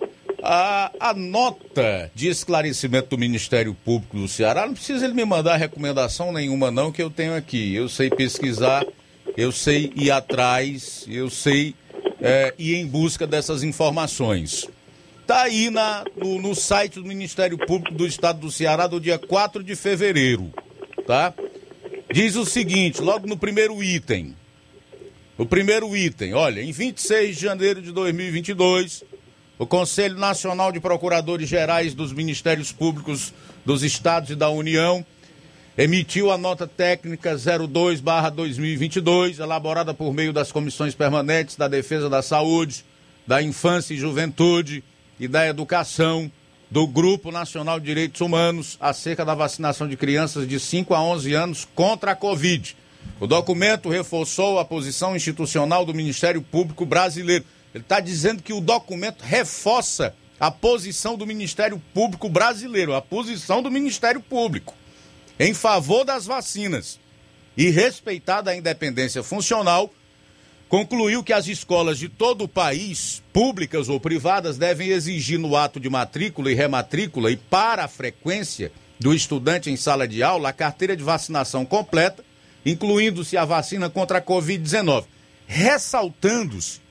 A, 0.41 0.91
a 0.99 1.13
nota 1.13 2.09
de 2.15 2.27
esclarecimento 2.27 3.09
do 3.09 3.17
Ministério 3.17 3.73
Público 3.73 4.17
do 4.17 4.27
Ceará, 4.27 4.65
não 4.65 4.73
precisa 4.73 5.05
ele 5.05 5.13
me 5.13 5.25
mandar 5.25 5.57
recomendação 5.57 6.31
nenhuma 6.31 6.71
não, 6.71 6.91
que 6.91 7.03
eu 7.03 7.09
tenho 7.09 7.35
aqui. 7.35 7.75
Eu 7.75 7.89
sei 7.89 8.09
pesquisar, 8.09 8.85
eu 9.35 9.51
sei 9.51 9.91
ir 9.95 10.11
atrás, 10.11 11.05
eu 11.07 11.29
sei 11.29 11.75
é, 12.21 12.53
ir 12.57 12.75
em 12.75 12.85
busca 12.85 13.27
dessas 13.27 13.63
informações. 13.63 14.67
Está 15.21 15.43
aí 15.43 15.69
na, 15.69 16.03
no, 16.15 16.41
no 16.41 16.55
site 16.55 16.95
do 16.95 17.05
Ministério 17.05 17.57
Público 17.57 17.95
do 17.95 18.07
Estado 18.07 18.39
do 18.39 18.51
Ceará 18.51 18.87
do 18.87 18.99
dia 18.99 19.19
4 19.19 19.63
de 19.63 19.75
fevereiro, 19.75 20.51
tá? 21.05 21.33
Diz 22.11 22.35
o 22.35 22.45
seguinte, 22.45 23.01
logo 23.01 23.27
no 23.27 23.37
primeiro 23.37 23.83
item. 23.83 24.35
O 25.37 25.45
primeiro 25.45 25.95
item, 25.95 26.33
olha, 26.33 26.61
em 26.61 26.71
26 26.71 27.37
de 27.37 27.43
janeiro 27.43 27.81
de 27.81 27.91
2022, 27.91 29.03
o 29.59 29.67
Conselho 29.67 30.17
Nacional 30.17 30.71
de 30.71 30.79
Procuradores 30.79 31.47
Gerais 31.49 31.93
dos 31.93 32.13
Ministérios 32.13 32.71
Públicos 32.71 33.33
dos 33.65 33.83
Estados 33.83 34.29
e 34.29 34.35
da 34.35 34.49
União 34.49 35.05
emitiu 35.77 36.31
a 36.31 36.37
nota 36.37 36.65
técnica 36.65 37.35
02/2022, 37.35 39.39
elaborada 39.39 39.93
por 39.93 40.13
meio 40.13 40.31
das 40.31 40.49
comissões 40.49 40.95
permanentes 40.95 41.57
da 41.57 41.67
Defesa 41.67 42.09
da 42.09 42.21
Saúde, 42.21 42.85
da 43.27 43.43
Infância 43.43 43.93
e 43.93 43.97
Juventude 43.97 44.81
e 45.19 45.27
da 45.27 45.45
Educação 45.45 46.31
do 46.71 46.87
Grupo 46.87 47.29
Nacional 47.29 47.81
de 47.81 47.85
Direitos 47.85 48.21
Humanos 48.21 48.77
acerca 48.79 49.25
da 49.25 49.35
vacinação 49.35 49.89
de 49.89 49.97
crianças 49.97 50.47
de 50.47 50.57
5 50.57 50.93
a 50.93 51.03
11 51.03 51.33
anos 51.33 51.67
contra 51.75 52.11
a 52.11 52.15
Covid. 52.15 52.77
O 53.19 53.27
documento 53.27 53.89
reforçou 53.89 54.57
a 54.57 54.63
posição 54.63 55.17
institucional 55.17 55.85
do 55.85 55.93
Ministério 55.93 56.41
Público 56.41 56.85
Brasileiro. 56.85 57.43
Ele 57.73 57.83
está 57.83 57.99
dizendo 57.99 58.41
que 58.41 58.53
o 58.53 58.61
documento 58.61 59.21
reforça 59.21 60.15
a 60.39 60.49
posição 60.49 61.17
do 61.17 61.25
Ministério 61.25 61.81
Público 61.93 62.29
Brasileiro, 62.29 62.95
a 62.95 63.01
posição 63.01 63.61
do 63.61 63.69
Ministério 63.69 64.21
Público 64.21 64.73
em 65.39 65.53
favor 65.53 66.03
das 66.03 66.25
vacinas 66.25 66.99
e 67.55 67.69
respeitada 67.69 68.51
a 68.51 68.55
independência 68.55 69.23
funcional, 69.23 69.91
concluiu 70.67 71.23
que 71.23 71.33
as 71.33 71.47
escolas 71.47 71.97
de 71.97 72.09
todo 72.09 72.43
o 72.43 72.47
país, 72.47 73.23
públicas 73.31 73.87
ou 73.87 73.99
privadas, 73.99 74.57
devem 74.57 74.89
exigir 74.89 75.39
no 75.39 75.55
ato 75.55 75.79
de 75.79 75.89
matrícula 75.89 76.51
e 76.51 76.55
rematrícula 76.55 77.31
e 77.31 77.37
para 77.37 77.85
a 77.85 77.87
frequência 77.87 78.71
do 78.99 79.13
estudante 79.13 79.71
em 79.71 79.77
sala 79.77 80.05
de 80.07 80.21
aula 80.21 80.49
a 80.49 80.53
carteira 80.53 80.95
de 80.95 81.03
vacinação 81.03 81.65
completa, 81.65 82.23
incluindo-se 82.65 83.37
a 83.37 83.45
vacina 83.45 83.89
contra 83.89 84.17
a 84.17 84.21
Covid-19, 84.21 85.05
ressaltando-se 85.47 86.81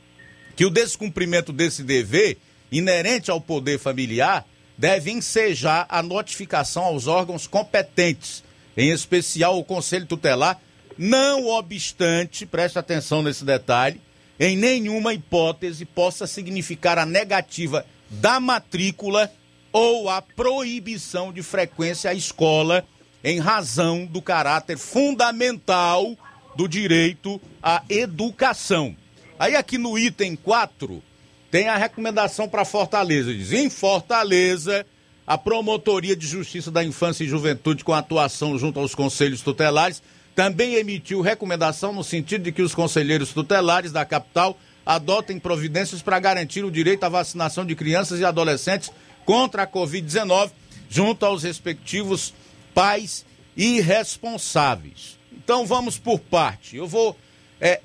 que 0.59 0.67
o 0.67 0.71
descumprimento 0.71 1.53
desse 1.53 1.85
dever, 1.85 2.37
inerente 2.73 3.31
ao 3.31 3.41
poder 3.41 3.79
familiar, 3.79 4.45
deve 4.77 5.09
ensejar 5.09 5.87
a 5.89 6.03
notificação 6.03 6.83
aos 6.83 7.07
órgãos 7.07 7.47
competentes, 7.47 8.43
em 8.77 8.91
especial 8.91 9.57
o 9.57 9.63
Conselho 9.63 10.05
Tutelar, 10.05 10.61
não 10.99 11.47
obstante, 11.47 12.45
preste 12.45 12.77
atenção 12.77 13.23
nesse 13.23 13.45
detalhe, 13.45 14.01
em 14.41 14.57
nenhuma 14.57 15.15
hipótese 15.15 15.85
possa 15.85 16.27
significar 16.27 16.99
a 16.99 17.07
negativa 17.07 17.87
da 18.11 18.41
matrícula 18.41 19.31
ou 19.73 20.11
a 20.11 20.21
proibição 20.21 21.33
de 21.33 21.41
frequência 21.41 22.11
à 22.11 22.15
escola 22.15 22.85
em 23.23 23.39
razão 23.39 24.05
do 24.05 24.21
caráter 24.21 24.77
fundamental 24.77 26.17
do 26.57 26.67
direito 26.67 27.41
à 27.63 27.85
educação. 27.89 28.97
Aí 29.39 29.55
aqui 29.55 29.79
no 29.79 29.99
item 29.99 30.35
4 30.35 31.03
tem 31.51 31.69
a 31.69 31.77
recomendação 31.77 32.49
para 32.49 32.65
Fortaleza, 32.65 33.33
diz: 33.33 33.53
em 33.53 33.71
Fortaleza, 33.71 34.85
a 35.27 35.39
Promotoria 35.39 36.17
de 36.17 36.27
Justiça 36.27 36.71
da 36.71 36.83
Infância 36.83 37.23
e 37.23 37.29
Juventude 37.29 37.85
com 37.85 37.93
atuação 37.93 38.59
junto 38.59 38.81
aos 38.81 38.95
conselhos 38.95 39.41
tutelares 39.41 40.03
também 40.35 40.75
emitiu 40.75 41.21
recomendação 41.21 41.93
no 41.93 42.05
sentido 42.05 42.45
de 42.45 42.53
que 42.53 42.63
os 42.63 42.75
conselheiros 42.75 43.33
tutelares 43.33 43.91
da 43.91 44.05
capital 44.05 44.59
adotem 44.87 45.39
providências 45.39 46.01
para 46.01 46.19
garantir 46.19 46.65
o 46.65 46.71
direito 46.71 47.05
à 47.05 47.09
vacinação 47.09 47.67
de 47.67 47.75
crianças 47.75 48.21
e 48.21 48.25
adolescentes 48.25 48.91
contra 49.25 49.65
a 49.65 49.67
Covid-19 49.67 50.51
junto 50.89 51.27
aos 51.27 51.43
respectivos 51.43 52.33
pais 52.73 53.27
e 53.57 53.81
responsáveis. 53.81 55.19
Então 55.33 55.67
vamos 55.67 55.99
por 55.99 56.21
parte. 56.21 56.77
Eu 56.77 56.87
vou 56.87 57.17
é, 57.61 57.81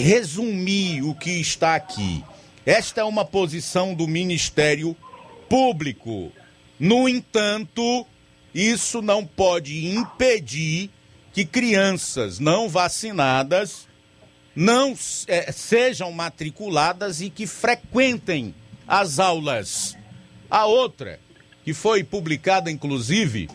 resumir 0.00 1.02
o 1.02 1.14
que 1.14 1.30
está 1.30 1.74
aqui. 1.74 2.24
Esta 2.64 3.02
é 3.02 3.04
uma 3.04 3.24
posição 3.24 3.94
do 3.94 4.08
Ministério 4.08 4.96
Público. 5.48 6.32
No 6.78 7.08
entanto, 7.08 8.06
isso 8.54 9.02
não 9.02 9.26
pode 9.26 9.94
impedir 9.94 10.90
que 11.32 11.44
crianças 11.44 12.38
não 12.38 12.68
vacinadas 12.68 13.88
não 14.54 14.94
é, 15.26 15.50
sejam 15.50 16.12
matriculadas 16.12 17.20
e 17.20 17.30
que 17.30 17.46
frequentem 17.46 18.54
as 18.86 19.18
aulas. 19.18 19.96
A 20.50 20.66
outra, 20.66 21.18
que 21.64 21.72
foi 21.72 22.04
publicada 22.04 22.70
inclusive 22.70 23.48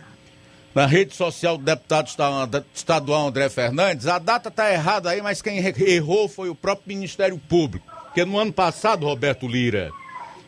na 0.77 0.85
rede 0.85 1.15
social 1.15 1.57
do 1.57 1.63
deputado 1.63 2.07
estadual 2.71 3.27
André 3.27 3.49
Fernandes, 3.49 4.05
a 4.05 4.19
data 4.19 4.49
está 4.49 4.71
errada 4.71 5.09
aí, 5.09 5.23
mas 5.23 5.41
quem 5.41 5.57
errou 5.57 6.29
foi 6.29 6.49
o 6.49 6.55
próprio 6.55 6.95
Ministério 6.95 7.39
Público. 7.39 7.83
Porque 8.03 8.23
no 8.23 8.37
ano 8.37 8.53
passado, 8.53 9.07
Roberto 9.07 9.47
Lira, 9.47 9.89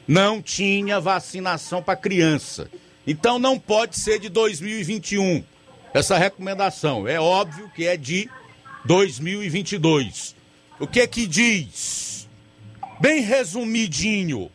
não 0.08 0.40
tinha 0.40 1.00
vacinação 1.00 1.82
para 1.82 1.96
criança. 1.96 2.70
Então 3.08 3.40
não 3.40 3.58
pode 3.58 3.98
ser 3.98 4.20
de 4.20 4.30
2021 4.30 5.44
essa 5.96 6.16
recomendação. 6.16 7.08
É 7.08 7.20
óbvio 7.20 7.68
que 7.76 7.88
é 7.88 7.98
de 7.98 8.30
2022. 8.86 10.36
O 10.80 10.86
que 10.86 11.00
é 11.00 11.08
que 11.08 11.26
diz? 11.26 12.30
Bem 13.02 13.22
resumidinho. 13.22 14.52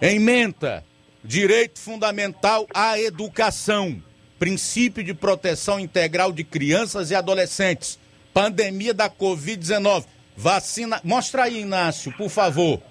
Ementa 0.00 0.82
Direito 1.24 1.78
fundamental 1.78 2.66
à 2.74 2.98
educação. 2.98 4.02
Princípio 4.40 5.04
de 5.04 5.14
proteção 5.14 5.78
integral 5.78 6.32
de 6.32 6.42
crianças 6.42 7.12
e 7.12 7.14
adolescentes. 7.14 7.96
Pandemia 8.34 8.92
da 8.92 9.08
Covid-19. 9.08 10.04
Vacina. 10.36 11.00
Mostra 11.04 11.44
aí, 11.44 11.60
Inácio, 11.60 12.12
por 12.16 12.28
favor. 12.28 12.82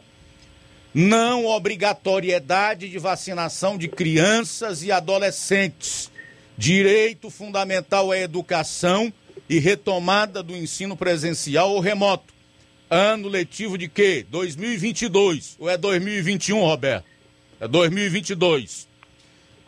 Não 0.94 1.46
obrigatoriedade 1.46 2.88
de 2.88 2.98
vacinação 2.98 3.78
de 3.78 3.90
crianças 3.90 4.82
e 4.82 4.92
adolescentes. 4.92 6.10
Direito 6.58 7.30
fundamental 7.30 8.12
à 8.12 8.18
educação 8.18 9.12
e 9.50 9.60
retomada 9.60 10.42
do 10.42 10.56
ensino 10.56 10.96
presencial 10.96 11.72
ou 11.72 11.82
remoto. 11.82 12.34
Ano 12.90 13.28
letivo 13.28 13.78
de 13.78 13.90
quê? 13.90 14.26
2022 14.30 15.58
ou 15.60 15.70
é 15.70 15.78
2021, 15.78 16.60
Roberto? 16.60 17.11
É 17.62 17.68
2022. 17.68 18.88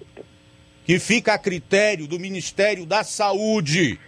que 0.83 0.97
fica 0.97 1.35
a 1.35 1.37
critério 1.37 2.07
do 2.07 2.19
Ministério 2.19 2.87
da 2.87 3.03
Saúde. 3.03 3.99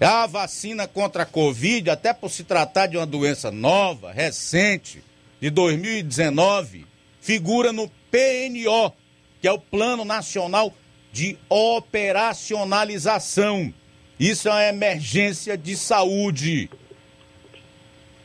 A 0.00 0.26
vacina 0.26 0.88
contra 0.88 1.22
a 1.22 1.26
Covid, 1.26 1.88
até 1.88 2.12
por 2.12 2.30
se 2.30 2.42
tratar 2.42 2.88
de 2.88 2.96
uma 2.96 3.06
doença 3.06 3.52
nova, 3.52 4.10
recente, 4.10 5.00
de 5.40 5.50
2019, 5.50 6.84
figura 7.20 7.72
no 7.72 7.88
PNO, 8.10 8.92
que 9.40 9.46
é 9.46 9.52
o 9.52 9.60
Plano 9.60 10.04
Nacional 10.04 10.74
de 11.12 11.38
Operacionalização. 11.48 13.72
Isso 14.18 14.48
é 14.48 14.50
uma 14.50 14.64
emergência 14.64 15.56
de 15.56 15.76
saúde. 15.76 16.68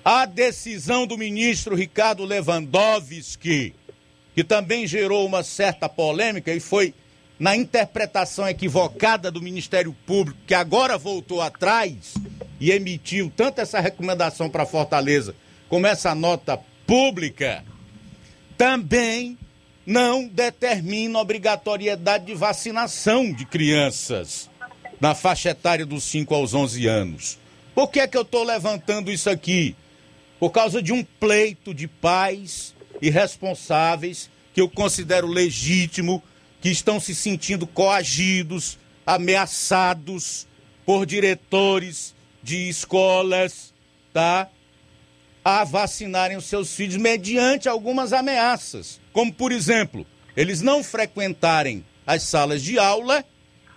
A 0.06 0.26
decisão 0.26 1.08
do 1.08 1.18
ministro 1.18 1.76
Ricardo 1.76 2.26
Lewandowski, 2.26 3.74
que 4.36 4.44
também 4.44 4.86
gerou 4.86 5.26
uma 5.26 5.44
certa 5.44 5.88
polêmica 5.88 6.54
e 6.54 6.60
foi 6.60 6.94
na 7.40 7.56
interpretação 7.56 8.46
equivocada 8.48 9.32
do 9.32 9.42
Ministério 9.42 9.96
Público, 10.06 10.40
que 10.46 10.54
agora 10.54 10.98
voltou 10.98 11.42
atrás 11.42 12.16
e 12.60 12.70
emitiu 12.70 13.32
tanto 13.34 13.62
essa 13.62 13.80
recomendação 13.80 14.50
para 14.50 14.66
Fortaleza 14.66 15.34
como 15.70 15.88
essa 15.88 16.14
nota 16.14 16.60
pública, 16.86 17.64
também 18.58 19.38
não 19.86 20.28
determina 20.28 21.18
obrigatoriedade 21.20 22.26
de 22.26 22.36
vacinação 22.36 23.32
de 23.32 23.46
crianças 23.46 24.50
na 25.00 25.16
faixa 25.16 25.50
etária 25.52 25.86
dos 25.86 26.04
5 26.04 26.36
aos 26.36 26.54
11 26.54 26.88
anos. 26.88 27.40
Por 27.74 27.90
que 27.90 28.02
é 28.02 28.08
que 28.08 28.18
eu 28.18 28.22
estou 28.22 28.44
levantando 28.44 29.10
isso 29.10 29.30
aqui? 29.30 29.76
Por 30.44 30.52
causa 30.52 30.84
de 30.84 30.92
um 30.92 31.06
pleito 31.06 31.74
de 31.74 31.88
pais 31.88 32.76
irresponsáveis 33.02 34.30
que 34.54 34.60
eu 34.60 34.68
considero 34.68 35.26
legítimo, 35.26 36.22
que 36.60 36.68
estão 36.68 37.00
se 37.00 37.16
sentindo 37.16 37.66
coagidos, 37.66 38.78
ameaçados 39.06 40.46
por 40.86 41.06
diretores 41.06 42.14
de 42.44 42.68
escolas, 42.68 43.74
tá? 44.12 44.50
A 45.46 45.64
vacinarem 45.64 46.36
os 46.36 46.44
seus 46.44 46.76
filhos 46.76 46.98
mediante 46.98 47.70
algumas 47.70 48.12
ameaças, 48.12 49.00
como 49.14 49.32
por 49.32 49.54
exemplo, 49.54 50.06
eles 50.36 50.60
não 50.60 50.84
frequentarem 50.84 51.86
as 52.06 52.24
salas 52.24 52.62
de 52.62 52.78
aula, 52.78 53.24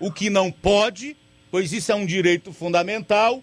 o 0.01 0.11
que 0.11 0.29
não 0.29 0.51
pode, 0.51 1.17
pois 1.49 1.73
isso 1.73 1.93
é 1.93 1.95
um 1.95 2.05
direito 2.05 2.53
fundamental, 2.53 3.41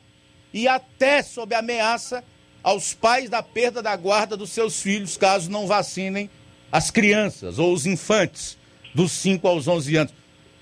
e 0.53 0.67
até 0.67 1.23
sob 1.23 1.55
ameaça 1.55 2.21
aos 2.63 2.93
pais 2.93 3.29
da 3.29 3.43
perda 3.43 3.81
da 3.83 3.95
guarda 3.95 4.37
dos 4.37 4.51
seus 4.51 4.81
filhos, 4.81 5.17
caso 5.17 5.51
não 5.51 5.67
vacinem 5.67 6.29
as 6.71 6.89
crianças 6.89 7.59
ou 7.59 7.73
os 7.73 7.85
infantes 7.85 8.57
dos 8.95 9.11
5 9.11 9.47
aos 9.47 9.67
11 9.67 9.95
anos. 9.97 10.13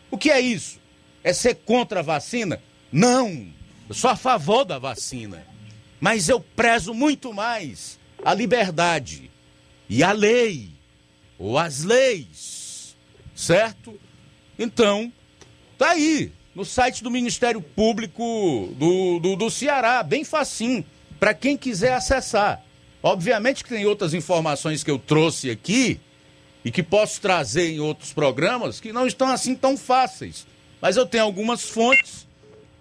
O 0.10 0.18
que 0.18 0.32
é 0.32 0.41
isso? 0.41 0.80
É 1.24 1.32
ser 1.32 1.56
contra 1.56 1.99
a 1.99 2.04
vacina? 2.04 2.62
Não, 2.91 3.47
eu 3.88 3.95
sou 3.95 4.10
a 4.10 4.16
favor 4.16 4.66
da 4.66 4.80
vacina. 4.80 5.45
Mas 5.99 6.28
eu 6.28 6.41
prezo 6.41 6.93
muito 6.93 7.32
mais 7.32 7.99
a 8.26 8.34
liberdade 8.34 9.30
e 9.88 10.04
a 10.04 10.12
lei, 10.12 10.70
ou 11.38 11.58
as 11.58 11.84
leis, 11.84 12.95
certo? 13.36 13.99
Então, 14.58 15.14
tá 15.78 15.91
aí, 15.91 16.32
no 16.56 16.66
site 16.66 17.04
do 17.04 17.12
Ministério 17.12 17.62
Público 17.62 18.74
do, 18.76 19.20
do, 19.20 19.36
do 19.36 19.49
Ceará, 19.52 20.02
bem 20.02 20.24
facinho 20.24 20.84
para 21.22 21.36
quem 21.36 21.55
quiser 21.55 21.93
acessar. 21.93 22.63
Obviamente 23.03 23.63
que 23.63 23.69
tem 23.69 23.86
outras 23.86 24.15
informações 24.15 24.84
que 24.84 24.89
eu 24.89 24.97
trouxe 24.97 25.51
aqui 25.51 25.99
e 26.65 26.72
que 26.72 26.82
posso 26.82 27.22
trazer 27.22 27.69
em 27.69 27.80
outros 27.80 28.11
programas 28.11 28.80
que 28.80 28.91
não 28.91 29.05
estão 29.05 29.28
assim 29.28 29.53
tão 29.53 29.78
fáceis. 29.78 30.47
Mas 30.82 30.97
eu 30.97 31.05
tenho 31.05 31.24
algumas 31.24 31.69
fontes 31.69 32.28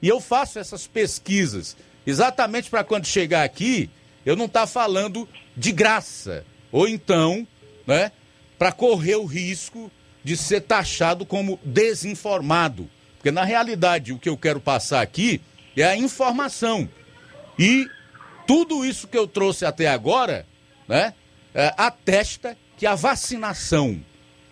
e 0.01 0.09
eu 0.09 0.23
faço 0.23 0.59
essas 0.59 0.87
pesquisas 0.87 1.77
exatamente 2.07 2.71
para 2.71 2.83
quando 2.83 3.05
chegar 3.05 3.45
aqui 3.45 3.91
eu 4.25 4.35
não 4.35 4.47
estar 4.47 4.61
tá 4.61 4.67
falando 4.67 5.29
de 5.55 5.71
graça 5.71 6.43
ou 6.73 6.89
então, 6.89 7.47
né, 7.87 8.11
para 8.59 8.73
correr 8.73 9.17
o 9.17 9.27
risco 9.27 9.93
de 10.25 10.35
ser 10.35 10.63
taxado 10.63 11.27
como 11.27 11.61
desinformado. 11.63 12.89
Porque 13.19 13.31
na 13.31 13.45
realidade 13.45 14.15
o 14.15 14.19
que 14.19 14.31
eu 14.31 14.37
quero 14.37 14.61
passar 14.61 15.03
aqui 15.03 15.43
é 15.77 15.85
a 15.85 15.95
informação. 15.95 16.89
E 17.59 17.87
tudo 18.51 18.85
isso 18.85 19.07
que 19.07 19.17
eu 19.17 19.29
trouxe 19.29 19.65
até 19.65 19.87
agora, 19.87 20.45
né, 20.89 21.15
é, 21.55 21.73
atesta 21.77 22.59
que 22.77 22.85
a 22.85 22.97
vacinação 22.97 24.05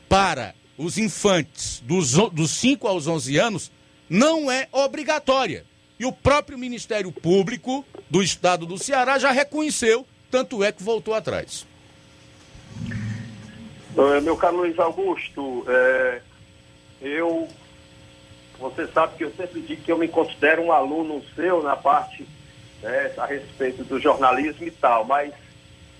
para 0.09 0.55
os 0.78 0.99
infantes 0.99 1.82
dos, 1.84 2.12
dos 2.12 2.53
5 2.53 2.86
aos 2.86 3.09
11 3.09 3.36
anos 3.38 3.72
não 4.09 4.49
é 4.49 4.68
obrigatória. 4.70 5.64
E 5.99 6.07
o 6.07 6.12
próprio 6.12 6.57
Ministério 6.57 7.11
Público 7.11 7.84
do 8.09 8.22
Estado 8.22 8.66
do 8.66 8.78
Ceará 8.78 9.18
já 9.18 9.32
reconheceu, 9.32 10.07
tanto 10.30 10.62
é 10.62 10.70
que 10.70 10.80
voltou 10.80 11.12
atrás. 11.12 11.66
Eh, 12.88 14.20
Meu 14.20 14.36
caro 14.36 14.59
Luiz 14.59 14.78
Augusto, 14.78 15.64
eh, 15.66 16.22
eu, 17.03 17.49
você 18.61 18.86
sabe 18.86 19.16
que 19.16 19.24
eu 19.24 19.32
sempre 19.36 19.61
digo 19.61 19.82
que 19.82 19.90
eu 19.90 19.99
me 19.99 20.07
considero 20.07 20.62
um 20.62 20.70
aluno 20.70 21.20
seu 21.34 21.64
na 21.64 21.74
parte 21.74 22.24
né, 22.83 23.12
a 23.16 23.26
respeito 23.26 23.85
do 23.85 23.99
jornalismo 24.01 24.66
e 24.66 24.70
tal, 24.70 25.05
mas 25.05 25.33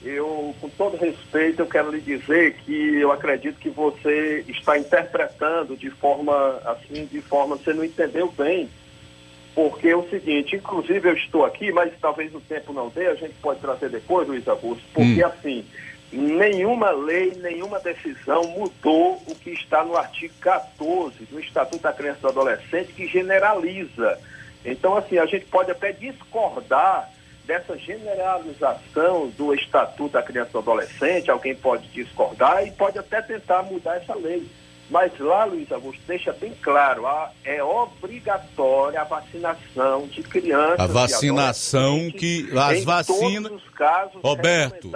eu, 0.03 0.55
com 0.61 0.69
todo 0.71 0.97
respeito, 0.97 1.63
eu 1.63 1.67
quero 1.67 1.91
lhe 1.91 2.01
dizer 2.01 2.55
que 2.65 2.97
eu 3.01 3.11
acredito 3.11 3.59
que 3.59 3.69
você 3.69 4.45
está 4.47 4.79
interpretando 4.79 5.77
de 5.77 5.91
forma, 5.91 6.61
assim, 6.65 7.05
de 7.07 7.21
forma, 7.21 7.57
você 7.57 7.73
não 7.73 7.85
entendeu 7.85 8.33
bem, 8.37 8.69
porque 9.55 9.89
é 9.89 9.97
o 9.97 10.09
seguinte, 10.09 10.55
inclusive 10.55 11.09
eu 11.09 11.15
estou 11.15 11.45
aqui, 11.45 11.73
mas 11.73 11.93
talvez 12.01 12.33
o 12.33 12.41
tempo 12.41 12.73
não 12.73 12.89
dê, 12.89 13.09
a 13.09 13.15
gente 13.17 13.35
pode 13.43 13.61
trazer 13.61 13.91
depois, 13.91 14.29
Luiz 14.29 14.47
Augusto, 14.47 14.85
porque 14.95 15.23
assim, 15.23 15.65
nenhuma 16.13 16.91
lei, 16.91 17.33
nenhuma 17.37 17.81
decisão 17.81 18.45
mudou 18.45 19.21
o 19.27 19.35
que 19.35 19.51
está 19.51 19.85
no 19.85 19.97
artigo 19.97 20.33
14 20.41 21.25
do 21.25 21.41
Estatuto 21.41 21.83
da 21.83 21.93
Criança 21.93 22.19
e 22.19 22.23
do 22.23 22.29
Adolescente, 22.29 22.93
que 22.93 23.07
generaliza. 23.09 24.19
Então, 24.65 24.97
assim, 24.97 25.19
a 25.19 25.27
gente 25.27 25.47
pode 25.47 25.71
até 25.71 25.93
discordar 25.93 27.09
dessa 27.47 27.77
generalização 27.79 29.29
do 29.37 29.55
Estatuto 29.55 30.13
da 30.13 30.23
Criança 30.23 30.51
e 30.51 30.53
do 30.53 30.59
Adolescente, 30.59 31.31
alguém 31.31 31.55
pode 31.55 31.89
discordar 31.89 32.67
e 32.67 32.71
pode 32.73 32.99
até 32.99 33.23
tentar 33.23 33.63
mudar 33.63 33.97
essa 33.97 34.15
lei. 34.15 34.47
Mas 34.91 35.13
lá, 35.19 35.45
Luiz 35.45 35.71
Augusto, 35.71 36.01
deixa 36.07 36.33
bem 36.33 36.55
claro, 36.63 37.07
a- 37.07 37.31
é 37.45 37.63
obrigatória 37.63 38.99
a 39.01 39.05
vacinação 39.05 40.07
de 40.07 40.23
crianças 40.23 40.81
A 40.81 40.87
vacinação 40.87 42.11
que 42.11 42.49
as 42.59 42.85
vacinas 42.85 43.51
todos 43.51 43.63
os 43.65 43.69
casos 43.75 44.23
Roberto, 44.23 44.91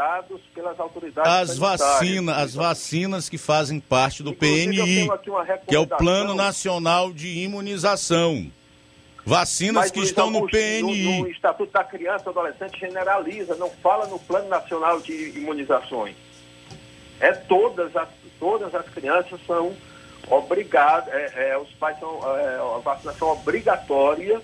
pelas 0.55 0.81
autoridades 0.81 1.51
as 1.51 1.59
vacinas, 1.59 2.39
as 2.39 2.55
vacinas 2.55 3.29
que 3.29 3.37
fazem 3.37 3.81
parte 3.81 4.23
do 4.23 4.31
Inclusive, 4.31 4.67
PNI, 4.83 5.11
que 5.69 5.75
é 5.77 5.79
o. 5.79 5.87
Plano 5.87 6.35
Nacional 6.35 7.13
de 7.13 7.29
Imunização. 7.45 8.51
Vacinas 9.25 9.91
que 9.91 10.01
estão 10.01 10.31
no 10.31 10.47
PNI. 10.47 11.19
No, 11.19 11.25
no 11.25 11.29
Estatuto 11.29 11.73
da 11.73 11.85
Criança 11.85 12.25
e 12.27 12.29
Adolescente 12.29 12.79
generaliza, 12.79 13.55
não 13.55 13.71
fala 13.71 14.07
no 14.07 14.19
Plano 14.19 14.49
Nacional 14.49 15.01
de 15.01 15.39
Imunizações. 15.39 16.17
É 17.21 17.33
todas 17.33 17.95
as, 17.97 18.09
todas 18.41 18.75
as 18.75 18.89
crianças 18.89 19.41
são 19.47 19.77
obrigadas, 20.29 21.13
é, 21.13 21.51
é, 21.51 21.59
os 21.59 21.71
pais 21.75 21.99
são, 21.99 22.21
é, 22.37 22.57
a 22.57 22.79
vacinação 22.79 23.29
obrigatória 23.29 24.41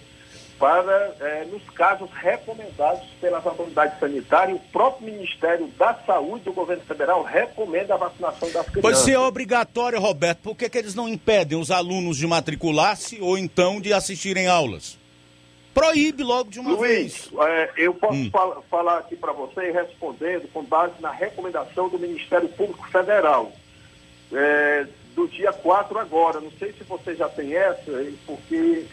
para, 0.59 1.15
é, 1.21 1.45
nos 1.45 1.63
casos 1.71 2.11
recomendados 2.13 3.05
pelas 3.21 3.47
autoridades 3.47 3.99
sanitárias, 4.01 4.57
o 4.57 4.61
próprio 4.73 5.07
Ministério 5.13 5.69
da 5.79 5.95
Saúde 6.07 6.45
do 6.45 6.53
governo 6.53 6.83
federal 6.85 7.23
recomenda 7.23 7.95
a 7.95 7.97
vacinação 7.97 8.51
das 8.51 8.65
crianças. 8.67 8.83
Pode 8.83 8.99
ser 8.99 9.17
obrigatório, 9.17 10.01
Roberto. 10.01 10.39
Por 10.41 10.57
que, 10.57 10.69
que 10.69 10.79
eles 10.79 10.95
não 10.95 11.09
impedem 11.09 11.59
os 11.59 11.71
alunos 11.71 12.17
de 12.17 12.27
matricular-se 12.27 13.21
ou 13.21 13.39
então 13.39 13.81
de 13.81 13.93
assistirem 13.93 14.49
aulas? 14.49 14.99
Proíbe 15.73 16.25
logo 16.25 16.51
de 16.51 16.59
uma 16.59 16.71
Luiz, 16.73 17.29
vez. 17.29 17.31
é, 17.41 17.71
eu 17.77 17.95
posso 17.95 18.15
Hum. 18.15 18.31
fal- 18.33 18.65
falar 18.69 18.99
aqui 18.99 19.15
para 19.15 19.33
você, 19.33 19.71
respondendo 19.71 20.49
com 20.53 20.65
base 20.65 20.95
na 21.01 21.13
recomendação 21.13 21.89
do 21.89 21.99
Ministério 22.01 22.49
Público 22.49 22.85
Federal, 22.91 23.53
é, 24.33 24.87
do 25.15 25.29
dia 25.29 25.53
4 25.53 25.97
agora. 25.99 26.41
Não 26.41 26.51
sei 26.59 26.73
se 26.73 26.83
você 26.83 27.15
já 27.15 27.29
tem 27.29 27.55
essa, 27.55 27.93
porque 28.27 28.87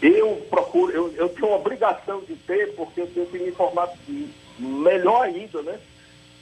eu 0.00 0.46
procuro, 0.50 0.92
eu, 0.92 1.12
eu 1.14 1.28
tenho 1.28 1.52
obrigação 1.52 2.20
de 2.20 2.34
ter, 2.34 2.74
porque 2.74 3.02
eu 3.02 3.06
tenho 3.06 3.26
que 3.26 3.38
me 3.38 3.48
informar 3.48 3.88
melhor 4.58 5.22
ainda, 5.22 5.62
né? 5.62 5.78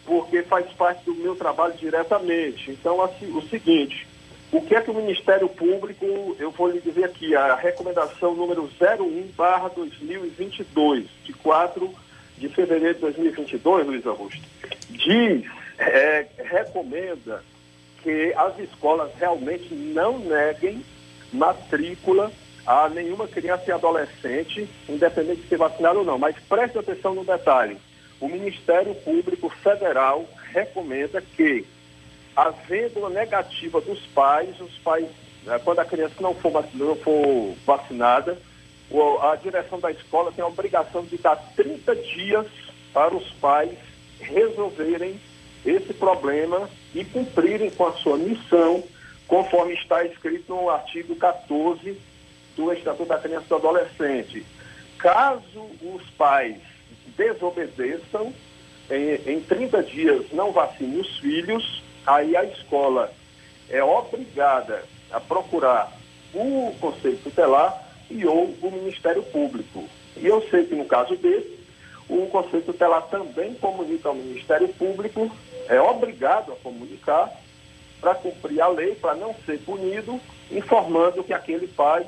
Porque 0.05 0.43
faz 0.43 0.67
parte 0.73 1.05
do 1.05 1.15
meu 1.15 1.37
trabalho 1.37 1.75
diretamente. 1.75 2.71
Então, 2.71 3.03
assim, 3.03 3.31
o 3.37 3.43
seguinte, 3.49 4.07
o 4.53 4.61
que 4.61 4.75
é 4.75 4.81
que 4.81 4.91
o 4.91 4.95
Ministério 4.95 5.49
Público, 5.49 6.35
eu 6.39 6.51
vou 6.51 6.69
lhe 6.69 6.81
dizer 6.81 7.05
aqui, 7.05 7.37
a 7.37 7.55
recomendação 7.55 8.35
número 8.35 8.69
01-2022, 8.81 11.07
de 11.25 11.33
4 11.35 11.95
de 12.37 12.49
fevereiro 12.49 12.95
de 12.95 13.01
2022, 13.01 13.87
Luiz 13.87 14.05
Augusto, 14.07 14.43
diz, 14.89 15.45
é, 15.79 16.27
recomenda 16.39 17.45
que 18.03 18.33
as 18.35 18.59
escolas 18.59 19.13
realmente 19.19 19.73
não 19.75 20.19
neguem 20.19 20.83
matrícula 21.33 22.33
a 22.67 22.89
nenhuma 22.89 23.27
criança 23.27 23.65
e 23.69 23.73
adolescente, 23.73 24.69
independente 24.89 25.43
de 25.43 25.49
ser 25.49 25.59
vacinado 25.59 26.01
ou 26.01 26.05
não. 26.05 26.19
Mas 26.19 26.37
preste 26.49 26.79
atenção 26.79 27.15
no 27.15 27.25
detalhe. 27.25 27.77
O 28.21 28.29
Ministério 28.29 28.95
Público 28.97 29.49
Federal 29.49 30.27
recomenda 30.53 31.23
que 31.23 31.65
havendo 32.37 33.01
uma 33.01 33.11
negativa 33.11 33.81
dos 33.81 34.01
pais, 34.09 34.61
os 34.61 34.77
pais, 34.79 35.07
né, 35.45 35.59
quando 35.65 35.81
a 35.81 35.85
criança 35.85 36.15
não 36.21 36.35
for, 36.35 36.65
não 36.75 36.97
for 36.97 37.55
vacinada, 37.67 38.39
a 39.23 39.37
direção 39.37 39.79
da 39.79 39.91
escola 39.91 40.33
tem 40.33 40.45
a 40.45 40.49
obrigação 40.49 41.05
de 41.05 41.17
dar 41.17 41.37
30 41.57 41.95
dias 41.97 42.47
para 42.93 43.15
os 43.15 43.31
pais 43.35 43.79
resolverem 44.19 45.19
esse 45.65 45.95
problema 45.95 46.69
e 46.95 47.05
cumprirem 47.05 47.71
com 47.71 47.87
a 47.87 47.93
sua 47.93 48.17
missão, 48.17 48.83
conforme 49.29 49.75
está 49.75 50.05
escrito 50.05 50.55
no 50.55 50.69
artigo 50.69 51.15
14 51.15 51.97
do 52.57 52.73
Estatuto 52.73 53.09
da 53.09 53.19
Criança 53.19 53.47
e 53.47 53.49
do 53.49 53.57
Adolescente. 53.57 54.47
Caso 54.99 55.67
os 55.83 56.03
pais 56.11 56.57
desobedeçam, 57.17 58.33
em, 58.91 59.33
em 59.33 59.41
30 59.41 59.83
dias 59.85 60.27
não 60.33 60.53
vacinem 60.53 61.01
os 61.01 61.19
filhos, 61.19 61.83
aí 62.07 62.37
a 62.37 62.45
escola 62.45 63.13
é 63.69 63.83
obrigada 63.83 64.85
a 65.11 65.21
procurar 65.21 65.93
o 66.35 66.75
Conselho 66.81 67.19
Tutelar 67.19 67.83
e 68.11 68.27
ou 68.27 68.55
o 68.61 68.71
Ministério 68.71 69.23
Público. 69.23 69.89
E 70.17 70.27
eu 70.27 70.47
sei 70.51 70.67
que 70.67 70.75
no 70.75 70.85
caso 70.85 71.17
desse, 71.17 71.59
o 72.09 72.27
Conselho 72.27 72.65
Tutelar 72.65 73.03
também 73.09 73.55
comunica 73.55 74.09
ao 74.09 74.15
Ministério 74.15 74.69
Público, 74.69 75.31
é 75.69 75.81
obrigado 75.81 76.53
a 76.53 76.57
comunicar 76.57 77.31
para 78.01 78.15
cumprir 78.15 78.61
a 78.61 78.69
lei, 78.69 78.95
para 78.95 79.15
não 79.15 79.35
ser 79.47 79.59
punido, 79.61 80.21
informando 80.51 81.23
que 81.23 81.33
aquele 81.33 81.69
pai 81.69 82.07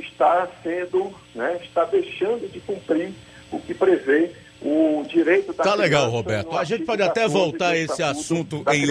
está 0.00 0.48
sendo, 0.62 1.14
né, 1.34 1.58
está 1.62 1.84
deixando 1.84 2.50
de 2.50 2.60
cumprir 2.60 3.12
o 3.50 3.60
que 3.60 3.74
prevê 3.74 4.32
o 4.60 5.04
direito 5.08 5.52
da 5.52 5.64
Tá 5.64 5.74
legal, 5.74 6.10
Roberto. 6.10 6.56
A 6.56 6.64
gente 6.64 6.84
pode 6.84 7.02
até 7.02 7.22
14 7.22 7.32
do 7.32 7.38
voltar 7.38 7.68
a 7.68 7.76
esse 7.76 8.02
assunto 8.02 8.64
em 8.72 8.86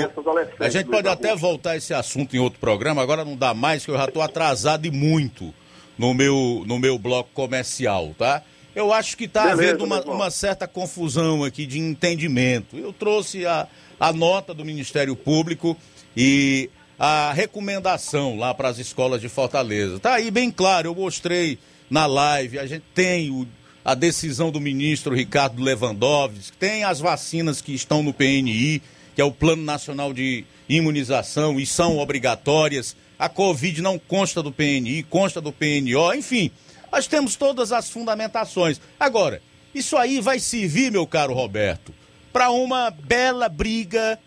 A 0.60 0.70
gente 0.70 0.90
pode 0.90 1.08
até 1.08 1.36
voltar 1.36 1.76
esse 1.76 1.94
assunto 1.94 2.36
em 2.36 2.40
outro 2.40 2.60
programa. 2.60 3.02
Agora 3.02 3.26
não 3.26 3.36
dá 3.36 3.54
mais 3.54 3.84
que 3.84 3.92
eu 3.92 3.98
já 3.98 4.06
estou 4.06 4.22
atrasado 4.22 4.86
e 4.86 4.92
muito 4.92 5.54
no 5.98 6.14
meu 6.14 6.64
no 6.66 6.78
meu 6.78 7.00
bloco 7.00 7.30
comercial, 7.34 8.14
tá? 8.18 8.44
Eu 8.76 8.92
acho 8.92 9.16
que 9.16 9.24
está 9.24 9.52
havendo 9.52 9.86
uma, 9.86 10.02
uma 10.02 10.30
certa 10.30 10.68
confusão 10.68 11.44
aqui 11.44 11.66
de 11.66 11.80
entendimento. 11.80 12.78
Eu 12.78 12.92
trouxe 12.92 13.46
a, 13.46 13.68
a 13.98 14.12
nota 14.12 14.54
do 14.54 14.66
Ministério 14.66 15.16
Público 15.16 15.78
e 16.16 16.70
a 16.98 17.34
recomendação 17.34 18.38
lá 18.38 18.54
para 18.54 18.70
as 18.70 18.78
escolas 18.78 19.22
de 19.22 19.30
Fortaleza. 19.30 20.00
Tá 20.00 20.16
aí 20.16 20.32
bem 20.32 20.50
claro, 20.50 20.90
eu 20.90 20.96
mostrei 20.96 21.60
na 21.90 22.06
live, 22.06 22.60
a 22.60 22.66
gente 22.66 22.86
tem 22.94 23.30
o, 23.30 23.48
a 23.84 23.94
decisão 23.94 24.52
do 24.52 24.60
ministro 24.60 25.14
Ricardo 25.14 25.62
Lewandowski, 25.62 26.58
tem 26.58 26.84
as 26.84 27.00
vacinas 27.00 27.62
que 27.62 27.74
estão 27.74 28.02
no 28.02 28.14
PNI, 28.14 28.82
que 29.14 29.22
é 29.22 29.24
o 29.24 29.32
Plano 29.32 29.64
Nacional 29.64 30.14
de 30.14 30.46
Imunização, 30.68 31.60
e 31.60 31.66
são 31.66 31.98
obrigatórias. 31.98 32.96
A 33.20 33.30
Covid 33.30 33.82
não 33.82 34.00
consta 34.00 34.42
do 34.42 34.52
PNI, 34.52 35.04
consta 35.04 35.40
do 35.40 35.52
PNO, 35.52 36.14
enfim, 36.14 36.52
nós 36.92 37.08
temos 37.08 37.36
todas 37.36 37.72
as 37.72 37.90
fundamentações. 37.90 38.80
Agora, 39.00 39.42
isso 39.74 39.98
aí 39.98 40.22
vai 40.22 40.40
servir, 40.40 40.92
meu 40.92 41.06
caro 41.06 41.34
Roberto, 41.34 41.94
para 42.32 42.50
uma 42.50 42.90
bela 42.90 43.48
briga 43.48 44.18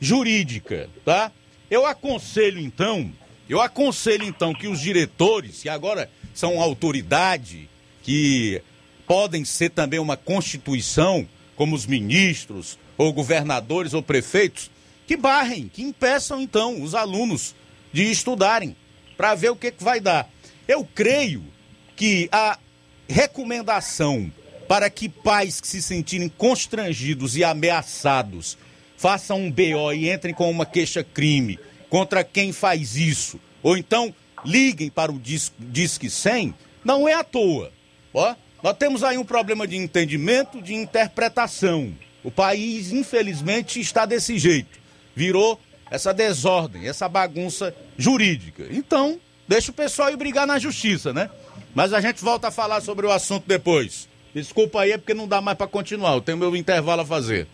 jurídica, 0.00 0.90
tá? 1.04 1.32
Eu 1.70 1.84
aconselho 1.84 2.60
então, 2.60 3.12
eu 3.48 3.60
aconselho 3.60 4.24
então 4.24 4.54
que 4.54 4.68
os 4.68 4.80
diretores, 4.80 5.62
que 5.62 5.68
agora 5.68 6.10
são 6.32 6.60
autoridade, 6.60 7.68
que 8.02 8.62
podem 9.06 9.44
ser 9.44 9.70
também 9.70 9.98
uma 9.98 10.16
constituição, 10.16 11.28
como 11.56 11.74
os 11.74 11.86
ministros, 11.86 12.78
ou 12.96 13.12
governadores 13.12 13.94
ou 13.94 14.02
prefeitos, 14.02 14.70
que 15.06 15.16
barrem, 15.16 15.68
que 15.68 15.82
impeçam 15.82 16.40
então 16.40 16.82
os 16.82 16.94
alunos 16.94 17.54
de 17.92 18.10
estudarem, 18.10 18.76
para 19.16 19.34
ver 19.34 19.50
o 19.50 19.56
que, 19.56 19.72
que 19.72 19.82
vai 19.82 20.00
dar. 20.00 20.28
Eu 20.68 20.84
creio 20.94 21.44
que 21.96 22.28
a 22.30 22.58
recomendação 23.08 24.30
para 24.68 24.90
que 24.90 25.08
pais 25.08 25.60
que 25.60 25.68
se 25.68 25.80
sentirem 25.80 26.28
constrangidos 26.28 27.36
e 27.36 27.44
ameaçados 27.44 28.58
façam 28.96 29.40
um 29.40 29.50
BO 29.50 29.92
e 29.92 30.10
entrem 30.10 30.34
com 30.34 30.50
uma 30.50 30.66
queixa-crime 30.66 31.58
contra 31.88 32.24
quem 32.24 32.52
faz 32.52 32.96
isso. 32.96 33.38
Ou 33.62 33.76
então 33.76 34.14
liguem 34.44 34.90
para 34.90 35.12
o 35.12 35.20
Disque 35.20 36.10
100, 36.10 36.54
não 36.84 37.08
é 37.08 37.14
à 37.14 37.24
toa. 37.24 37.72
Ó, 38.12 38.34
nós 38.62 38.76
temos 38.76 39.04
aí 39.04 39.18
um 39.18 39.24
problema 39.24 39.66
de 39.66 39.76
entendimento, 39.76 40.62
de 40.62 40.74
interpretação. 40.74 41.92
O 42.24 42.30
país, 42.30 42.92
infelizmente, 42.92 43.80
está 43.80 44.06
desse 44.06 44.38
jeito. 44.38 44.78
Virou 45.14 45.60
essa 45.90 46.12
desordem, 46.12 46.88
essa 46.88 47.08
bagunça 47.08 47.74
jurídica. 47.96 48.66
Então, 48.70 49.20
deixa 49.46 49.70
o 49.70 49.74
pessoal 49.74 50.10
ir 50.10 50.16
brigar 50.16 50.46
na 50.46 50.58
justiça, 50.58 51.12
né? 51.12 51.30
Mas 51.74 51.92
a 51.92 52.00
gente 52.00 52.22
volta 52.22 52.48
a 52.48 52.50
falar 52.50 52.80
sobre 52.80 53.06
o 53.06 53.12
assunto 53.12 53.44
depois. 53.46 54.08
Desculpa 54.34 54.80
aí, 54.80 54.92
é 54.92 54.98
porque 54.98 55.14
não 55.14 55.28
dá 55.28 55.40
mais 55.40 55.56
para 55.56 55.66
continuar. 55.66 56.14
Eu 56.14 56.20
tenho 56.20 56.38
meu 56.38 56.54
intervalo 56.56 57.02
a 57.02 57.06
fazer. 57.06 57.46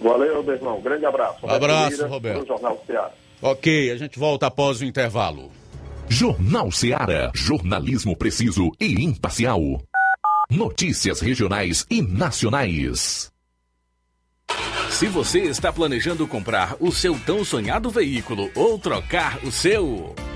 Valeu, 0.00 0.42
meu 0.42 0.54
irmão. 0.54 0.80
Grande 0.80 1.06
abraço. 1.06 1.46
Abraço, 1.46 2.06
Roberto. 2.06 2.46
Jornal 2.46 2.82
Ceará. 2.86 3.10
Ok, 3.42 3.90
a 3.90 3.96
gente 3.96 4.18
volta 4.18 4.46
após 4.46 4.80
o 4.80 4.84
intervalo. 4.84 5.50
Jornal 6.08 6.70
Ceará. 6.70 7.30
Jornalismo 7.34 8.16
preciso 8.16 8.70
e 8.80 9.02
imparcial. 9.04 9.60
Notícias 10.50 11.20
regionais 11.20 11.86
e 11.90 12.02
nacionais. 12.02 13.32
Se 14.90 15.08
você 15.08 15.40
está 15.40 15.72
planejando 15.72 16.26
comprar 16.28 16.76
o 16.78 16.92
seu 16.92 17.18
tão 17.26 17.44
sonhado 17.44 17.90
veículo 17.90 18.48
ou 18.54 18.78
trocar 18.78 19.44
o 19.44 19.50
seu. 19.50 20.14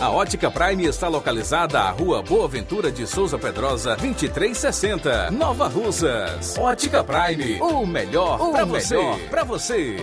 A 0.00 0.10
Ótica 0.10 0.48
Prime 0.48 0.84
está 0.84 1.08
localizada 1.08 1.80
à 1.80 1.90
Rua 1.90 2.22
Boa 2.22 2.46
Ventura 2.46 2.92
de 2.92 3.04
Souza 3.04 3.36
Pedrosa, 3.36 3.96
2360, 3.96 5.32
Nova 5.32 5.66
Russas. 5.66 6.56
Ótica 6.56 7.02
Prime, 7.02 7.60
o 7.60 7.84
melhor 7.84 8.38
para 8.52 8.64
você. 8.64 8.96
Para 9.28 9.42
você. 9.42 9.96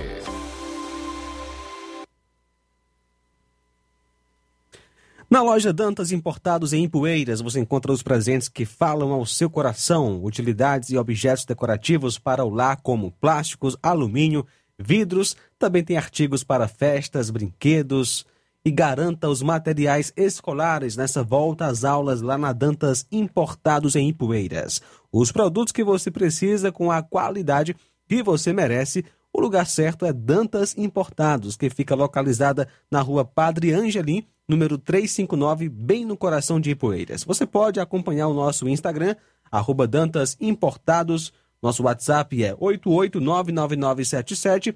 Na 5.29 5.41
loja 5.41 5.71
Dantas 5.71 6.11
Importados 6.11 6.73
em 6.73 6.83
Ipueiras, 6.83 7.39
você 7.39 7.61
encontra 7.61 7.93
os 7.93 8.03
presentes 8.03 8.49
que 8.49 8.65
falam 8.65 9.13
ao 9.13 9.25
seu 9.25 9.49
coração, 9.49 10.21
utilidades 10.25 10.89
e 10.89 10.97
objetos 10.97 11.45
decorativos 11.45 12.19
para 12.19 12.43
o 12.43 12.49
lar, 12.49 12.81
como 12.81 13.13
plásticos, 13.13 13.77
alumínio, 13.81 14.45
vidros, 14.77 15.37
também 15.57 15.85
tem 15.85 15.95
artigos 15.95 16.43
para 16.43 16.67
festas, 16.67 17.29
brinquedos 17.29 18.29
e 18.63 18.69
garanta 18.69 19.27
os 19.27 19.41
materiais 19.41 20.13
escolares 20.15 20.95
nessa 20.95 21.23
volta 21.23 21.65
às 21.65 21.83
aulas 21.83 22.21
lá 22.21 22.37
na 22.37 22.53
Dantas 22.53 23.07
Importados 23.11 23.95
em 23.95 24.09
Ipueiras. 24.09 24.79
Os 25.11 25.31
produtos 25.31 25.71
que 25.71 25.83
você 25.83 26.11
precisa 26.11 26.71
com 26.71 26.91
a 26.91 27.01
qualidade 27.01 27.75
que 28.07 28.21
você 28.21 28.53
merece. 28.53 29.03
O 29.33 29.39
lugar 29.39 29.65
certo 29.65 30.05
é 30.05 30.13
Dantas 30.13 30.77
Importados, 30.77 31.55
que 31.55 31.69
fica 31.69 31.95
localizada 31.95 32.67
na 32.91 33.01
rua 33.01 33.23
Padre 33.23 33.71
Angelim, 33.73 34.25
número 34.47 34.77
359, 34.77 35.69
bem 35.69 36.05
no 36.05 36.17
coração 36.17 36.59
de 36.59 36.71
Ipueiras. 36.71 37.23
Você 37.23 37.45
pode 37.45 37.79
acompanhar 37.79 38.27
o 38.27 38.33
nosso 38.33 38.67
Instagram, 38.67 39.15
arroba 39.49 39.87
Dantas 39.87 40.35
Importados. 40.39 41.31
Nosso 41.61 41.83
WhatsApp 41.83 42.43
é 42.43 42.53
8899977 42.55 44.75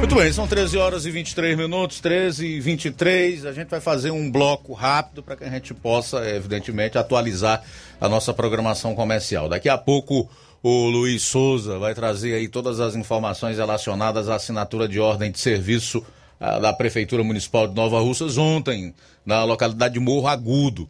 Muito 0.00 0.14
bem, 0.14 0.32
são 0.32 0.48
13 0.48 0.78
horas 0.78 1.04
e 1.04 1.10
23 1.10 1.58
minutos, 1.58 2.00
13 2.00 2.46
e 2.46 2.58
23. 2.58 3.44
A 3.44 3.52
gente 3.52 3.68
vai 3.68 3.82
fazer 3.82 4.10
um 4.10 4.30
bloco 4.30 4.72
rápido 4.72 5.22
para 5.22 5.36
que 5.36 5.44
a 5.44 5.50
gente 5.50 5.74
possa, 5.74 6.26
evidentemente, 6.26 6.96
atualizar 6.96 7.62
a 8.00 8.08
nossa 8.08 8.32
programação 8.32 8.94
comercial. 8.94 9.46
Daqui 9.46 9.68
a 9.68 9.76
pouco 9.76 10.26
o 10.62 10.88
Luiz 10.88 11.22
Souza 11.22 11.78
vai 11.78 11.94
trazer 11.94 12.32
aí 12.32 12.48
todas 12.48 12.80
as 12.80 12.96
informações 12.96 13.58
relacionadas 13.58 14.30
à 14.30 14.36
assinatura 14.36 14.88
de 14.88 14.98
ordem 14.98 15.30
de 15.30 15.38
serviço 15.38 16.02
da 16.40 16.72
Prefeitura 16.72 17.22
Municipal 17.22 17.68
de 17.68 17.74
Nova 17.74 18.00
Russas 18.00 18.38
ontem, 18.38 18.94
na 19.26 19.44
localidade 19.44 19.94
de 19.94 20.00
Morro 20.00 20.26
Agudo, 20.26 20.88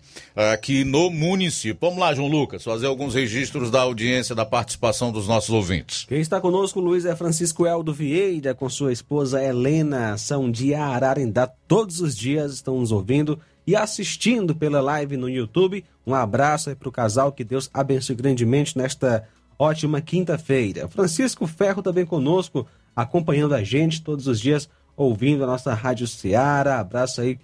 aqui 0.52 0.84
no 0.84 1.10
município. 1.10 1.76
Vamos 1.80 1.98
lá, 1.98 2.14
João 2.14 2.28
Lucas, 2.28 2.62
fazer 2.62 2.86
alguns 2.86 3.14
registros 3.14 3.68
da 3.68 3.80
audiência, 3.80 4.32
da 4.32 4.46
participação 4.46 5.10
dos 5.10 5.26
nossos 5.26 5.50
ouvintes. 5.50 6.04
Quem 6.08 6.20
está 6.20 6.40
conosco, 6.40 6.78
Luiz, 6.78 7.04
é 7.04 7.16
Francisco 7.16 7.66
Eldo 7.66 7.92
Vieira, 7.92 8.54
com 8.54 8.68
sua 8.68 8.92
esposa 8.92 9.42
Helena, 9.42 10.16
são 10.16 10.48
de 10.48 10.72
Ararendá. 10.72 11.50
Todos 11.66 12.00
os 12.00 12.16
dias 12.16 12.52
estão 12.52 12.78
nos 12.78 12.92
ouvindo 12.92 13.36
e 13.66 13.74
assistindo 13.74 14.54
pela 14.54 14.80
live 14.80 15.16
no 15.16 15.28
YouTube. 15.28 15.84
Um 16.06 16.14
abraço 16.14 16.70
aí 16.70 16.76
para 16.76 16.88
o 16.88 16.92
casal, 16.92 17.32
que 17.32 17.42
Deus 17.42 17.68
abençoe 17.74 18.14
grandemente 18.14 18.78
nesta 18.78 19.26
ótima 19.58 20.00
quinta-feira. 20.00 20.88
Francisco 20.88 21.46
Ferro 21.46 21.82
também 21.82 22.06
conosco, 22.06 22.66
acompanhando 22.94 23.54
a 23.54 23.62
gente 23.62 24.00
todos 24.00 24.26
os 24.26 24.40
dias 24.40 24.68
ouvindo 25.00 25.42
a 25.44 25.46
nossa 25.46 25.72
Rádio 25.72 26.06
Ceará. 26.06 26.78
Abraço 26.78 27.22
aí 27.22 27.38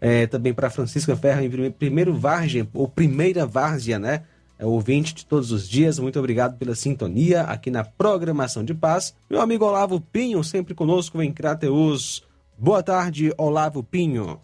é, 0.00 0.26
também 0.26 0.52
para 0.52 0.68
Francisca 0.68 1.16
Ferro, 1.16 1.40
em 1.42 1.70
primeiro 1.70 2.12
Várzea, 2.12 2.66
ou 2.74 2.88
primeira 2.88 3.46
Várzea, 3.46 3.98
né? 3.98 4.24
É 4.58 4.66
ouvinte 4.66 5.14
de 5.14 5.24
todos 5.24 5.52
os 5.52 5.68
dias. 5.68 6.00
Muito 6.00 6.18
obrigado 6.18 6.58
pela 6.58 6.74
sintonia 6.74 7.42
aqui 7.42 7.70
na 7.70 7.84
programação 7.84 8.64
de 8.64 8.74
paz. 8.74 9.14
Meu 9.30 9.40
amigo 9.40 9.64
Olavo 9.64 10.00
Pinho, 10.00 10.42
sempre 10.42 10.74
conosco 10.74 11.22
em 11.22 11.32
Crateus. 11.32 12.24
Boa 12.58 12.82
tarde, 12.82 13.32
Olavo 13.38 13.84
Pinho. 13.84 14.40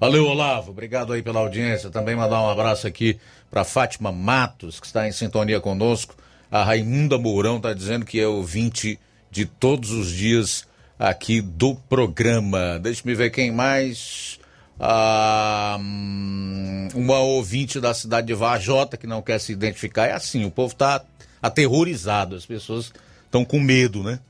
Valeu, 0.00 0.26
Olavo. 0.26 0.70
Obrigado 0.70 1.12
aí 1.12 1.22
pela 1.22 1.40
audiência. 1.40 1.90
Também 1.90 2.16
mandar 2.16 2.42
um 2.42 2.48
abraço 2.48 2.86
aqui 2.86 3.18
para 3.50 3.64
Fátima 3.64 4.10
Matos, 4.10 4.80
que 4.80 4.86
está 4.86 5.06
em 5.06 5.12
sintonia 5.12 5.60
conosco. 5.60 6.16
A 6.50 6.64
Raimunda 6.64 7.18
Mourão 7.18 7.58
está 7.58 7.74
dizendo 7.74 8.06
que 8.06 8.18
é 8.18 8.26
ouvinte 8.26 8.98
de 9.30 9.44
todos 9.44 9.90
os 9.92 10.10
dias 10.10 10.66
aqui 11.02 11.40
do 11.40 11.74
programa. 11.74 12.78
Deixa-me 12.78 13.12
ver 13.14 13.30
quem 13.30 13.50
mais. 13.50 14.38
Ah, 14.78 15.76
hum, 15.80 16.88
uma 16.94 17.18
ouvinte 17.18 17.80
da 17.80 17.92
cidade 17.92 18.28
de 18.28 18.34
Vajota 18.34 18.96
que 18.96 19.06
não 19.06 19.20
quer 19.20 19.40
se 19.40 19.52
identificar. 19.52 20.06
É 20.06 20.12
assim, 20.12 20.44
o 20.44 20.50
povo 20.50 20.72
está 20.72 21.04
aterrorizado, 21.42 22.36
as 22.36 22.46
pessoas 22.46 22.92
estão 23.24 23.44
com 23.44 23.58
medo, 23.58 24.04
né? 24.04 24.20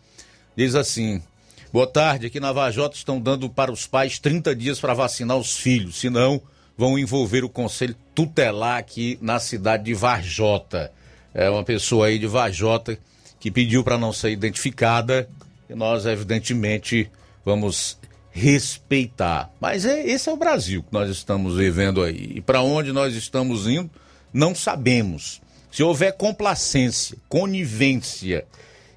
Diz 0.57 0.75
assim: 0.75 1.23
Boa 1.71 1.87
tarde, 1.87 2.27
aqui 2.27 2.41
na 2.41 2.53
Vajota 2.53 2.97
estão 2.97 3.21
dando 3.21 3.51
para 3.51 3.71
os 3.71 3.87
pais 3.87 4.19
30 4.19 4.57
dias 4.57 4.81
para 4.81 4.95
vacinar 4.95 5.37
os 5.37 5.59
filhos, 5.59 6.01
senão 6.01 6.41
vão 6.77 6.99
envolver 6.99 7.45
o 7.45 7.51
conselho 7.51 7.95
tutelar 8.15 8.79
aqui 8.79 9.19
na 9.21 9.39
cidade 9.39 9.85
de 9.85 9.95
Vajota. 9.95 10.91
É 11.35 11.51
uma 11.51 11.65
pessoa 11.65 12.07
aí 12.07 12.19
de 12.19 12.27
Vajota 12.27 12.99
que 13.39 13.51
pediu 13.51 13.85
para 13.85 13.99
não 13.99 14.13
ser 14.13 14.31
identificada 14.31 15.29
e 15.73 15.75
nós, 15.75 16.07
evidentemente, 16.07 17.11
vamos 17.45 17.99
respeitar. 18.31 19.53
Mas 19.61 19.85
é, 19.85 20.07
esse 20.07 20.29
é 20.29 20.33
o 20.33 20.37
Brasil 20.37 20.83
que 20.83 20.93
nós 20.93 21.11
estamos 21.11 21.57
vivendo 21.57 22.03
aí. 22.03 22.33
E 22.37 22.41
para 22.41 22.63
onde 22.63 22.93
nós 22.93 23.15
estamos 23.15 23.67
indo, 23.67 23.91
não 24.33 24.55
sabemos. 24.55 25.41
Se 25.71 25.83
houver 25.83 26.17
complacência, 26.17 27.17
conivência 27.29 28.45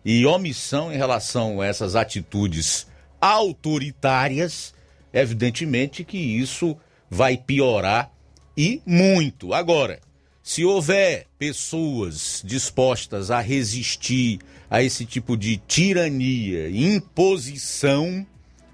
e 0.04 0.26
omissão 0.26 0.92
em 0.92 0.98
relação 0.98 1.62
a 1.62 1.66
essas 1.66 1.96
atitudes 1.96 2.88
autoritárias, 3.20 4.74
evidentemente 5.14 6.04
que 6.04 6.18
isso 6.18 6.78
vai 7.10 7.38
piorar 7.38 8.12
e 8.58 8.82
muito. 8.86 9.54
Agora, 9.54 10.00
se 10.46 10.64
houver 10.64 11.26
pessoas 11.40 12.44
dispostas 12.46 13.32
a 13.32 13.40
resistir 13.40 14.38
a 14.70 14.84
esse 14.84 15.04
tipo 15.04 15.36
de 15.36 15.58
tirania, 15.58 16.70
imposição, 16.70 18.24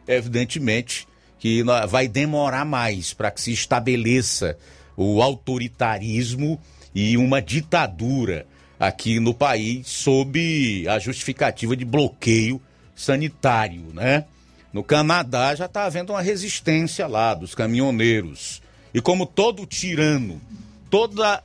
evidentemente 0.05 1.07
que 1.39 1.63
vai 1.87 2.09
demorar 2.09 2.65
mais 2.65 3.13
para 3.13 3.31
que 3.31 3.39
se 3.39 3.53
estabeleça 3.53 4.57
o 4.97 5.21
autoritarismo 5.21 6.59
e 6.93 7.15
uma 7.15 7.41
ditadura 7.41 8.45
aqui 8.77 9.21
no 9.21 9.33
país 9.33 9.87
sob 9.87 10.85
a 10.89 10.99
justificativa 10.99 11.73
de 11.77 11.85
bloqueio 11.85 12.61
sanitário, 12.93 13.93
né? 13.93 14.25
No 14.73 14.83
Canadá 14.83 15.55
já 15.55 15.67
está 15.67 15.85
havendo 15.85 16.11
uma 16.11 16.21
resistência 16.21 17.07
lá 17.07 17.33
dos 17.33 17.55
caminhoneiros. 17.55 18.61
E 18.93 18.99
como 18.99 19.25
todo 19.25 19.65
tirano, 19.65 20.41
toda 20.89 21.41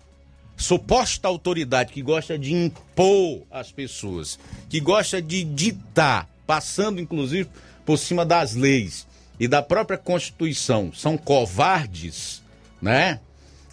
suposta 0.56 1.28
autoridade 1.28 1.92
que 1.92 2.02
gosta 2.02 2.38
de 2.38 2.52
impor 2.52 3.42
às 3.50 3.70
pessoas, 3.70 4.38
que 4.68 4.80
gosta 4.80 5.20
de 5.20 5.44
ditar, 5.44 6.28
passando 6.46 7.00
inclusive 7.00 7.48
por 7.84 7.98
cima 7.98 8.24
das 8.24 8.54
leis 8.54 9.06
e 9.38 9.46
da 9.46 9.62
própria 9.62 9.98
Constituição, 9.98 10.92
são 10.94 11.18
covardes, 11.18 12.42
né? 12.80 13.20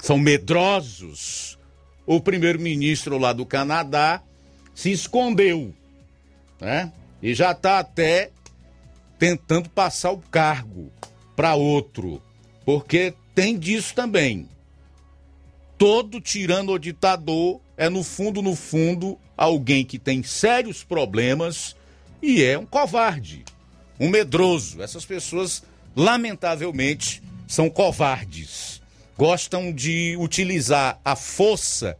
São 0.02 0.18
medrosos. 0.18 1.58
O 2.06 2.20
primeiro-ministro 2.20 3.18
lá 3.18 3.32
do 3.32 3.46
Canadá 3.46 4.22
se 4.76 4.92
escondeu, 4.92 5.74
né? 6.60 6.92
E 7.22 7.34
já 7.34 7.52
está 7.52 7.80
até 7.80 8.30
tentando 9.18 9.70
passar 9.70 10.12
o 10.12 10.18
cargo 10.18 10.92
para 11.34 11.56
outro, 11.56 12.22
porque 12.66 13.14
tem 13.34 13.58
disso 13.58 13.96
também 13.96 14.50
todo 15.78 16.22
tirano 16.22 16.72
ou 16.72 16.80
ditador 16.80 17.60
é, 17.76 17.90
no 17.90 18.04
fundo, 18.04 18.42
no 18.42 18.56
fundo, 18.56 19.18
alguém 19.36 19.84
que 19.84 20.00
tem 20.00 20.24
sérios 20.24 20.84
problemas 20.84 21.76
e 22.22 22.42
é 22.42 22.58
um 22.58 22.66
covarde. 22.66 23.44
um 24.00 24.10
medroso. 24.10 24.82
Essas 24.82 25.06
pessoas, 25.06 25.64
lamentavelmente, 25.96 27.22
são 27.48 27.70
covardes. 27.70 28.82
Gostam 29.18 29.72
de 29.72 30.18
utilizar 30.18 31.00
a 31.06 31.16
força, 31.16 31.96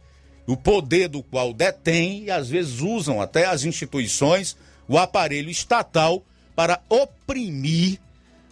o 0.46 0.56
poder 0.56 1.08
do 1.08 1.22
qual 1.22 1.52
detêm 1.52 2.24
e 2.24 2.30
às 2.30 2.48
vezes 2.48 2.80
usam 2.80 3.20
até 3.20 3.46
as 3.46 3.64
instituições, 3.64 4.56
o 4.88 4.98
aparelho 4.98 5.48
estatal 5.48 6.24
para 6.56 6.82
oprimir, 6.88 8.00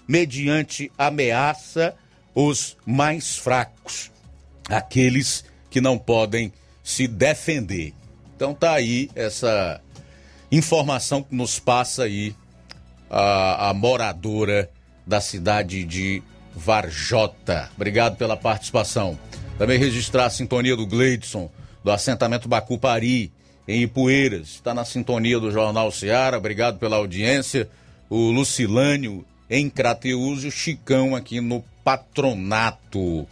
mediante 0.07 0.93
ameaça, 0.97 1.95
os 2.35 2.77
mais 2.87 3.37
fracos, 3.37 4.12
aqueles 4.69 5.45
que 5.71 5.81
não 5.81 5.99
podem 5.99 6.53
se 6.83 7.07
defender. 7.07 7.95
Então 8.37 8.55
tá 8.55 8.73
aí 8.73 9.11
essa 9.15 9.81
informação 10.51 11.23
que 11.23 11.35
nos 11.35 11.59
passa 11.59 12.05
aí 12.05 12.35
a, 13.11 13.71
a 13.71 13.75
moradora 13.75 14.71
da 15.07 15.21
cidade 15.21 15.85
de 15.85 16.23
Varjota. 16.55 17.71
Obrigado 17.75 18.17
pela 18.17 18.37
participação. 18.37 19.19
Também 19.59 19.79
registrar 19.79 20.27
a 20.27 20.31
sintonia 20.31 20.77
do 20.77 20.87
Gleidson, 20.87 21.51
do 21.85 21.91
assentamento 21.91 22.49
Bacupari, 22.49 23.33
em 23.67 23.83
Ipueiras. 23.83 24.49
Está 24.49 24.75
na 24.75 24.85
sintonia 24.85 25.39
do 25.39 25.51
Jornal 25.51 25.91
Seara. 25.91 26.37
Obrigado 26.37 26.79
pela 26.79 26.97
audiência. 26.97 27.69
O 28.11 28.31
Lucilânio, 28.31 29.25
em 29.49 29.71
Crateus, 29.71 30.45
e 30.45 30.49
o 30.49 30.53
Chicão 30.53 31.15
aqui 31.15 31.41
no 31.41 31.65
Patronato. 31.85 33.27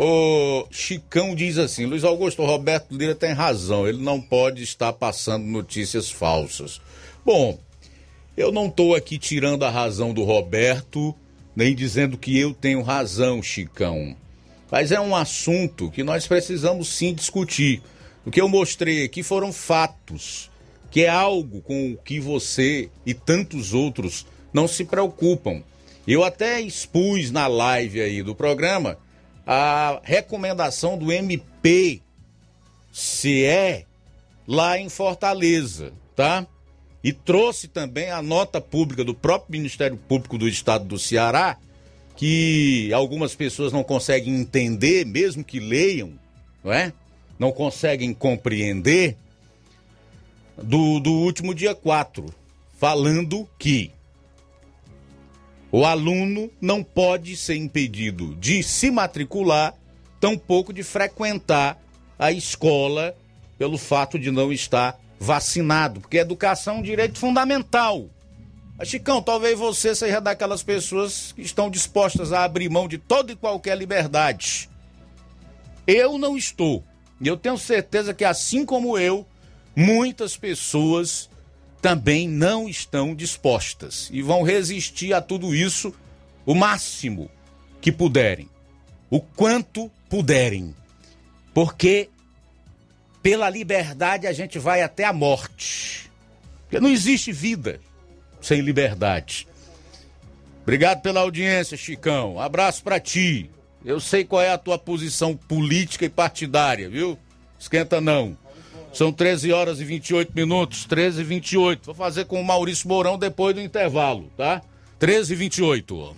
O 0.00 0.64
Chicão 0.70 1.34
diz 1.34 1.58
assim: 1.58 1.84
Luiz 1.84 2.04
Augusto, 2.04 2.44
Roberto 2.44 2.96
Lira 2.96 3.16
tem 3.16 3.32
razão, 3.32 3.84
ele 3.84 3.98
não 4.00 4.20
pode 4.20 4.62
estar 4.62 4.92
passando 4.92 5.44
notícias 5.44 6.08
falsas. 6.08 6.80
Bom, 7.26 7.58
eu 8.36 8.52
não 8.52 8.66
estou 8.66 8.94
aqui 8.94 9.18
tirando 9.18 9.64
a 9.64 9.70
razão 9.70 10.14
do 10.14 10.22
Roberto, 10.22 11.12
nem 11.56 11.74
dizendo 11.74 12.16
que 12.16 12.38
eu 12.38 12.54
tenho 12.54 12.80
razão, 12.80 13.42
Chicão. 13.42 14.14
Mas 14.70 14.92
é 14.92 15.00
um 15.00 15.16
assunto 15.16 15.90
que 15.90 16.04
nós 16.04 16.28
precisamos 16.28 16.86
sim 16.90 17.12
discutir. 17.12 17.82
O 18.24 18.30
que 18.30 18.40
eu 18.40 18.48
mostrei 18.48 19.02
aqui 19.02 19.24
foram 19.24 19.52
fatos, 19.52 20.48
que 20.92 21.06
é 21.06 21.08
algo 21.08 21.60
com 21.60 21.94
o 21.94 21.96
que 21.96 22.20
você 22.20 22.88
e 23.04 23.14
tantos 23.14 23.74
outros 23.74 24.24
não 24.52 24.68
se 24.68 24.84
preocupam. 24.84 25.60
Eu 26.06 26.22
até 26.22 26.60
expus 26.60 27.32
na 27.32 27.48
live 27.48 28.00
aí 28.00 28.22
do 28.22 28.32
programa 28.32 28.96
a 29.50 30.02
recomendação 30.04 30.98
do 30.98 31.10
MP 31.10 32.02
CE 32.92 33.86
lá 34.46 34.78
em 34.78 34.90
Fortaleza, 34.90 35.90
tá? 36.14 36.46
E 37.02 37.14
trouxe 37.14 37.66
também 37.66 38.10
a 38.10 38.20
nota 38.20 38.60
pública 38.60 39.02
do 39.02 39.14
próprio 39.14 39.52
Ministério 39.52 39.96
Público 39.96 40.36
do 40.36 40.46
Estado 40.46 40.84
do 40.84 40.98
Ceará, 40.98 41.56
que 42.14 42.92
algumas 42.92 43.34
pessoas 43.34 43.72
não 43.72 43.82
conseguem 43.82 44.38
entender, 44.38 45.06
mesmo 45.06 45.42
que 45.42 45.58
leiam, 45.58 46.12
não 46.62 46.70
é? 46.70 46.92
Não 47.38 47.50
conseguem 47.50 48.12
compreender, 48.12 49.16
do, 50.62 51.00
do 51.00 51.12
último 51.12 51.54
dia 51.54 51.74
4, 51.74 52.26
falando 52.78 53.48
que 53.58 53.92
o 55.70 55.84
aluno 55.84 56.50
não 56.60 56.82
pode 56.82 57.36
ser 57.36 57.56
impedido 57.56 58.34
de 58.36 58.62
se 58.62 58.90
matricular, 58.90 59.74
tampouco 60.20 60.72
de 60.72 60.82
frequentar 60.82 61.78
a 62.18 62.32
escola 62.32 63.14
pelo 63.58 63.76
fato 63.76 64.18
de 64.18 64.30
não 64.30 64.52
estar 64.52 64.98
vacinado, 65.20 66.00
porque 66.00 66.16
educação 66.16 66.76
é 66.76 66.78
um 66.78 66.82
direito 66.82 67.18
fundamental. 67.18 68.08
Mas, 68.78 68.88
Chicão, 68.88 69.20
talvez 69.20 69.58
você 69.58 69.94
seja 69.94 70.20
daquelas 70.20 70.62
pessoas 70.62 71.32
que 71.32 71.42
estão 71.42 71.68
dispostas 71.68 72.32
a 72.32 72.44
abrir 72.44 72.70
mão 72.70 72.86
de 72.86 72.96
toda 72.96 73.32
e 73.32 73.36
qualquer 73.36 73.76
liberdade. 73.76 74.70
Eu 75.86 76.16
não 76.16 76.36
estou. 76.36 76.84
E 77.20 77.26
eu 77.26 77.36
tenho 77.36 77.58
certeza 77.58 78.14
que, 78.14 78.24
assim 78.24 78.64
como 78.64 78.96
eu, 78.96 79.26
muitas 79.74 80.36
pessoas 80.36 81.27
também 81.80 82.28
não 82.28 82.68
estão 82.68 83.14
dispostas 83.14 84.08
e 84.12 84.20
vão 84.22 84.42
resistir 84.42 85.12
a 85.12 85.20
tudo 85.20 85.54
isso 85.54 85.94
o 86.44 86.54
máximo 86.54 87.30
que 87.80 87.92
puderem, 87.92 88.48
o 89.10 89.20
quanto 89.20 89.90
puderem. 90.08 90.74
Porque 91.54 92.08
pela 93.22 93.50
liberdade 93.50 94.26
a 94.26 94.32
gente 94.32 94.58
vai 94.58 94.82
até 94.82 95.04
a 95.04 95.12
morte. 95.12 96.10
Porque 96.62 96.80
não 96.80 96.90
existe 96.90 97.32
vida 97.32 97.80
sem 98.40 98.60
liberdade. 98.60 99.46
Obrigado 100.62 101.00
pela 101.00 101.20
audiência, 101.20 101.76
Chicão. 101.76 102.38
Abraço 102.38 102.82
para 102.82 103.00
ti. 103.00 103.50
Eu 103.84 104.00
sei 104.00 104.24
qual 104.24 104.42
é 104.42 104.50
a 104.50 104.58
tua 104.58 104.78
posição 104.78 105.36
política 105.36 106.04
e 106.04 106.10
partidária, 106.10 106.90
viu? 106.90 107.18
Esquenta 107.58 108.00
não. 108.00 108.36
São 108.92 109.12
13 109.12 109.52
horas 109.52 109.80
e 109.80 109.84
28 109.84 110.32
minutos, 110.34 110.84
13 110.84 111.20
e 111.20 111.24
28. 111.24 111.86
Vou 111.86 111.94
fazer 111.94 112.24
com 112.24 112.40
o 112.40 112.44
Maurício 112.44 112.88
Mourão 112.88 113.18
depois 113.18 113.54
do 113.54 113.60
intervalo, 113.60 114.30
tá? 114.36 114.62
13 114.98 115.32
e 115.32 115.36
28. 115.36 116.16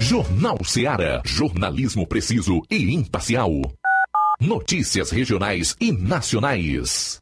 Jornal 0.00 0.58
Seara. 0.64 1.22
Jornalismo 1.24 2.06
preciso 2.06 2.62
e 2.70 2.92
imparcial. 2.92 3.50
Notícias 4.40 5.10
regionais 5.10 5.76
e 5.80 5.92
nacionais. 5.92 7.21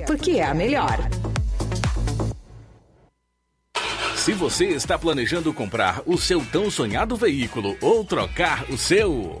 porque 0.00 0.32
é 0.32 0.44
a 0.44 0.54
melhor. 0.54 0.98
Se 4.16 4.32
você 4.32 4.66
está 4.66 4.96
planejando 4.96 5.52
comprar 5.52 6.00
o 6.06 6.16
seu 6.16 6.44
tão 6.52 6.70
sonhado 6.70 7.16
veículo 7.16 7.76
ou 7.80 8.04
trocar 8.04 8.64
o 8.70 8.78
seu, 8.78 9.40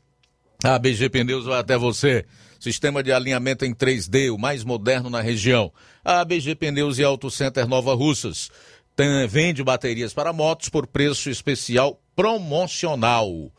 a 0.63 0.79
BG 0.79 1.09
Pneus 1.09 1.47
vai 1.47 1.59
até 1.59 1.77
você. 1.77 2.25
Sistema 2.63 3.03
de 3.03 3.11
alinhamento 3.11 3.65
em 3.65 3.75
3D, 3.75 4.33
o 4.33 4.39
mais 4.39 4.63
moderno 4.63 5.11
na 5.11 5.21
região. 5.21 5.73
A 6.05 6.21
ABG 6.21 6.55
Pneus 6.55 6.97
e 6.97 7.03
Auto 7.03 7.29
Center 7.29 7.67
Nova 7.67 7.93
Russas. 7.93 8.53
Tem, 8.95 9.27
vende 9.27 9.65
baterias 9.65 10.15
para 10.15 10.33
motos 10.33 10.69
por 10.69 10.87
preço 10.87 11.29
especial 11.29 12.01
promocional. 12.15 13.51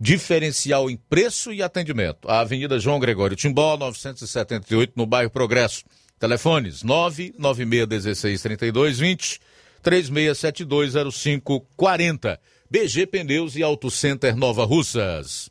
Diferencial 0.00 0.90
em 0.90 0.96
preço 0.96 1.52
e 1.52 1.62
atendimento. 1.62 2.28
A 2.28 2.40
Avenida 2.40 2.80
João 2.80 2.98
Gregório 2.98 3.36
Timbó, 3.36 3.76
978, 3.76 4.94
no 4.96 5.06
bairro 5.06 5.30
Progresso. 5.30 5.84
Telefones 6.18 6.82
996163220, 6.82 9.38
36720540. 9.84 12.40
BG 12.68 13.06
Pneus 13.06 13.54
e 13.54 13.62
Auto 13.62 13.88
Center 13.88 14.34
Nova 14.34 14.64
Russas. 14.64 15.48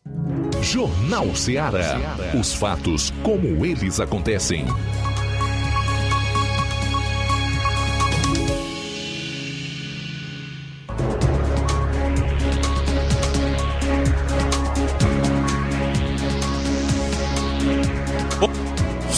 Jornal 0.62 1.36
Ceará. 1.36 1.98
Os 2.40 2.54
fatos 2.54 3.12
como 3.24 3.66
eles 3.66 4.00
acontecem. 4.00 4.66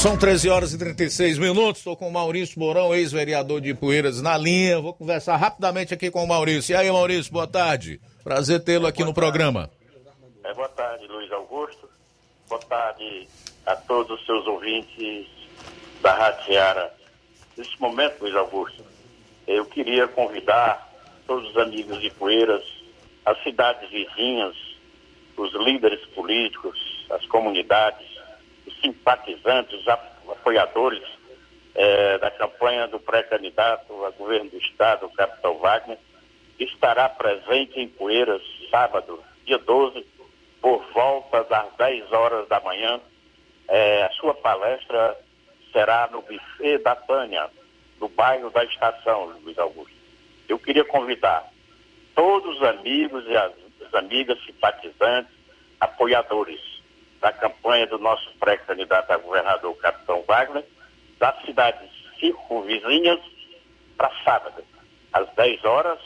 São 0.03 0.17
13 0.17 0.49
horas 0.49 0.73
e 0.73 0.77
36 0.77 1.37
minutos. 1.37 1.77
Estou 1.79 1.95
com 1.95 2.09
o 2.09 2.11
Maurício 2.11 2.59
Mourão, 2.59 2.93
ex-vereador 2.93 3.61
de 3.61 3.73
Poeiras, 3.73 4.21
na 4.21 4.37
linha. 4.37 4.77
Vou 4.81 4.93
conversar 4.93 5.37
rapidamente 5.37 5.93
aqui 5.93 6.11
com 6.11 6.21
o 6.21 6.27
Maurício. 6.27 6.73
E 6.73 6.75
aí, 6.75 6.91
Maurício, 6.91 7.31
boa 7.31 7.47
tarde. 7.47 8.01
Prazer 8.21 8.59
tê-lo 8.61 8.85
aqui 8.85 8.97
boa 8.97 9.07
no 9.07 9.13
tarde. 9.13 9.29
programa. 9.31 9.69
É, 10.43 10.53
boa 10.53 10.67
tarde, 10.67 11.07
Luiz 11.07 11.31
Boa 12.53 12.65
tarde 12.65 13.27
a 13.65 13.75
todos 13.75 14.19
os 14.19 14.25
seus 14.27 14.45
ouvintes 14.45 15.25
da 16.03 16.13
Rádio 16.13 16.45
Ceará. 16.45 16.91
Nesse 17.57 17.81
momento, 17.81 18.21
Luiz 18.21 18.35
Augusto, 18.35 18.85
eu 19.47 19.65
queria 19.65 20.07
convidar 20.07 20.87
todos 21.25 21.49
os 21.49 21.57
amigos 21.57 21.99
de 21.99 22.11
Poeiras, 22.11 22.63
as 23.25 23.41
cidades 23.41 23.89
vizinhas, 23.89 24.55
os 25.35 25.51
líderes 25.65 26.05
políticos, 26.13 26.77
as 27.09 27.25
comunidades, 27.25 28.05
os 28.67 28.79
simpatizantes, 28.81 29.79
os 29.79 29.87
apoiadores 29.87 31.01
eh, 31.73 32.19
da 32.19 32.29
campanha 32.29 32.87
do 32.87 32.99
pré-candidato 32.99 34.05
a 34.05 34.11
governo 34.11 34.51
do 34.51 34.59
Estado, 34.59 35.07
o 35.07 35.13
Capitão 35.13 35.57
Wagner, 35.57 35.97
estará 36.59 37.09
presente 37.09 37.79
em 37.79 37.87
Poeiras, 37.87 38.43
sábado, 38.69 39.19
dia 39.43 39.57
12, 39.57 40.05
por 40.63 40.81
volta 40.93 41.43
das 41.43 41.73
10 41.77 42.09
horas 42.13 42.47
da 42.47 42.57
manhã. 42.61 43.01
Eh, 43.67 44.03
a 44.03 44.09
sua 44.11 44.33
palestra 44.33 45.19
será 45.73 46.07
no 46.09 46.21
buffet 46.21 46.77
da 46.77 46.95
Tânia, 46.95 47.49
no 47.99 48.07
bairro 48.07 48.49
da 48.49 48.63
Estação, 48.63 49.25
Luiz 49.43 49.59
Augusto. 49.59 49.93
Eu 50.47 50.57
queria 50.57 50.85
convidar 50.85 51.51
todos 52.15 52.55
os 52.55 52.63
amigos 52.63 53.25
e 53.27 53.35
as, 53.35 53.51
as 53.85 53.93
amigas 53.93 54.41
simpatizantes, 54.45 55.33
apoiadores 55.81 56.61
da 57.19 57.33
campanha 57.33 57.85
do 57.87 57.97
nosso 57.97 58.31
pré-candidato 58.39 59.11
a 59.11 59.17
governador, 59.17 59.75
Capitão 59.79 60.23
Wagner, 60.25 60.63
das 61.19 61.41
cidades 61.43 61.89
circunvizinhas 62.21 63.19
para 63.97 64.09
sábado, 64.23 64.63
às 65.11 65.29
10 65.33 65.65
horas, 65.65 65.99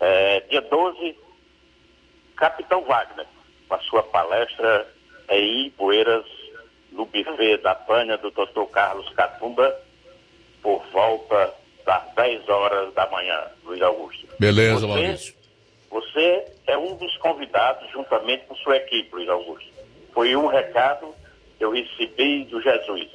é, 0.00 0.40
dia 0.40 0.62
12, 0.62 1.18
Capitão 2.34 2.82
Wagner, 2.84 3.26
com 3.68 3.74
a 3.74 3.80
sua 3.80 4.02
palestra 4.02 4.88
em 5.30 5.70
Poeiras, 5.70 6.24
no 6.92 7.06
buffet 7.06 7.58
da 7.58 7.74
Pânia 7.74 8.16
do 8.18 8.30
Dr. 8.30 8.64
Carlos 8.72 9.08
Catumba, 9.10 9.74
por 10.62 10.82
volta 10.92 11.52
das 11.84 12.02
10 12.14 12.48
horas 12.48 12.94
da 12.94 13.08
manhã, 13.10 13.40
Luiz 13.64 13.82
Augusto. 13.82 14.26
Beleza, 14.38 14.80
você, 14.80 14.86
Maurício. 14.86 15.34
Você 15.90 16.44
é 16.66 16.76
um 16.76 16.96
dos 16.96 17.16
convidados, 17.18 17.90
juntamente 17.92 18.44
com 18.46 18.54
sua 18.56 18.76
equipe, 18.76 19.14
Luiz 19.14 19.28
Augusto. 19.28 19.68
Foi 20.12 20.34
um 20.36 20.46
recado 20.46 21.14
que 21.58 21.64
eu 21.64 21.72
recebi 21.72 22.44
do 22.44 22.60
Jesus. 22.62 23.08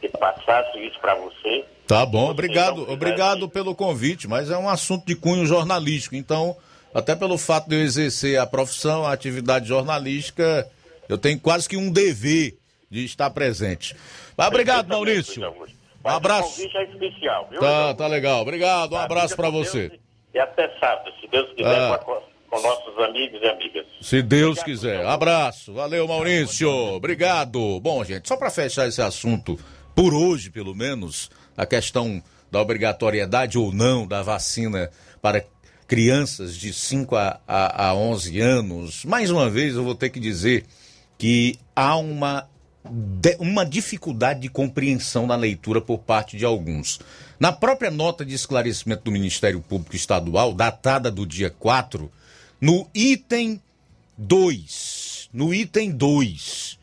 Que 0.00 0.08
passasse 0.08 0.78
isso 0.78 0.98
para 1.00 1.14
você. 1.16 1.64
Tá 1.86 2.04
bom, 2.04 2.30
obrigado, 2.30 2.88
obrigado 2.90 3.48
pelo 3.48 3.74
convite, 3.74 4.28
mas 4.28 4.50
é 4.50 4.56
um 4.56 4.68
assunto 4.68 5.06
de 5.06 5.16
cunho 5.16 5.46
jornalístico, 5.46 6.14
então, 6.14 6.56
até 6.98 7.14
pelo 7.16 7.38
fato 7.38 7.68
de 7.68 7.76
eu 7.76 7.80
exercer 7.80 8.38
a 8.38 8.46
profissão, 8.46 9.04
a 9.06 9.12
atividade 9.12 9.66
jornalística, 9.66 10.68
eu 11.08 11.16
tenho 11.16 11.38
quase 11.40 11.68
que 11.68 11.76
um 11.76 11.90
dever 11.90 12.58
de 12.90 13.04
estar 13.04 13.30
presente. 13.30 13.94
Mas 14.36 14.48
obrigado, 14.48 14.88
Maurício. 14.88 15.42
Um 16.04 16.08
abraço. 16.08 16.62
O 16.62 16.78
é 16.78 16.84
especial, 16.84 17.48
viu? 17.50 17.60
Tá, 17.60 17.94
tá 17.94 18.06
legal. 18.06 18.42
Obrigado, 18.42 18.92
um 18.92 18.98
abraço 18.98 19.34
para 19.36 19.50
você. 19.50 19.98
E 20.32 20.38
até 20.38 20.68
sábado, 20.78 21.10
se 21.20 21.26
Deus 21.28 21.48
quiser, 21.54 21.92
Ah. 21.92 21.98
com, 21.98 22.62
nossos 22.62 22.98
amigos 23.00 23.40
e 23.42 23.46
amigas. 23.46 23.86
Se 24.00 24.22
Deus 24.22 24.62
quiser. 24.62 25.04
Abraço. 25.04 25.74
Valeu, 25.74 26.06
Maurício. 26.08 26.70
Obrigado. 26.70 27.80
Bom, 27.80 28.02
gente, 28.04 28.26
só 28.28 28.36
para 28.36 28.50
fechar 28.50 28.86
esse 28.88 29.02
assunto, 29.02 29.58
por 29.94 30.14
hoje, 30.14 30.50
pelo 30.50 30.74
menos, 30.74 31.30
a 31.56 31.66
questão 31.66 32.22
da 32.50 32.60
obrigatoriedade 32.60 33.58
ou 33.58 33.72
não 33.72 34.06
da 34.06 34.22
vacina 34.22 34.90
para 35.20 35.44
crianças 35.88 36.54
de 36.54 36.72
5 36.72 37.16
a, 37.16 37.40
a, 37.48 37.86
a 37.88 37.94
11 37.94 38.38
anos, 38.40 39.04
mais 39.06 39.30
uma 39.30 39.48
vez 39.48 39.74
eu 39.74 39.82
vou 39.82 39.94
ter 39.94 40.10
que 40.10 40.20
dizer 40.20 40.66
que 41.16 41.58
há 41.74 41.96
uma, 41.96 42.46
uma 43.38 43.64
dificuldade 43.64 44.40
de 44.40 44.50
compreensão 44.50 45.26
na 45.26 45.34
leitura 45.34 45.80
por 45.80 46.00
parte 46.00 46.36
de 46.36 46.44
alguns. 46.44 47.00
Na 47.40 47.50
própria 47.52 47.90
nota 47.90 48.22
de 48.22 48.34
esclarecimento 48.34 49.04
do 49.04 49.10
Ministério 49.10 49.62
Público 49.62 49.96
Estadual, 49.96 50.52
datada 50.52 51.10
do 51.10 51.24
dia 51.24 51.48
4, 51.48 52.12
no 52.60 52.86
item 52.94 53.58
2, 54.18 55.30
no 55.32 55.54
item 55.54 55.90
2, 55.90 56.78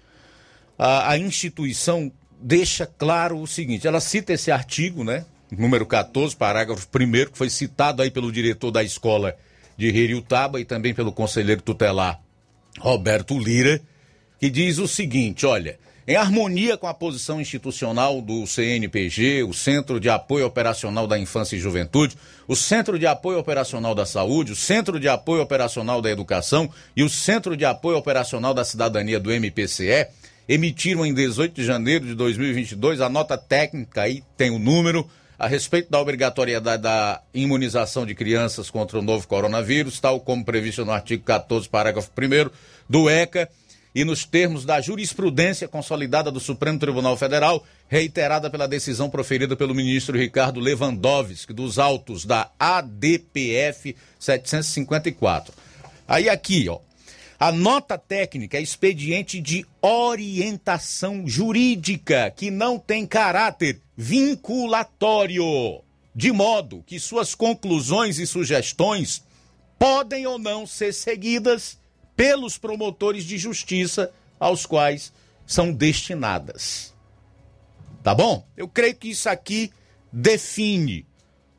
a, 0.80 1.11
a 1.11 1.18
instituição 1.18 2.11
deixa 2.41 2.88
claro 2.88 3.40
o 3.40 3.45
seguinte: 3.45 3.86
ela 3.86 4.02
cita 4.02 4.34
esse 4.34 4.52
artigo, 4.52 5.03
né? 5.03 5.26
Número 5.51 5.85
14, 5.85 6.35
parágrafo 6.35 6.88
1, 6.93 7.31
que 7.31 7.38
foi 7.38 7.49
citado 7.49 8.01
aí 8.01 8.09
pelo 8.09 8.31
diretor 8.31 8.72
da 8.72 8.84
escola 8.84 9.35
de 9.77 9.88
Heriutaba 9.88 10.59
e 10.59 10.65
também 10.65 10.93
pelo 10.93 11.11
conselheiro 11.11 11.61
tutelar 11.61 12.19
Roberto 12.80 13.38
Lira, 13.38 13.81
que 14.39 14.49
diz 14.49 14.77
o 14.80 14.88
seguinte: 14.88 15.45
olha, 15.45 15.77
em 16.07 16.15
harmonia 16.15 16.77
com 16.77 16.88
a 16.88 16.93
posição 16.93 17.41
institucional 17.41 18.22
do 18.22 18.45
CNPG, 18.45 19.43
o 19.43 19.53
Centro 19.53 19.99
de 19.99 20.07
Apoio 20.07 20.45
Operacional 20.45 21.07
da 21.07 21.17
Infância 21.17 21.55
e 21.55 21.59
Juventude, 21.59 22.15
o 22.47 22.55
Centro 22.55 22.99
de 22.99 23.07
Apoio 23.07 23.39
Operacional 23.39 23.95
da 23.95 24.05
Saúde, 24.05 24.51
o 24.51 24.55
Centro 24.55 24.99
de 24.99 25.09
Apoio 25.09 25.41
Operacional 25.41 26.01
da 26.01 26.11
Educação 26.11 26.69
e 26.95 27.01
o 27.01 27.09
Centro 27.09 27.57
de 27.57 27.65
Apoio 27.65 27.97
Operacional 27.97 28.53
da 28.53 28.63
Cidadania 28.63 29.19
do 29.19 29.31
MPCE, 29.31 30.07
emitiram 30.47 31.05
em 31.05 31.13
18 31.13 31.55
de 31.55 31.65
janeiro 31.65 32.05
de 32.05 32.13
2022 32.13 33.01
a 33.01 33.09
nota 33.09 33.35
técnica, 33.35 34.03
aí 34.03 34.23
tem 34.38 34.51
o 34.51 34.59
número, 34.59 35.09
a 35.38 35.48
respeito 35.48 35.90
da 35.90 35.99
obrigatoriedade 35.99 36.84
da 36.84 37.22
imunização 37.34 38.06
de 38.06 38.16
crianças 38.16 38.70
contra 38.70 38.99
o 38.99 39.02
novo 39.02 39.28
coronavírus, 39.28 39.99
tal 39.99 40.20
como 40.20 40.45
previsto 40.45 40.86
no 40.86 40.91
artigo 40.91 41.24
14, 41.24 41.68
parágrafo 41.68 42.10
1 42.10 42.49
do 42.90 43.10
ECA, 43.10 43.49
e 43.94 44.03
nos 44.03 44.26
termos 44.26 44.66
da 44.66 44.82
jurisprudência 44.82 45.70
consolidada 45.70 46.30
do 46.30 46.40
Supremo 46.40 46.78
Tribunal 46.78 47.16
Federal, 47.16 47.64
reiterada 47.88 48.49
pela 48.49 48.68
decisão 48.68 49.10
proferida 49.10 49.56
pelo 49.56 49.74
ministro 49.74 50.18
Ricardo 50.18 50.60
Lewandowski, 50.60 51.53
dos 51.53 51.80
autos 51.80 52.26
da 52.26 52.52
ADPF 52.60 53.95
754. 54.20 55.53
Aí 56.06 56.28
aqui, 56.28 56.68
ó. 56.68 56.80
A 57.38 57.52
nota 57.52 57.98
técnica 57.98 58.57
é 58.57 58.62
expediente 58.62 59.41
de 59.41 59.66
orientação 59.82 61.28
jurídica 61.28 62.32
que 62.32 62.49
não 62.49 62.80
tem 62.80 63.06
caráter 63.06 63.82
vinculatório, 63.95 65.84
de 66.16 66.32
modo 66.32 66.82
que 66.88 66.98
suas 66.98 67.36
conclusões 67.36 68.20
e 68.20 68.26
sugestões 68.26 69.22
podem 69.78 70.26
ou 70.26 70.40
não 70.40 70.66
ser 70.66 70.94
seguidas 70.94 71.78
pelos 72.16 72.57
promotores 72.57 73.26
de 73.26 73.38
justiça 73.38 74.12
aos 74.40 74.66
quais 74.66 75.12
são 75.45 75.74
destinadas. 75.74 76.94
Tá 78.02 78.16
bom? 78.16 78.48
Eu 78.56 78.68
creio 78.68 78.95
que 78.95 79.10
isso 79.10 79.28
aqui 79.28 79.72
define, 80.12 81.06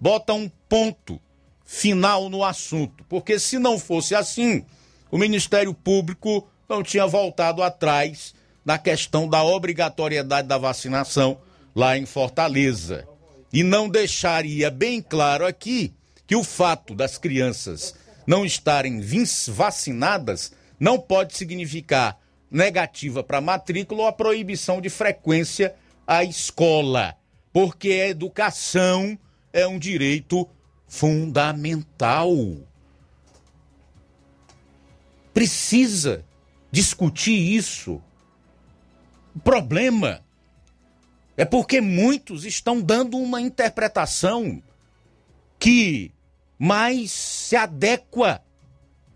bota 0.00 0.32
um 0.32 0.48
ponto 0.68 1.20
final 1.64 2.30
no 2.30 2.42
assunto, 2.42 3.04
porque 3.08 3.38
se 3.38 3.58
não 3.58 3.78
fosse 3.78 4.14
assim, 4.14 4.64
o 5.10 5.18
Ministério 5.18 5.72
Público 5.72 6.48
não 6.68 6.82
tinha 6.82 7.06
voltado 7.06 7.62
atrás 7.62 8.34
na 8.64 8.78
questão 8.78 9.28
da 9.28 9.42
obrigatoriedade 9.42 10.48
da 10.48 10.58
vacinação 10.58 11.38
lá 11.74 11.96
em 11.96 12.04
Fortaleza. 12.04 13.06
E 13.52 13.62
não 13.62 13.88
deixaria 13.88 14.70
bem 14.70 15.00
claro 15.00 15.46
aqui 15.46 15.94
que 16.26 16.34
o 16.34 16.42
fato 16.42 16.94
das 16.94 17.16
crianças 17.16 17.94
não 18.26 18.44
estarem 18.44 19.00
vacinadas 19.48 20.52
não 20.78 20.98
pode 20.98 21.36
significar 21.36 22.18
negativa 22.50 23.22
para 23.22 23.40
matrícula 23.40 24.02
ou 24.02 24.08
a 24.08 24.12
proibição 24.12 24.80
de 24.80 24.90
frequência 24.90 25.74
à 26.06 26.24
escola, 26.24 27.14
porque 27.52 27.88
a 27.88 28.08
educação 28.08 29.18
é 29.52 29.66
um 29.66 29.78
direito 29.78 30.48
fundamental. 30.88 32.30
Precisa 35.36 36.24
discutir 36.70 37.36
isso. 37.36 38.02
O 39.34 39.38
problema 39.38 40.24
é 41.36 41.44
porque 41.44 41.78
muitos 41.78 42.46
estão 42.46 42.80
dando 42.80 43.18
uma 43.18 43.38
interpretação 43.38 44.62
que 45.58 46.10
mais 46.58 47.12
se 47.12 47.54
adequa 47.54 48.42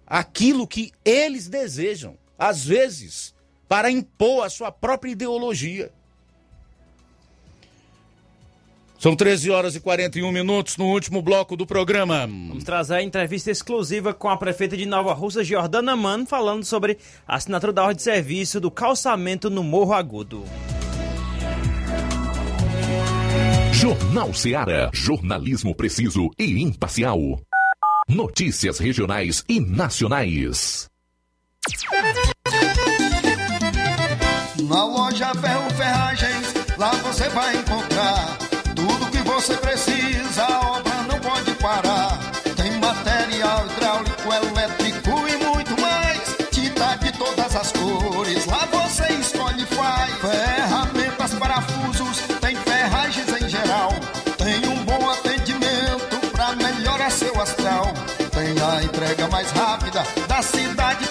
àquilo 0.07 0.69
que 0.69 0.93
eles 1.07 1.49
desejam, 1.49 2.19
às 2.39 2.67
vezes, 2.67 3.35
para 3.67 3.91
impor 3.91 4.45
a 4.45 4.51
sua 4.51 4.71
própria 4.71 5.13
ideologia. 5.13 5.91
São 9.01 9.17
13 9.17 9.51
horas 9.51 9.75
e 9.75 9.81
41 9.81 10.31
minutos 10.31 10.77
no 10.77 10.85
último 10.85 11.23
bloco 11.23 11.57
do 11.57 11.67
programa. 11.67 12.27
Vamos 12.27 12.65
trazer 12.65 12.97
a 12.97 13.03
entrevista 13.03 13.51
exclusiva 13.51 14.13
com 14.13 14.29
a 14.29 14.37
prefeita 14.37 14.77
de 14.77 14.85
Nova 14.85 15.15
Russa, 15.15 15.43
Jordana 15.43 15.97
Mano, 15.97 16.27
falando 16.27 16.65
sobre 16.65 16.99
a 17.27 17.37
assinatura 17.37 17.73
da 17.73 17.81
ordem 17.83 17.97
de 17.97 18.03
serviço 18.03 18.61
do 18.61 18.71
calçamento 18.71 19.49
no 19.49 19.65
Morro 19.65 19.95
Agudo. 19.95 20.45
Jornal 23.73 24.35
Seara. 24.35 24.91
Jornalismo 24.93 25.75
preciso 25.75 26.29
e 26.39 26.63
imparcial. 26.63 27.41
Notícias 28.07 28.79
regionais 28.79 29.43
e 29.49 29.61
nacionais. 29.61 30.91
Na 34.69 34.85
loja 34.85 35.35
Ferro 35.37 35.71
Ferragens, 35.71 36.55
lá 36.77 36.91
você 36.97 37.31
vai 37.31 37.57
encontrar 37.57 38.40
você 39.41 39.57
precisa, 39.57 40.45
a 40.45 40.77
obra 40.77 40.95
não 41.09 41.19
pode 41.19 41.51
parar. 41.55 42.19
Tem 42.55 42.73
material 42.73 43.65
hidráulico, 43.67 44.33
elétrico 44.35 45.29
e 45.29 45.45
muito 45.45 45.81
mais. 45.81 46.21
Tinta 46.51 46.95
de 46.97 47.11
todas 47.13 47.57
as 47.57 47.73
cores, 47.73 48.45
lá 48.45 48.69
você 48.71 49.11
escolhe 49.15 49.63
e 49.63 49.67
faz. 49.75 50.13
Ferramentas, 50.21 51.35
parafusos, 51.35 52.19
tem 52.39 52.55
ferragens 52.55 53.29
em 53.43 53.49
geral. 53.49 53.95
Tem 54.37 54.69
um 54.69 54.85
bom 54.85 55.09
atendimento 55.09 56.19
pra 56.33 56.55
melhorar 56.57 57.11
seu 57.11 57.41
astral. 57.41 57.95
Tem 58.33 58.55
a 58.63 58.83
entrega 58.83 59.27
mais 59.29 59.51
rápida 59.53 60.05
da 60.29 60.43
cidade, 60.43 61.09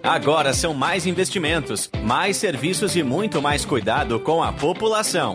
Agora 0.00 0.54
são 0.54 0.72
mais 0.72 1.06
investimentos, 1.06 1.90
mais 2.04 2.36
serviços 2.36 2.94
e 2.94 3.02
muito 3.02 3.42
mais 3.42 3.64
cuidado 3.64 4.20
com 4.20 4.44
a 4.44 4.52
população. 4.52 5.34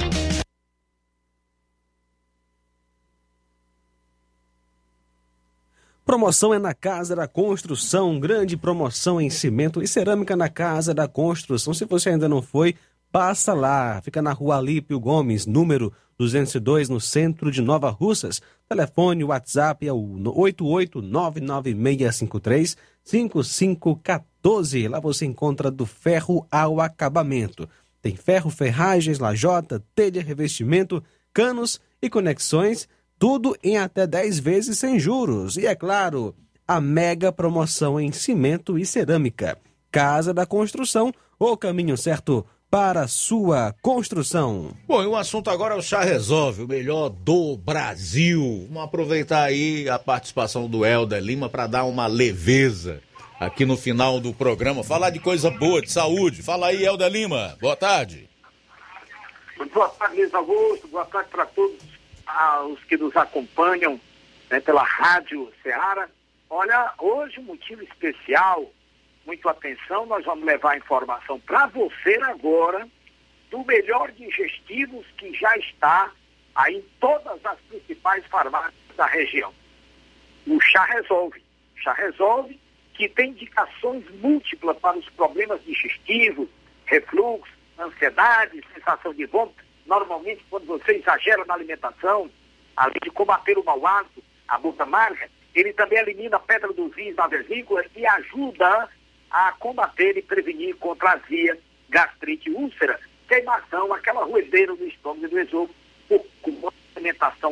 Promoção 6.11 6.53
é 6.53 6.59
na 6.59 6.73
Casa 6.73 7.15
da 7.15 7.25
Construção, 7.25 8.19
grande 8.19 8.57
promoção 8.57 9.21
em 9.21 9.29
cimento 9.29 9.81
e 9.81 9.87
cerâmica 9.87 10.35
na 10.35 10.49
Casa 10.49 10.93
da 10.93 11.07
Construção. 11.07 11.73
Se 11.73 11.85
você 11.85 12.09
ainda 12.09 12.27
não 12.27 12.41
foi, 12.41 12.75
passa 13.09 13.53
lá. 13.53 14.01
Fica 14.01 14.21
na 14.21 14.33
rua 14.33 14.57
Alípio 14.57 14.99
Gomes, 14.99 15.45
número 15.45 15.93
202, 16.17 16.89
no 16.89 16.99
centro 16.99 17.49
de 17.49 17.61
Nova 17.61 17.89
Russas. 17.89 18.41
Telefone, 18.67 19.23
WhatsApp 19.23 19.87
é 19.87 19.93
o 19.93 20.01
88996535514. 23.15 24.89
Lá 24.89 24.99
você 24.99 25.25
encontra 25.25 25.71
do 25.71 25.85
ferro 25.85 26.45
ao 26.51 26.81
acabamento. 26.81 27.69
Tem 28.01 28.17
ferro, 28.17 28.49
ferragens, 28.49 29.17
lajota, 29.17 29.81
telha, 29.95 30.21
revestimento, 30.21 31.01
canos 31.33 31.79
e 32.01 32.09
conexões 32.09 32.85
tudo 33.21 33.55
em 33.63 33.77
até 33.77 34.07
10 34.07 34.39
vezes 34.39 34.79
sem 34.79 34.99
juros. 34.99 35.55
E 35.55 35.67
é 35.67 35.75
claro, 35.75 36.33
a 36.67 36.81
mega 36.81 37.31
promoção 37.31 37.99
em 37.99 38.11
cimento 38.11 38.79
e 38.79 38.85
cerâmica. 38.85 39.59
Casa 39.91 40.33
da 40.33 40.43
Construção, 40.43 41.13
o 41.37 41.55
caminho 41.55 41.95
certo 41.95 42.43
para 42.67 43.01
a 43.01 43.07
sua 43.07 43.75
construção. 43.79 44.71
Bom, 44.87 45.03
e 45.03 45.05
o 45.05 45.15
assunto 45.15 45.51
agora 45.51 45.75
é 45.75 45.77
o 45.77 45.83
Chá 45.83 46.01
Resolve, 46.01 46.63
o 46.63 46.67
melhor 46.67 47.09
do 47.09 47.55
Brasil. 47.57 48.65
Vamos 48.69 48.85
aproveitar 48.85 49.43
aí 49.43 49.87
a 49.87 49.99
participação 49.99 50.67
do 50.67 50.83
Helder 50.83 51.21
Lima 51.21 51.47
para 51.47 51.67
dar 51.67 51.83
uma 51.83 52.07
leveza 52.07 53.03
aqui 53.39 53.67
no 53.67 53.77
final 53.77 54.19
do 54.19 54.33
programa. 54.33 54.83
Falar 54.83 55.11
de 55.11 55.19
coisa 55.19 55.51
boa, 55.51 55.79
de 55.79 55.91
saúde. 55.91 56.41
Fala 56.41 56.67
aí, 56.67 56.83
Helder 56.83 57.11
Lima. 57.11 57.55
Boa 57.61 57.75
tarde. 57.75 58.27
Boa 59.71 59.89
tarde, 59.89 60.15
Luiz 60.15 60.33
Augusto. 60.33 60.87
Boa 60.87 61.05
tarde 61.05 61.29
para 61.29 61.45
todos 61.45 61.90
aos 62.35 62.83
que 62.85 62.97
nos 62.97 63.15
acompanham 63.15 63.99
né, 64.49 64.59
pela 64.59 64.83
Rádio 64.83 65.51
Ceará. 65.61 66.07
Olha, 66.49 66.93
hoje 66.99 67.39
um 67.39 67.43
motivo 67.43 67.83
especial, 67.83 68.71
muito 69.25 69.47
atenção, 69.47 70.05
nós 70.05 70.25
vamos 70.25 70.45
levar 70.45 70.77
informação 70.77 71.39
para 71.39 71.67
você 71.67 72.19
agora 72.23 72.87
do 73.49 73.63
melhor 73.65 74.11
digestivos 74.11 75.05
que 75.17 75.33
já 75.33 75.55
está 75.57 76.11
aí 76.55 76.77
em 76.77 76.85
todas 76.99 77.45
as 77.45 77.59
principais 77.61 78.25
farmácias 78.27 78.73
da 78.95 79.05
região. 79.05 79.53
O 80.47 80.59
chá 80.59 80.83
resolve. 80.85 81.43
O 81.75 81.79
chá 81.79 81.93
resolve 81.93 82.59
que 82.93 83.07
tem 83.09 83.31
indicações 83.31 84.03
múltiplas 84.21 84.77
para 84.77 84.97
os 84.97 85.09
problemas 85.09 85.63
digestivos, 85.63 86.47
refluxo, 86.85 87.51
ansiedade, 87.79 88.61
sensação 88.73 89.13
de 89.13 89.25
vômito 89.25 89.63
normalmente 89.91 90.45
quando 90.49 90.65
você 90.67 90.93
exagera 90.93 91.43
na 91.43 91.53
alimentação, 91.53 92.31
além 92.77 92.99
de 93.03 93.11
combater 93.11 93.57
o 93.57 93.63
mau 93.63 93.85
hálito, 93.85 94.23
a 94.47 94.57
boca 94.57 94.83
amarga, 94.83 95.29
ele 95.53 95.73
também 95.73 95.99
elimina 95.99 96.37
a 96.37 96.39
pedra 96.39 96.71
dos 96.71 96.95
rins 96.95 97.13
na 97.15 97.27
vesícula 97.27 97.83
e 97.93 98.05
ajuda 98.05 98.89
a 99.29 99.51
combater 99.59 100.17
e 100.17 100.21
prevenir 100.21 100.77
contra 100.77 101.11
azia, 101.11 101.59
gastrite, 101.89 102.49
úlcera, 102.49 102.97
queimação, 103.27 103.93
aquela 103.93 104.23
ruedeira 104.23 104.73
do 104.73 104.85
estômago 104.85 105.25
e 105.25 105.29
do 105.29 105.39
esôfago, 105.39 105.75
com 106.41 106.71
alimentação 106.95 107.51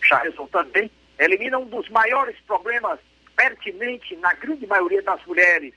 chá 0.00 0.22
também, 0.50 0.90
elimina 1.16 1.58
um 1.58 1.66
dos 1.66 1.88
maiores 1.90 2.36
problemas 2.44 2.98
pertinentes 3.36 4.18
na 4.18 4.32
grande 4.34 4.66
maioria 4.66 5.02
das 5.02 5.24
mulheres, 5.24 5.74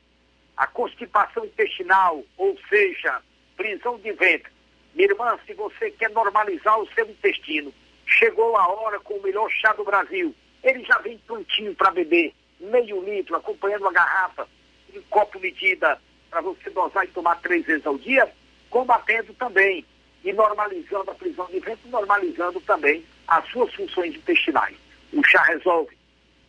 a 0.57 0.65
constipação 0.65 1.45
intestinal, 1.45 2.23
ou 2.37 2.57
seja, 2.69 3.21
prisão 3.55 3.99
de 3.99 4.11
ventre. 4.13 4.58
Minha 4.93 5.09
irmã, 5.09 5.37
se 5.45 5.53
você 5.53 5.91
quer 5.91 6.09
normalizar 6.11 6.79
o 6.79 6.87
seu 6.93 7.09
intestino, 7.09 7.73
chegou 8.05 8.55
a 8.57 8.67
hora 8.67 8.99
com 8.99 9.15
o 9.15 9.21
melhor 9.21 9.49
chá 9.49 9.73
do 9.73 9.83
Brasil. 9.83 10.35
Ele 10.63 10.83
já 10.83 10.97
vem 10.99 11.17
prontinho 11.19 11.73
para 11.75 11.91
beber, 11.91 12.33
meio 12.59 13.01
litro, 13.03 13.35
acompanhando 13.35 13.87
a 13.87 13.91
garrafa, 13.91 14.47
um 14.93 15.01
copo 15.03 15.39
medida 15.39 15.99
para 16.29 16.41
você 16.41 16.69
dosar 16.69 17.05
e 17.05 17.09
tomar 17.09 17.35
três 17.41 17.65
vezes 17.65 17.85
ao 17.85 17.97
dia, 17.97 18.31
combatendo 18.69 19.33
também 19.33 19.85
e 20.23 20.33
normalizando 20.33 21.09
a 21.11 21.15
prisão 21.15 21.45
de 21.47 21.59
ventre, 21.59 21.89
normalizando 21.89 22.59
também 22.61 23.05
as 23.27 23.47
suas 23.49 23.73
funções 23.73 24.15
intestinais. 24.15 24.75
O 25.13 25.23
chá 25.25 25.41
resolve, 25.43 25.97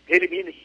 elimine. 0.08 0.56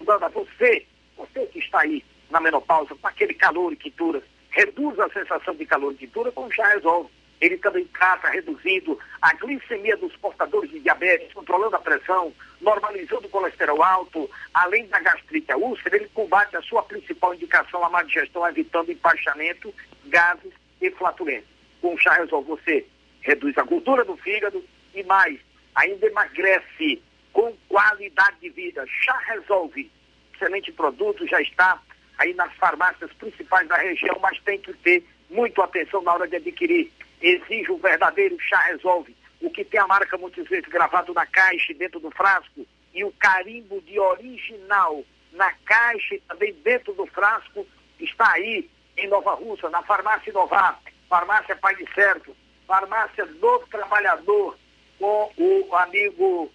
Dando 0.00 0.24
a 0.24 0.28
você, 0.28 0.86
você 1.16 1.46
que 1.46 1.58
está 1.58 1.80
aí 1.80 2.04
na 2.30 2.40
menopausa, 2.40 2.94
com 2.94 3.06
aquele 3.06 3.34
calor 3.34 3.72
e 3.72 3.76
quintura, 3.76 4.22
reduz 4.52 4.98
a 5.00 5.08
sensação 5.10 5.54
de 5.54 5.66
calor 5.66 5.92
e 5.92 5.96
quintura 5.96 6.30
com 6.30 6.44
o 6.44 6.52
chá 6.52 6.68
resolve. 6.68 7.10
Ele 7.40 7.56
também 7.56 7.84
trata 7.86 8.28
reduzindo 8.28 8.96
a 9.20 9.34
glicemia 9.34 9.96
dos 9.96 10.14
portadores 10.16 10.70
de 10.70 10.78
diabetes, 10.78 11.32
controlando 11.32 11.74
a 11.74 11.80
pressão, 11.80 12.32
normalizando 12.60 13.26
o 13.26 13.30
colesterol 13.30 13.82
alto, 13.82 14.30
além 14.54 14.86
da 14.86 15.00
gastrite 15.00 15.50
a 15.50 15.56
úlcera, 15.56 15.96
ele 15.96 16.08
combate 16.14 16.56
a 16.56 16.62
sua 16.62 16.84
principal 16.84 17.34
indicação, 17.34 17.84
a 17.84 17.90
má 17.90 18.04
digestão, 18.04 18.46
evitando 18.46 18.92
empachamento, 18.92 19.74
gases 20.04 20.52
e 20.80 20.88
flatulência. 20.92 21.48
Com 21.80 21.94
o 21.94 21.98
chá 21.98 22.12
resolve 22.12 22.48
você 22.48 22.86
reduz 23.22 23.58
a 23.58 23.62
gordura 23.62 24.04
do 24.04 24.16
fígado 24.18 24.64
e 24.94 25.02
mais, 25.02 25.40
ainda 25.74 26.06
emagrece 26.06 27.02
com 27.32 27.52
qualidade 27.68 28.36
de 28.40 28.50
vida. 28.50 28.84
Chá 28.86 29.18
resolve. 29.26 29.90
Excelente 30.34 30.70
produto, 30.72 31.26
já 31.26 31.40
está 31.40 31.80
aí 32.22 32.34
nas 32.34 32.52
farmácias 32.54 33.12
principais 33.14 33.68
da 33.68 33.76
região, 33.76 34.16
mas 34.20 34.38
tem 34.40 34.58
que 34.58 34.72
ter 34.74 35.04
muito 35.28 35.60
atenção 35.60 36.02
na 36.02 36.14
hora 36.14 36.28
de 36.28 36.36
adquirir. 36.36 36.90
Exige 37.20 37.70
o 37.70 37.78
verdadeiro 37.78 38.36
chá 38.40 38.58
resolve. 38.62 39.16
O 39.40 39.50
que 39.50 39.64
tem 39.64 39.80
a 39.80 39.86
marca 39.86 40.16
muitas 40.16 40.46
vezes 40.48 40.68
gravado 40.68 41.12
na 41.12 41.26
caixa 41.26 41.74
dentro 41.74 41.98
do 41.98 42.10
frasco 42.10 42.66
e 42.94 43.04
o 43.04 43.12
carimbo 43.12 43.80
de 43.82 43.98
original 43.98 45.04
na 45.32 45.50
caixa 45.64 46.14
e 46.14 46.20
também 46.20 46.52
dentro 46.62 46.92
do 46.92 47.06
frasco 47.06 47.66
está 47.98 48.32
aí 48.32 48.68
em 48.96 49.08
Nova 49.08 49.34
Russa, 49.34 49.70
na 49.70 49.82
farmácia 49.82 50.30
Inovar, 50.30 50.78
farmácia 51.08 51.56
Pai 51.56 51.74
de 51.74 51.92
Certo, 51.94 52.36
farmácia 52.66 53.26
do 53.26 53.58
Trabalhador 53.70 54.56
com 54.98 55.32
o 55.36 55.76
amigo 55.76 56.52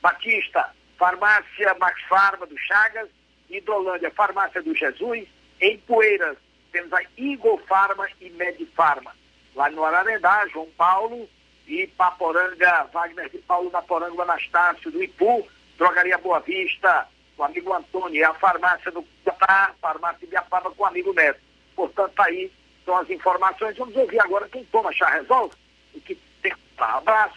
Batista, 0.00 0.70
farmácia 0.98 1.74
Max 1.80 2.00
Farma 2.08 2.46
do 2.46 2.56
Chagas, 2.58 3.08
Hidrolândia, 3.50 4.10
farmácia 4.10 4.62
do 4.62 4.74
Jesus, 4.74 5.26
em 5.60 5.78
Poeiras 5.78 6.36
temos 6.72 6.92
a 6.92 7.02
Igor 7.16 7.58
Farma 7.66 8.08
e 8.20 8.30
Medifarma 8.30 9.12
lá 9.54 9.70
no 9.70 9.84
Ararendá, 9.84 10.46
João 10.48 10.68
Paulo 10.76 11.28
e 11.66 11.86
Paporanga, 11.88 12.88
Wagner 12.92 13.28
de 13.28 13.38
Paulo 13.38 13.70
da 13.70 13.82
Poranga, 13.82 14.22
Anastácio 14.22 14.90
do 14.90 15.02
Ipu, 15.02 15.46
Drogaria 15.76 16.18
Boa 16.18 16.40
Vista, 16.40 17.06
o 17.36 17.44
amigo 17.44 17.72
Antônio, 17.72 18.16
e 18.16 18.24
a 18.24 18.34
farmácia 18.34 18.90
do 18.90 19.04
Catá, 19.24 19.74
farmácia 19.80 20.26
de 20.26 20.36
com 20.76 20.82
o 20.82 20.86
amigo 20.86 21.12
Neto. 21.12 21.40
Portanto, 21.74 22.12
tá 22.14 22.24
aí 22.24 22.50
são 22.84 22.96
as 22.96 23.08
informações. 23.10 23.76
Vamos 23.76 23.94
ouvir 23.96 24.20
agora 24.20 24.48
quem 24.48 24.64
toma 24.64 24.92
chá 24.92 25.08
resolve 25.10 25.54
e 25.94 26.00
que 26.00 26.14
tem 26.42 26.52
um 26.52 26.84
abraço. 26.84 27.36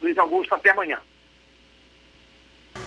Luiz 0.00 0.16
Augusto, 0.16 0.54
até 0.54 0.70
amanhã. 0.70 0.98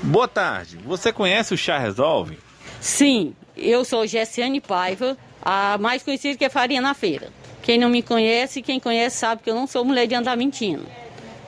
Boa 0.03 0.27
tarde. 0.27 0.77
Você 0.77 1.11
conhece 1.11 1.53
o 1.53 1.57
Chá 1.57 1.77
Resolve? 1.77 2.37
Sim, 2.79 3.33
eu 3.55 3.83
sou 3.83 4.05
Gessiane 4.05 4.61
Paiva, 4.61 5.17
a 5.41 5.77
mais 5.79 6.03
conhecida 6.03 6.37
que 6.37 6.45
é 6.45 6.49
Farinha 6.49 6.81
na 6.81 6.93
Feira. 6.93 7.29
Quem 7.63 7.77
não 7.77 7.89
me 7.89 8.01
conhece, 8.01 8.61
quem 8.61 8.79
conhece 8.79 9.17
sabe 9.17 9.43
que 9.43 9.49
eu 9.49 9.55
não 9.55 9.67
sou 9.67 9.83
mulher 9.83 10.07
de 10.07 10.15
andar 10.15 10.37
mentindo. 10.37 10.85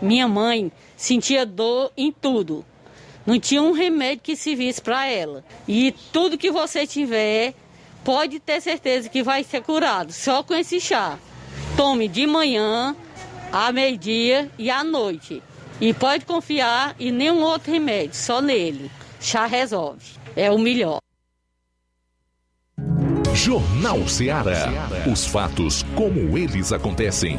Minha 0.01 0.27
mãe 0.27 0.71
sentia 0.97 1.45
dor 1.45 1.91
em 1.95 2.11
tudo. 2.11 2.65
Não 3.25 3.39
tinha 3.39 3.61
um 3.61 3.71
remédio 3.71 4.23
que 4.23 4.35
servisse 4.35 4.81
para 4.81 5.05
ela. 5.05 5.45
E 5.67 5.93
tudo 6.11 6.37
que 6.37 6.51
você 6.51 6.87
tiver, 6.87 7.53
pode 8.03 8.39
ter 8.39 8.59
certeza 8.61 9.07
que 9.07 9.21
vai 9.21 9.43
ser 9.43 9.61
curado, 9.61 10.11
só 10.11 10.41
com 10.41 10.53
esse 10.55 10.79
chá. 10.79 11.17
Tome 11.77 12.07
de 12.07 12.25
manhã, 12.25 12.95
à 13.51 13.71
meio-dia 13.71 14.49
e 14.57 14.69
à 14.69 14.83
noite. 14.83 15.43
E 15.79 15.93
pode 15.93 16.25
confiar 16.25 16.95
em 16.99 17.11
nenhum 17.11 17.41
outro 17.41 17.71
remédio, 17.71 18.15
só 18.15 18.41
nele. 18.41 18.89
Chá 19.21 19.45
resolve. 19.45 20.03
É 20.35 20.51
o 20.51 20.57
melhor. 20.57 20.99
Jornal 23.39 24.05
Ceará. 24.05 24.89
Os 25.09 25.25
fatos 25.25 25.85
como 25.95 26.37
eles 26.37 26.73
acontecem. 26.73 27.37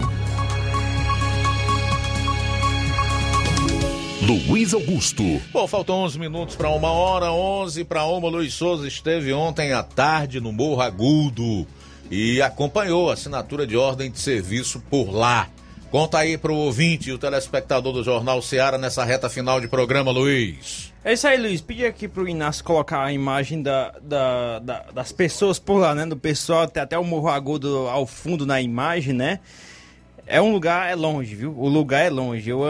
Luiz 4.23 4.73
Augusto. 4.73 5.23
Bom, 5.53 5.69
faltam 5.69 5.97
11 5.97 6.19
minutos 6.19 6.57
para 6.57 6.71
uma 6.71 6.91
hora, 6.91 7.31
11 7.31 7.85
para 7.85 8.07
uma. 8.07 8.31
Luiz 8.31 8.55
Souza 8.55 8.89
esteve 8.89 9.31
ontem 9.35 9.75
à 9.75 9.83
tarde 9.83 10.41
no 10.41 10.53
Morro 10.53 10.81
Agudo 10.81 11.67
e 12.11 12.41
acompanhou 12.41 13.11
a 13.11 13.13
assinatura 13.13 13.67
de 13.67 13.77
ordem 13.77 14.11
de 14.11 14.19
serviço 14.19 14.83
por 14.89 15.15
lá. 15.15 15.49
Conta 15.91 16.17
aí 16.17 16.39
para 16.39 16.51
o 16.51 16.57
ouvinte 16.57 17.11
e 17.11 17.13
o 17.13 17.19
telespectador 17.19 17.93
do 17.93 18.03
Jornal 18.03 18.41
Ceará 18.41 18.79
nessa 18.79 19.05
reta 19.05 19.29
final 19.29 19.61
de 19.61 19.69
programa, 19.69 20.11
Luiz. 20.11 20.90
É 21.03 21.15
isso 21.15 21.27
aí, 21.27 21.39
Luiz. 21.39 21.63
Pedi 21.63 21.87
aqui 21.87 22.07
pro 22.07 22.29
Inácio 22.29 22.63
colocar 22.63 23.03
a 23.03 23.13
imagem 23.13 23.63
da, 23.63 23.95
da, 24.03 24.59
da, 24.59 24.81
das 24.93 25.11
pessoas 25.13 25.59
por 25.59 25.79
lá, 25.79 25.95
né? 25.95 26.05
Do 26.05 26.17
pessoal, 26.17 26.69
tem 26.69 26.83
até 26.83 26.99
o 26.99 27.05
Morro 27.05 27.29
Agudo 27.29 27.89
ao 27.89 28.07
fundo 28.07 28.45
na 28.45 28.61
imagem, 28.61 29.15
né? 29.15 29.41
É 30.27 30.43
um 30.43 30.53
lugar, 30.53 30.91
é 30.91 30.95
longe, 30.95 31.35
viu? 31.35 31.55
O 31.57 31.69
lugar 31.69 32.05
é 32.05 32.11
longe. 32.11 32.51
Eu, 32.51 32.61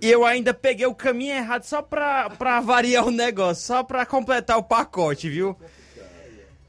eu 0.00 0.24
ainda 0.24 0.54
peguei 0.54 0.86
o 0.86 0.94
caminho 0.94 1.34
errado 1.34 1.64
só 1.64 1.82
pra, 1.82 2.30
pra 2.30 2.60
variar 2.62 3.04
o 3.04 3.10
negócio, 3.10 3.66
só 3.66 3.82
pra 3.82 4.06
completar 4.06 4.58
o 4.58 4.62
pacote, 4.62 5.28
viu? 5.28 5.56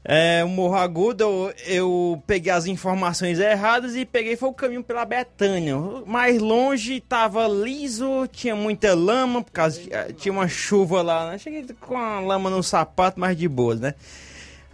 É, 0.06 0.44
o 0.44 0.48
Morro 0.48 0.74
Agudo, 0.74 1.24
eu, 1.24 1.54
eu, 1.66 2.22
peguei 2.26 2.52
as 2.52 2.66
informações 2.66 3.40
erradas 3.40 3.96
e 3.96 4.04
peguei 4.04 4.36
foi 4.36 4.50
o 4.50 4.52
caminho 4.52 4.84
pela 4.84 5.02
Betânia. 5.02 5.76
Mais 6.04 6.38
longe 6.42 7.00
tava 7.00 7.48
liso, 7.48 8.28
tinha 8.30 8.54
muita 8.54 8.94
lama, 8.94 9.42
por 9.42 9.50
causa 9.50 9.80
eh, 9.90 10.12
tinha 10.12 10.30
uma 10.30 10.46
chuva 10.46 11.00
lá, 11.00 11.30
né? 11.30 11.38
Cheguei 11.38 11.64
com 11.80 11.96
a 11.96 12.20
lama 12.20 12.50
no 12.50 12.62
sapato, 12.62 13.18
mas 13.18 13.34
de 13.34 13.48
boas, 13.48 13.80
né? 13.80 13.94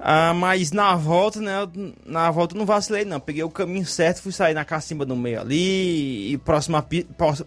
Ah, 0.03 0.35
mas 0.35 0.73
na 0.73 0.97
volta, 0.97 1.41
né? 1.41 1.53
Na 2.05 2.29
volta 2.33 2.57
não 2.59 2.67
vacilei, 2.67 3.05
não. 3.05 3.21
Peguei 3.21 3.45
o 3.45 3.51
caminho 3.51 3.87
certo, 3.87 4.23
fui 4.23 4.33
sair 4.33 4.55
na 4.55 4.65
cacimba 4.65 5.05
do 5.05 5.15
meio 5.15 5.41
ali, 5.41 6.33
e 6.33 6.39
próximo, 6.39 6.77
a, 6.77 6.85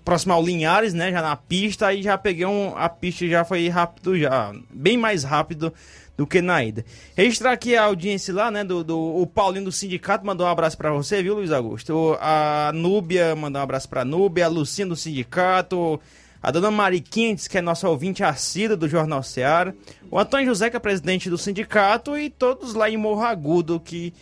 próximo 0.05 0.31
ao 0.31 0.41
Linhares, 0.41 0.93
né? 0.93 1.11
Já 1.11 1.21
na 1.21 1.35
pista, 1.35 1.87
aí 1.87 2.01
já 2.01 2.17
peguei 2.17 2.45
um, 2.45 2.77
a 2.77 2.87
pista 2.87 3.27
já 3.27 3.43
foi 3.43 3.67
rápido, 3.67 4.17
já, 4.17 4.53
bem 4.69 4.95
mais 4.97 5.25
rápido 5.25 5.73
do 6.15 6.27
que 6.27 6.41
na 6.41 6.63
ida. 6.63 6.85
Registrar 7.15 7.51
aqui 7.51 7.75
a 7.75 7.85
audiência 7.85 8.33
lá, 8.33 8.51
né, 8.51 8.63
do, 8.63 8.83
do 8.83 8.97
o 8.97 9.25
Paulinho 9.25 9.65
do 9.65 9.71
sindicato 9.71 10.25
mandou 10.25 10.45
um 10.45 10.49
abraço 10.49 10.77
para 10.77 10.91
você, 10.91 11.23
viu, 11.23 11.35
Luiz 11.35 11.51
Augusto? 11.51 12.17
A 12.21 12.71
Núbia 12.73 13.35
mandou 13.35 13.59
um 13.59 13.63
abraço 13.63 13.89
para 13.89 14.05
Núbia, 14.05 14.45
a 14.45 14.49
Lucinha 14.49 14.87
do 14.87 14.95
sindicato, 14.95 15.99
a 16.41 16.51
dona 16.51 16.69
Mariquintes, 16.69 17.47
que 17.47 17.57
é 17.57 17.61
nossa 17.61 17.89
ouvinte 17.89 18.23
assídua 18.23 18.77
do 18.77 18.87
Jornal 18.87 19.23
Seara, 19.23 19.75
o 20.11 20.19
Antônio 20.19 20.45
José, 20.45 20.69
que 20.69 20.77
é 20.77 20.79
presidente 20.79 21.29
do 21.29 21.37
sindicato, 21.37 22.15
e 22.15 22.29
todos 22.29 22.73
lá 22.75 22.89
em 22.89 22.97
Morro 22.97 23.23
Agudo, 23.23 23.79
que 23.79 24.13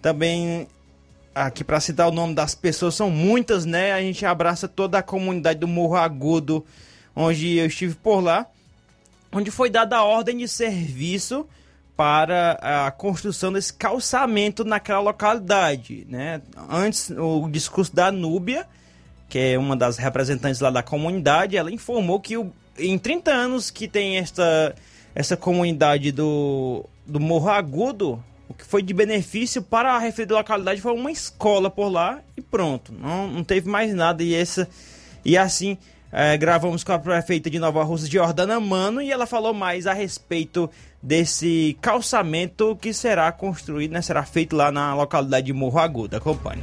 também, 0.00 0.68
aqui 1.34 1.64
para 1.64 1.80
citar 1.80 2.08
o 2.08 2.12
nome 2.12 2.34
das 2.34 2.54
pessoas, 2.54 2.94
são 2.94 3.10
muitas, 3.10 3.64
né? 3.64 3.92
A 3.92 4.00
gente 4.00 4.24
abraça 4.24 4.68
toda 4.68 4.98
a 4.98 5.02
comunidade 5.02 5.58
do 5.58 5.66
Morro 5.66 5.96
Agudo, 5.96 6.64
onde 7.16 7.56
eu 7.56 7.66
estive 7.66 7.96
por 7.96 8.20
lá 8.20 8.46
onde 9.32 9.50
foi 9.50 9.70
dada 9.70 9.96
a 9.96 10.04
ordem 10.04 10.36
de 10.36 10.46
serviço 10.46 11.46
para 11.96 12.86
a 12.86 12.90
construção 12.90 13.52
desse 13.52 13.72
calçamento 13.72 14.64
naquela 14.64 15.00
localidade, 15.00 16.06
né? 16.08 16.42
Antes, 16.68 17.10
o 17.10 17.48
discurso 17.48 17.94
da 17.94 18.10
Núbia, 18.10 18.66
que 19.28 19.38
é 19.38 19.58
uma 19.58 19.76
das 19.76 19.98
representantes 19.98 20.60
lá 20.60 20.70
da 20.70 20.82
comunidade, 20.82 21.56
ela 21.56 21.70
informou 21.70 22.20
que 22.20 22.36
o, 22.36 22.52
em 22.78 22.98
30 22.98 23.30
anos 23.30 23.70
que 23.70 23.86
tem 23.86 24.18
esta, 24.18 24.74
essa 25.14 25.36
comunidade 25.36 26.12
do, 26.12 26.84
do 27.06 27.20
Morro 27.20 27.50
Agudo, 27.50 28.22
o 28.48 28.54
que 28.54 28.64
foi 28.64 28.82
de 28.82 28.92
benefício 28.92 29.62
para 29.62 29.94
a 29.94 29.98
referida 29.98 30.34
localidade 30.34 30.80
foi 30.80 30.92
uma 30.92 31.10
escola 31.10 31.70
por 31.70 31.88
lá 31.88 32.20
e 32.36 32.42
pronto. 32.42 32.92
Não, 32.92 33.28
não 33.28 33.44
teve 33.44 33.68
mais 33.68 33.94
nada 33.94 34.22
e 34.22 34.34
essa 34.34 34.68
e 35.24 35.38
assim 35.38 35.78
é, 36.12 36.36
gravamos 36.36 36.84
com 36.84 36.92
a 36.92 36.98
prefeita 36.98 37.48
de 37.48 37.58
Nova 37.58 37.82
Rússia, 37.82 38.10
Jordana 38.10 38.60
Mano, 38.60 39.00
e 39.00 39.10
ela 39.10 39.26
falou 39.26 39.54
mais 39.54 39.86
a 39.86 39.94
respeito 39.94 40.70
desse 41.02 41.76
calçamento 41.80 42.76
que 42.76 42.92
será 42.92 43.32
construído, 43.32 43.92
né, 43.92 44.02
será 44.02 44.22
feito 44.22 44.54
lá 44.54 44.70
na 44.70 44.94
localidade 44.94 45.46
de 45.46 45.52
Morro 45.54 45.78
Agudo. 45.78 46.14
Acompanhe. 46.14 46.62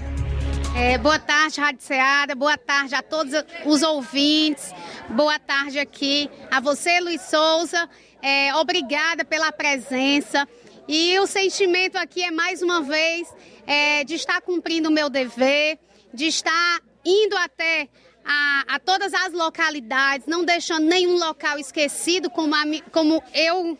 É, 0.75 0.97
boa 0.99 1.17
tarde, 1.17 1.59
Rádio 1.59 1.81
Ceará. 1.81 2.35
Boa 2.35 2.57
tarde 2.57 2.93
a 2.93 3.01
todos 3.01 3.33
os 3.65 3.81
ouvintes. 3.81 4.71
Boa 5.09 5.39
tarde 5.39 5.79
aqui 5.79 6.29
a 6.51 6.59
você, 6.61 6.99
Luiz 7.01 7.21
Souza. 7.23 7.89
É, 8.21 8.53
obrigada 8.55 9.25
pela 9.25 9.51
presença. 9.51 10.47
E 10.87 11.19
o 11.19 11.27
sentimento 11.27 11.97
aqui 11.97 12.23
é, 12.23 12.31
mais 12.31 12.61
uma 12.61 12.81
vez, 12.81 13.27
é, 13.65 14.03
de 14.03 14.15
estar 14.15 14.41
cumprindo 14.41 14.89
o 14.89 14.91
meu 14.91 15.09
dever, 15.09 15.79
de 16.13 16.27
estar 16.27 16.79
indo 17.03 17.35
até 17.37 17.89
a, 18.25 18.75
a, 18.75 18.79
todas 18.79 19.13
as 19.13 19.33
localidades, 19.33 20.27
não 20.27 20.45
deixando 20.45 20.85
nenhum 20.85 21.17
local 21.17 21.57
esquecido, 21.57 22.29
como, 22.29 22.53
a, 22.55 22.63
como 22.91 23.23
eu 23.33 23.77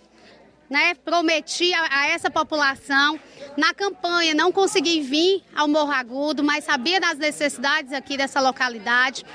né, 0.70 0.94
prometi 0.94 1.74
a, 1.74 2.02
a, 2.02 2.08
essa 2.08 2.30
população. 2.30 3.20
Na 3.58 3.74
campanha 3.74 4.34
não 4.34 4.52
consegui 4.52 5.02
vir 5.02 5.44
ao 5.56 5.68
Morro 5.68 5.92
Agudo, 5.92 6.44
mas 6.44 6.66
sabia 6.66 7.00
das 7.00 7.18
necessidades 7.18 7.92
aqui 7.92 8.16
dessa 8.16 8.40
localidade. 8.40 9.26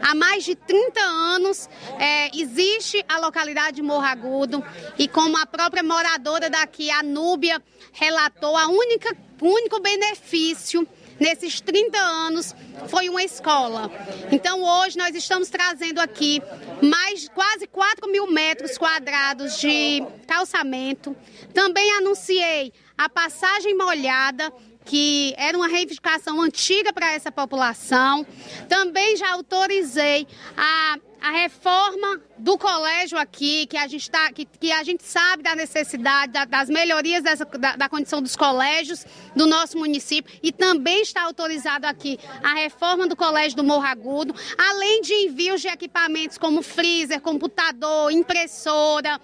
Há 0.00 0.14
mais 0.14 0.44
de 0.44 0.54
30 0.54 1.00
anos 1.00 1.68
é, 1.98 2.36
existe 2.36 3.04
a 3.08 3.18
localidade 3.18 3.76
de 3.76 3.82
Morro 3.82 4.04
Agudo 4.04 4.64
e 4.98 5.08
como 5.08 5.36
a 5.38 5.46
própria 5.46 5.82
moradora 5.82 6.50
daqui, 6.50 6.90
a 6.90 7.02
Núbia, 7.02 7.62
relatou, 7.92 8.56
a 8.56 8.68
única, 8.68 9.16
o 9.40 9.48
único 9.48 9.80
benefício 9.80 10.86
nesses 11.18 11.60
30 11.60 11.98
anos 11.98 12.54
foi 12.88 13.08
uma 13.08 13.22
escola. 13.22 13.90
Então 14.30 14.62
hoje 14.62 14.96
nós 14.98 15.14
estamos 15.14 15.48
trazendo 15.48 16.00
aqui 16.00 16.42
mais 16.82 17.28
quase 17.28 17.66
4 17.66 18.10
mil 18.10 18.30
metros 18.30 18.76
quadrados 18.78 19.58
de 19.58 20.02
calçamento. 20.26 21.16
Também 21.54 21.90
anunciei 21.92 22.72
a 22.96 23.08
passagem 23.08 23.76
molhada 23.76 24.52
que 24.84 25.34
era 25.36 25.56
uma 25.56 25.68
reivindicação 25.68 26.40
antiga 26.40 26.92
para 26.92 27.12
essa 27.12 27.30
população. 27.30 28.26
Também 28.68 29.16
já 29.16 29.32
autorizei 29.32 30.26
a 30.56 30.98
a 31.22 31.30
reforma 31.30 32.20
do 32.36 32.58
colégio 32.58 33.16
aqui, 33.16 33.64
que 33.66 33.76
a 33.76 33.86
gente, 33.86 34.10
tá, 34.10 34.32
que, 34.32 34.44
que 34.44 34.72
a 34.72 34.82
gente 34.82 35.04
sabe 35.04 35.44
da 35.44 35.54
necessidade 35.54 36.32
da, 36.32 36.44
das 36.44 36.68
melhorias 36.68 37.22
dessa, 37.22 37.44
da, 37.44 37.76
da, 37.76 37.88
condição 37.88 38.20
dos 38.20 38.34
colégios 38.34 39.06
do 39.36 39.46
nosso 39.46 39.78
município 39.78 40.36
e 40.42 40.50
também 40.50 41.00
está 41.02 41.22
autorizado 41.22 41.86
aqui 41.86 42.18
a 42.42 42.54
reforma 42.54 43.06
do 43.06 43.14
colégio 43.14 43.56
do 43.56 43.62
Morro 43.62 43.86
Agudo, 43.86 44.34
além 44.58 45.00
de 45.02 45.14
envios 45.14 45.60
de 45.60 45.68
equipamentos 45.68 46.36
como 46.36 46.60
freezer, 46.60 47.20
computador, 47.20 48.10
impressora 48.10 49.20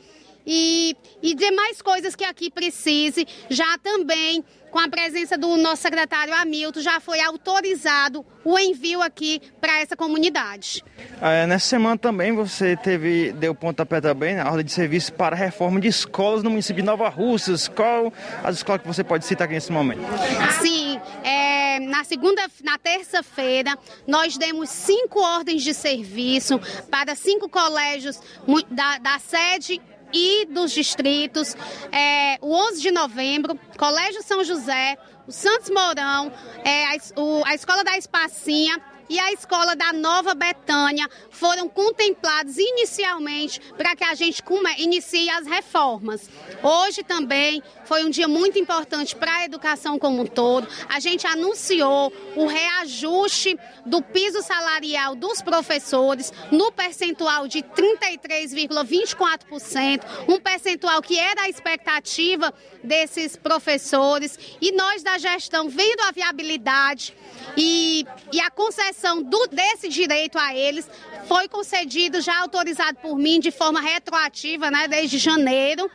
e, 0.46 0.96
e 1.20 1.34
demais 1.34 1.82
coisas 1.82 2.14
que 2.14 2.24
aqui 2.24 2.48
precise, 2.48 3.26
já 3.50 3.76
também 3.78 4.44
com 4.70 4.78
a 4.78 4.88
presença 4.88 5.36
do 5.36 5.56
nosso 5.56 5.82
secretário 5.82 6.34
Hamilton, 6.34 6.80
já 6.80 7.00
foi 7.00 7.20
autorizado 7.20 8.24
o 8.44 8.58
envio 8.58 9.02
aqui 9.02 9.40
para 9.60 9.80
essa 9.80 9.96
comunidade. 9.96 10.82
É, 11.20 11.46
nessa 11.46 11.66
semana 11.66 11.98
também 11.98 12.32
você 12.32 12.76
teve, 12.76 13.32
deu 13.32 13.54
pontapé 13.54 14.00
também 14.00 14.36
na 14.36 14.48
ordem 14.48 14.64
de 14.64 14.72
serviço 14.72 15.12
para 15.12 15.34
a 15.34 15.38
reforma 15.38 15.80
de 15.80 15.88
escolas 15.88 16.42
no 16.42 16.50
município 16.50 16.82
de 16.82 16.86
Nova 16.86 17.08
Russas. 17.08 17.68
Qual 17.68 18.12
as 18.42 18.56
escolas 18.56 18.82
que 18.82 18.88
você 18.88 19.04
pode 19.04 19.24
citar 19.24 19.44
aqui 19.44 19.54
nesse 19.54 19.72
momento? 19.72 20.00
Sim, 20.60 21.00
é, 21.24 21.78
na 21.80 22.04
segunda, 22.04 22.42
na 22.62 22.78
terça-feira, 22.78 23.76
nós 24.06 24.36
demos 24.36 24.70
cinco 24.70 25.20
ordens 25.20 25.62
de 25.62 25.74
serviço 25.74 26.60
para 26.90 27.14
cinco 27.14 27.48
colégios 27.48 28.20
da, 28.70 28.98
da 28.98 29.18
sede 29.18 29.80
e 30.12 30.46
dos 30.46 30.72
distritos. 30.72 31.56
É, 31.92 32.38
o 32.40 32.54
11 32.68 32.80
de 32.80 32.90
novembro, 32.90 33.58
Colégio 33.76 34.22
São 34.22 34.42
José, 34.44 34.96
o 35.26 35.32
Santos 35.32 35.70
Mourão, 35.70 36.32
é, 36.64 36.86
a, 36.86 37.20
o, 37.20 37.42
a 37.44 37.54
Escola 37.54 37.84
da 37.84 37.96
Espacinha 37.96 38.80
e 39.08 39.18
a 39.18 39.32
escola 39.32 39.74
da 39.74 39.92
Nova 39.92 40.34
Betânia 40.34 41.08
foram 41.30 41.68
contemplados 41.68 42.58
inicialmente 42.58 43.60
para 43.76 43.96
que 43.96 44.04
a 44.04 44.14
gente 44.14 44.42
inicie 44.78 45.30
as 45.30 45.46
reformas. 45.46 46.28
Hoje 46.62 47.02
também 47.02 47.62
foi 47.88 48.04
um 48.04 48.10
dia 48.10 48.28
muito 48.28 48.58
importante 48.58 49.16
para 49.16 49.38
a 49.38 49.46
educação 49.46 49.98
como 49.98 50.20
um 50.20 50.26
todo. 50.26 50.68
A 50.90 51.00
gente 51.00 51.26
anunciou 51.26 52.12
o 52.36 52.46
reajuste 52.46 53.58
do 53.86 54.02
piso 54.02 54.42
salarial 54.42 55.14
dos 55.14 55.40
professores 55.40 56.30
no 56.52 56.70
percentual 56.70 57.48
de 57.48 57.62
33,24%, 57.62 60.02
um 60.28 60.38
percentual 60.38 61.00
que 61.00 61.18
era 61.18 61.44
a 61.44 61.48
expectativa 61.48 62.52
desses 62.84 63.36
professores. 63.36 64.38
E 64.60 64.70
nós 64.72 65.02
da 65.02 65.16
gestão, 65.16 65.70
vendo 65.70 66.02
a 66.02 66.12
viabilidade 66.12 67.16
e, 67.56 68.04
e 68.30 68.38
a 68.38 68.50
concessão 68.50 69.22
do, 69.22 69.46
desse 69.46 69.88
direito 69.88 70.38
a 70.38 70.54
eles, 70.54 70.86
foi 71.26 71.48
concedido, 71.48 72.20
já 72.20 72.38
autorizado 72.38 72.98
por 72.98 73.16
mim 73.16 73.40
de 73.40 73.50
forma 73.50 73.80
retroativa, 73.80 74.70
né, 74.70 74.86
desde 74.88 75.16
janeiro. 75.16 75.90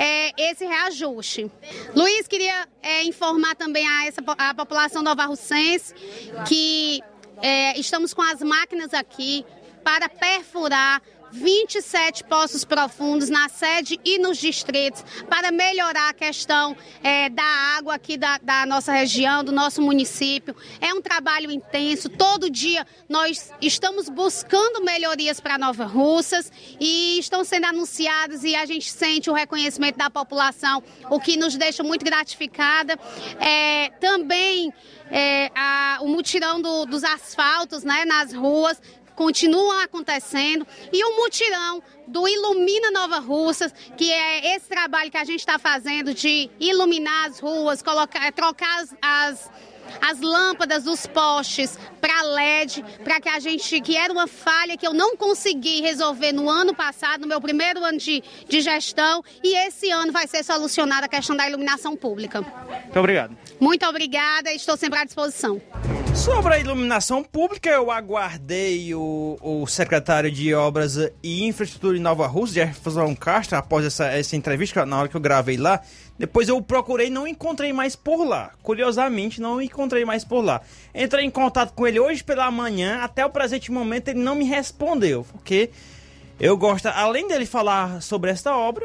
É, 0.00 0.32
esse 0.50 0.64
reajuste. 0.64 1.50
Luiz, 1.94 2.28
queria 2.28 2.68
é, 2.80 3.02
informar 3.02 3.56
também 3.56 3.84
a, 3.86 4.06
essa, 4.06 4.22
a 4.38 4.54
população 4.54 5.02
novarrucense 5.02 5.92
que 6.46 7.02
é, 7.42 7.76
estamos 7.78 8.14
com 8.14 8.22
as 8.22 8.40
máquinas 8.40 8.94
aqui 8.94 9.44
para 9.82 10.08
perfurar 10.08 11.02
27 11.32 12.24
poços 12.24 12.64
profundos 12.64 13.28
na 13.28 13.48
sede 13.48 13.98
e 14.04 14.18
nos 14.18 14.38
distritos 14.38 15.04
para 15.28 15.50
melhorar 15.50 16.10
a 16.10 16.14
questão 16.14 16.76
é, 17.02 17.28
da 17.28 17.42
água 17.76 17.94
aqui 17.94 18.16
da, 18.16 18.38
da, 18.38 18.66
nossa 18.66 18.92
região, 18.92 19.44
do 19.44 19.52
nosso 19.52 19.82
município. 19.82 20.54
É 20.80 20.92
um 20.92 21.00
trabalho 21.00 21.50
intenso. 21.50 22.08
Todo 22.08 22.50
dia 22.50 22.86
nós 23.08 23.50
estamos 23.60 24.08
buscando 24.08 24.82
melhorias 24.82 25.40
para 25.40 25.58
Nova 25.58 25.84
Russas 25.84 26.50
e 26.80 27.18
estão 27.18 27.44
sendo 27.44 27.66
anunciadas 27.66 28.44
e 28.44 28.54
a 28.54 28.66
gente 28.66 28.90
sente 28.90 29.30
o 29.30 29.32
reconhecimento 29.32 29.96
da 29.96 30.10
população, 30.10 30.82
o 31.10 31.20
que 31.20 31.36
nos 31.36 31.56
deixa 31.56 31.82
muito 31.82 32.04
gratificada. 32.04 32.98
É, 33.40 33.90
também 34.00 34.72
é, 35.10 35.50
a, 35.54 35.98
o 36.00 36.08
mutirão 36.08 36.60
do, 36.60 36.86
dos 36.86 37.04
asfaltos 37.04 37.84
né, 37.84 38.04
nas 38.04 38.32
ruas 38.32 38.80
continuam 39.18 39.80
acontecendo. 39.80 40.64
E 40.92 41.04
o 41.04 41.16
mutirão 41.16 41.82
do 42.06 42.28
Ilumina 42.28 42.92
Nova 42.92 43.18
Russas, 43.18 43.74
que 43.96 44.12
é 44.12 44.54
esse 44.54 44.68
trabalho 44.68 45.10
que 45.10 45.16
a 45.16 45.24
gente 45.24 45.40
está 45.40 45.58
fazendo 45.58 46.14
de 46.14 46.48
iluminar 46.60 47.26
as 47.26 47.40
ruas, 47.40 47.82
colocar, 47.82 48.32
trocar 48.32 48.80
as, 48.80 48.94
as 49.02 49.50
as 50.02 50.20
lâmpadas 50.20 50.84
dos 50.84 51.06
postes 51.06 51.78
para 51.98 52.20
LED, 52.20 52.84
para 53.02 53.18
que 53.22 53.28
a 53.28 53.40
gente, 53.40 53.80
que 53.80 53.96
era 53.96 54.12
uma 54.12 54.26
falha 54.26 54.76
que 54.76 54.86
eu 54.86 54.92
não 54.92 55.16
consegui 55.16 55.80
resolver 55.80 56.30
no 56.30 56.48
ano 56.48 56.74
passado, 56.74 57.22
no 57.22 57.26
meu 57.26 57.40
primeiro 57.40 57.82
ano 57.82 57.96
de, 57.96 58.22
de 58.46 58.60
gestão, 58.60 59.24
e 59.42 59.56
esse 59.66 59.90
ano 59.90 60.12
vai 60.12 60.26
ser 60.26 60.44
solucionada 60.44 61.06
a 61.06 61.08
questão 61.08 61.34
da 61.34 61.48
iluminação 61.48 61.96
pública. 61.96 62.42
Muito 62.42 62.98
obrigado. 62.98 63.36
Muito 63.58 63.86
obrigada, 63.86 64.52
estou 64.52 64.76
sempre 64.76 64.98
à 64.98 65.04
disposição. 65.06 65.58
Sobre 66.14 66.54
a 66.54 66.58
iluminação 66.58 67.22
pública, 67.22 67.70
eu 67.70 67.90
aguardei 67.90 68.94
o, 68.94 69.38
o 69.40 69.66
secretário 69.66 70.30
de 70.30 70.54
Obras 70.54 70.96
e 71.22 71.44
Infraestrutura 71.44 71.96
em 71.96 72.00
Nova 72.00 72.26
Rússia, 72.26 72.66
Jefferson 72.66 73.14
Castro, 73.14 73.56
após 73.56 73.84
essa, 73.84 74.06
essa 74.06 74.36
entrevista, 74.36 74.84
na 74.84 74.98
hora 74.98 75.08
que 75.08 75.16
eu 75.16 75.20
gravei 75.20 75.56
lá. 75.56 75.80
Depois 76.18 76.48
eu 76.48 76.60
procurei, 76.60 77.08
não 77.08 77.26
encontrei 77.26 77.72
mais 77.72 77.94
por 77.94 78.24
lá. 78.24 78.50
Curiosamente, 78.62 79.40
não 79.40 79.62
encontrei 79.62 80.04
mais 80.04 80.24
por 80.24 80.42
lá. 80.42 80.60
Entrei 80.94 81.24
em 81.24 81.30
contato 81.30 81.72
com 81.72 81.86
ele 81.86 82.00
hoje 82.00 82.24
pela 82.24 82.50
manhã, 82.50 83.00
até 83.02 83.24
o 83.24 83.30
presente 83.30 83.70
momento 83.70 84.08
ele 84.08 84.20
não 84.20 84.34
me 84.34 84.44
respondeu, 84.44 85.24
porque 85.32 85.70
eu 86.40 86.56
gosto, 86.56 86.86
além 86.86 87.26
dele 87.26 87.44
falar 87.44 88.00
sobre 88.00 88.30
esta 88.30 88.56
obra, 88.56 88.84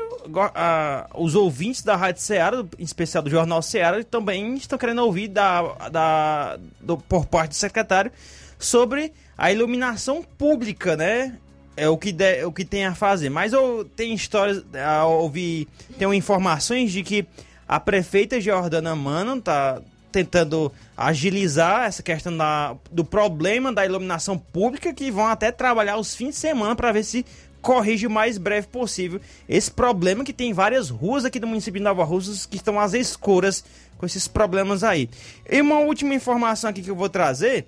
os 1.14 1.36
ouvintes 1.36 1.84
da 1.84 1.96
Rádio 1.96 2.22
Ceará, 2.22 2.64
em 2.80 2.84
especial 2.84 3.24
do 3.24 3.30
Jornal 3.30 3.62
Ceará, 3.62 4.04
também 4.04 4.56
estão 4.56 4.78
querendo 4.78 5.04
ouvir 5.04 5.28
da, 5.28 5.62
da, 5.90 6.60
do, 6.82 6.98
por 6.98 7.26
parte 7.28 7.50
do 7.50 7.56
secretário 7.56 8.12
sobre 8.58 9.14
a 9.38 9.52
iluminação 9.52 10.24
pública, 10.38 10.96
né? 10.96 11.38
É 11.76 11.90
o 11.90 11.98
que, 11.98 12.12
de, 12.12 12.44
o 12.46 12.52
que 12.52 12.66
tem 12.66 12.86
a 12.86 12.96
fazer. 12.96 13.30
Mas 13.30 13.54
eu 13.54 13.88
tenho 13.96 14.16
histórias, 14.16 14.58
eu 14.58 15.10
ouvi, 15.10 15.68
tenho 15.98 16.14
informações 16.14 16.92
de 16.92 17.04
que 17.04 17.26
a 17.68 17.80
prefeita 17.80 18.40
Jordana 18.42 18.96
Mano 18.96 19.42
tá 19.42 19.82
tentando 20.14 20.72
agilizar 20.96 21.86
essa 21.86 22.04
questão 22.04 22.36
da, 22.38 22.76
do 22.92 23.04
problema 23.04 23.74
da 23.74 23.86
iluminação 23.86 24.38
pública, 24.38 24.94
que 24.94 25.12
vão 25.12 25.26
até 25.26 25.52
trabalhar 25.52 25.98
os 25.98 26.16
fins 26.16 26.30
de 26.30 26.36
semana 26.36 26.76
para 26.76 26.92
ver 26.92 27.04
se 27.04 27.26
corrige 27.62 28.06
o 28.06 28.12
mais 28.12 28.38
breve 28.38 28.68
possível 28.68 29.22
esse 29.48 29.72
problema 29.72 30.26
que 30.26 30.34
tem 30.34 30.52
várias 30.52 30.90
ruas 30.90 31.24
aqui 31.24 31.40
do 31.40 31.48
município 31.48 31.80
de 31.80 31.84
Nova 31.84 32.04
Russas 32.04 32.46
que 32.46 32.58
estão 32.58 32.78
às 32.78 32.94
escuras 32.94 33.64
com 33.98 34.06
esses 34.06 34.28
problemas 34.28 34.84
aí. 34.84 35.10
E 35.50 35.62
uma 35.62 35.80
última 35.80 36.14
informação 36.14 36.70
aqui 36.70 36.82
que 36.82 36.92
eu 36.92 36.96
vou 36.96 37.10
trazer. 37.10 37.66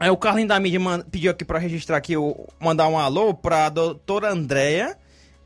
É, 0.00 0.10
o 0.10 0.16
Carlinho 0.16 0.48
da 0.48 0.58
mídia 0.58 0.80
pediu 1.10 1.30
aqui 1.30 1.44
para 1.44 1.58
registrar 1.58 1.98
aqui, 1.98 2.14
mandar 2.58 2.88
um 2.88 2.98
alô 2.98 3.34
para 3.34 3.66
a 3.66 3.68
doutora 3.68 4.32
Andréia 4.32 4.96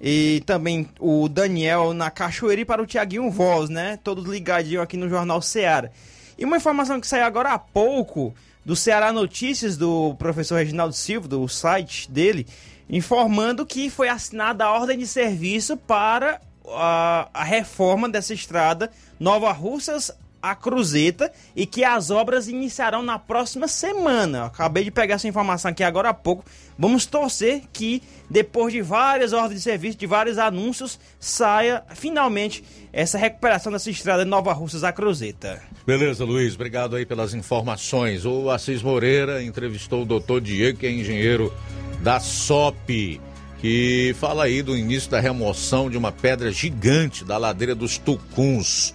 E 0.00 0.42
também 0.44 0.88
o 1.00 1.28
Daniel 1.28 1.94
na 1.94 2.10
Cachoeira 2.10 2.60
e 2.60 2.64
para 2.64 2.82
o 2.82 2.86
Tiaguinho 2.86 3.30
Voz, 3.30 3.70
né? 3.70 3.98
Todos 4.02 4.26
ligadinhos 4.26 4.82
aqui 4.82 4.96
no 4.96 5.08
Jornal 5.08 5.40
Seara. 5.40 5.90
E 6.38 6.44
uma 6.44 6.58
informação 6.58 7.00
que 7.00 7.06
saiu 7.06 7.24
agora 7.24 7.52
há 7.52 7.58
pouco 7.58 8.34
do 8.64 8.76
Ceará 8.76 9.12
Notícias, 9.12 9.76
do 9.76 10.14
professor 10.16 10.56
Reginaldo 10.56 10.94
Silva, 10.94 11.28
do 11.28 11.48
site 11.48 12.10
dele, 12.10 12.46
informando 12.90 13.64
que 13.64 13.88
foi 13.88 14.08
assinada 14.08 14.64
a 14.64 14.72
ordem 14.72 14.98
de 14.98 15.06
serviço 15.06 15.76
para 15.76 16.40
a, 16.68 17.28
a 17.32 17.44
reforma 17.44 18.08
dessa 18.08 18.34
estrada 18.34 18.90
Nova 19.18 19.50
Russas 19.52 20.10
a 20.50 20.54
Cruzeta 20.54 21.30
e 21.54 21.66
que 21.66 21.84
as 21.84 22.10
obras 22.10 22.48
iniciarão 22.48 23.02
na 23.02 23.18
próxima 23.18 23.68
semana. 23.68 24.46
Acabei 24.46 24.84
de 24.84 24.90
pegar 24.90 25.16
essa 25.16 25.28
informação 25.28 25.70
aqui 25.70 25.82
agora 25.82 26.10
há 26.10 26.14
pouco. 26.14 26.44
Vamos 26.78 27.06
torcer 27.06 27.62
que 27.72 28.02
depois 28.28 28.72
de 28.72 28.82
várias 28.82 29.32
ordens 29.32 29.58
de 29.58 29.64
serviço, 29.64 29.98
de 29.98 30.06
vários 30.06 30.38
anúncios, 30.38 30.98
saia 31.18 31.82
finalmente 31.94 32.62
essa 32.92 33.18
recuperação 33.18 33.72
dessa 33.72 33.90
estrada 33.90 34.24
de 34.24 34.30
Nova 34.30 34.52
Russas 34.52 34.84
a 34.84 34.92
Cruzeta. 34.92 35.62
Beleza, 35.86 36.24
Luiz, 36.24 36.54
obrigado 36.54 36.96
aí 36.96 37.06
pelas 37.06 37.34
informações. 37.34 38.24
O 38.24 38.50
Assis 38.50 38.82
Moreira 38.82 39.42
entrevistou 39.42 40.02
o 40.02 40.06
doutor 40.06 40.40
Diego, 40.40 40.78
que 40.78 40.86
é 40.86 40.90
engenheiro 40.90 41.52
da 42.02 42.20
SOP, 42.20 43.20
que 43.58 44.14
fala 44.18 44.44
aí 44.44 44.62
do 44.62 44.76
início 44.76 45.10
da 45.10 45.20
remoção 45.20 45.90
de 45.90 45.96
uma 45.96 46.12
pedra 46.12 46.52
gigante 46.52 47.24
da 47.24 47.38
ladeira 47.38 47.74
dos 47.74 47.98
Tucuns. 47.98 48.94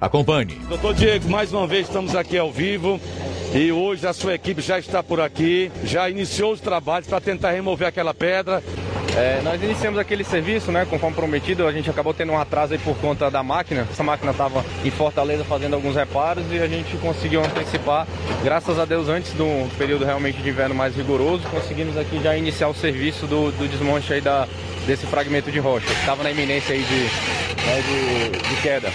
Acompanhe. 0.00 0.58
Doutor 0.66 0.94
Diego, 0.94 1.28
mais 1.28 1.52
uma 1.52 1.66
vez 1.66 1.86
estamos 1.86 2.16
aqui 2.16 2.38
ao 2.38 2.50
vivo 2.50 2.98
e 3.52 3.70
hoje 3.70 4.06
a 4.06 4.14
sua 4.14 4.34
equipe 4.34 4.62
já 4.62 4.78
está 4.78 5.02
por 5.02 5.20
aqui, 5.20 5.70
já 5.84 6.08
iniciou 6.08 6.52
os 6.52 6.60
trabalhos 6.60 7.06
para 7.06 7.20
tentar 7.20 7.50
remover 7.50 7.86
aquela 7.86 8.14
pedra. 8.14 8.62
É, 9.14 9.42
nós 9.42 9.62
iniciamos 9.62 9.98
aquele 9.98 10.24
serviço, 10.24 10.70
né, 10.70 10.86
conforme 10.88 11.16
prometido, 11.16 11.66
a 11.66 11.72
gente 11.72 11.90
acabou 11.90 12.14
tendo 12.14 12.32
um 12.32 12.38
atraso 12.38 12.72
aí 12.72 12.78
por 12.78 12.96
conta 12.96 13.30
da 13.30 13.42
máquina. 13.42 13.86
Essa 13.90 14.02
máquina 14.02 14.30
estava 14.30 14.64
em 14.82 14.90
Fortaleza 14.90 15.44
fazendo 15.44 15.74
alguns 15.74 15.96
reparos 15.96 16.44
e 16.50 16.58
a 16.58 16.66
gente 16.66 16.96
conseguiu 16.98 17.44
antecipar, 17.44 18.06
graças 18.42 18.78
a 18.78 18.86
Deus, 18.86 19.08
antes 19.08 19.32
do 19.34 19.68
período 19.76 20.06
realmente 20.06 20.40
de 20.40 20.48
inverno 20.48 20.74
mais 20.74 20.96
rigoroso, 20.96 21.42
conseguimos 21.50 21.98
aqui 21.98 22.22
já 22.22 22.34
iniciar 22.36 22.68
o 22.68 22.74
serviço 22.74 23.26
do, 23.26 23.50
do 23.50 23.68
desmonte 23.68 24.12
aí 24.12 24.20
da, 24.20 24.48
desse 24.86 25.06
fragmento 25.06 25.50
de 25.50 25.58
rocha, 25.58 25.86
que 25.86 25.92
estava 25.92 26.22
na 26.22 26.30
iminência 26.30 26.74
aí 26.74 26.82
de, 26.82 27.00
né, 27.64 27.82
de, 27.82 28.48
de 28.48 28.62
queda. 28.62 28.92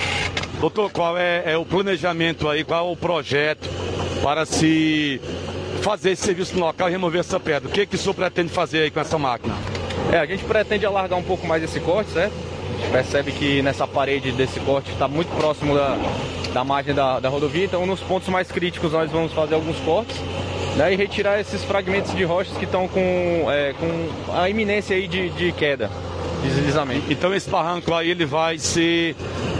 Doutor, 0.59 0.89
qual 0.91 1.17
é, 1.17 1.43
é, 1.45 1.57
o 1.57 1.65
planejamento 1.65 2.47
aí, 2.49 2.63
qual 2.63 2.87
é 2.87 2.91
o 2.91 2.95
projeto 2.95 3.69
para 4.23 4.45
se 4.45 5.19
fazer 5.81 6.11
esse 6.11 6.23
serviço 6.23 6.57
no 6.57 6.65
local 6.65 6.87
e 6.87 6.91
remover 6.91 7.19
essa 7.19 7.39
pedra? 7.39 7.69
O 7.69 7.71
que, 7.71 7.85
que 7.85 7.95
o 7.95 7.97
senhor 7.97 8.13
pretende 8.13 8.49
fazer 8.49 8.83
aí 8.83 8.91
com 8.91 8.99
essa 8.99 9.17
máquina? 9.17 9.53
É, 10.11 10.17
a 10.19 10.25
gente 10.25 10.43
pretende 10.43 10.85
alargar 10.85 11.17
um 11.17 11.23
pouco 11.23 11.45
mais 11.45 11.63
esse 11.63 11.79
corte, 11.79 12.11
certo? 12.11 12.33
A 12.33 12.81
gente 12.81 12.91
percebe 12.91 13.31
que 13.31 13.61
nessa 13.61 13.87
parede 13.87 14.31
desse 14.31 14.59
corte 14.59 14.91
está 14.91 15.07
muito 15.07 15.29
próximo 15.37 15.75
da, 15.75 15.97
da 16.53 16.63
margem 16.63 16.93
da, 16.93 17.19
da 17.19 17.29
rodovia, 17.29 17.65
então 17.65 17.85
nos 17.85 17.99
pontos 17.99 18.27
mais 18.29 18.51
críticos 18.51 18.91
nós 18.91 19.11
vamos 19.11 19.33
fazer 19.33 19.55
alguns 19.55 19.77
cortes 19.79 20.15
né, 20.75 20.93
e 20.93 20.95
retirar 20.95 21.39
esses 21.39 21.63
fragmentos 21.63 22.15
de 22.15 22.23
rochas 22.23 22.55
que 22.57 22.65
estão 22.65 22.87
com, 22.87 23.45
é, 23.49 23.73
com 23.73 24.33
a 24.33 24.49
iminência 24.49 24.95
aí 24.95 25.07
de, 25.07 25.29
de 25.29 25.51
queda, 25.51 25.89
deslizamento. 26.43 27.11
Então 27.11 27.33
esse 27.33 27.49
barranco 27.49 27.93
aí 27.93 28.11
ele 28.11 28.25
vai 28.25 28.57
ser 28.57 29.15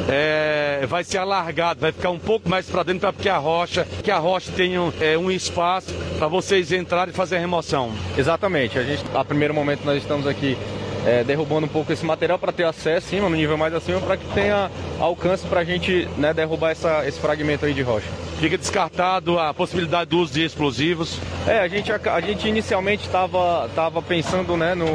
é, 0.08 0.86
vai 0.88 1.04
ser 1.04 1.18
alargado, 1.18 1.80
vai 1.80 1.92
ficar 1.92 2.12
um 2.12 2.20
pouco 2.20 2.48
mais 2.48 2.68
para 2.68 2.84
dentro 2.84 3.02
para 3.02 3.14
que 3.14 3.30
a 3.30 3.38
rocha, 3.38 3.88
que 4.04 4.12
a 4.12 4.18
rocha 4.18 4.52
tenha 4.56 4.80
é, 5.02 5.18
um 5.18 5.32
espaço 5.32 5.94
para 6.18 6.28
vocês 6.28 6.72
entrarem 6.72 7.12
e 7.12 7.16
fazer 7.16 7.38
a 7.38 7.40
remoção. 7.40 7.92
Exatamente. 8.18 8.78
A 8.78 8.84
gente, 8.84 9.04
a 9.14 9.26
primeiro 9.26 9.54
momento 9.54 9.84
nós 9.84 9.98
estamos 9.98 10.28
aqui 10.28 10.58
é, 11.06 11.24
derrubando 11.24 11.66
um 11.66 11.70
pouco 11.70 11.92
esse 11.92 12.06
material 12.06 12.38
para 12.38 12.52
ter 12.52 12.66
acesso 12.66 13.08
acima, 13.08 13.30
no 13.30 13.36
nível 13.36 13.58
mais 13.58 13.74
acima, 13.74 14.00
para 14.00 14.18
que 14.18 14.26
tenha 14.34 14.70
alcance 15.00 15.46
para 15.46 15.62
a 15.62 15.64
gente 15.64 16.08
né, 16.18 16.34
derrubar 16.34 16.72
essa, 16.72 17.08
esse 17.08 17.20
fragmento 17.20 17.66
aí 17.66 17.74
de 17.74 17.82
rocha. 17.82 18.08
Fica 18.40 18.57
descartado 18.57 19.40
a 19.40 19.53
possibilidade 19.53 20.10
do 20.10 20.20
uso 20.20 20.34
de 20.34 20.44
explosivos? 20.44 21.18
É, 21.48 21.60
a 21.60 21.68
gente, 21.68 21.91
a, 21.91 22.22
gente 22.22 22.48
inicialmente 22.48 23.06
estava 23.06 23.70
tava 23.74 24.02
pensando 24.02 24.57
né, 24.57 24.76
no, 24.76 24.88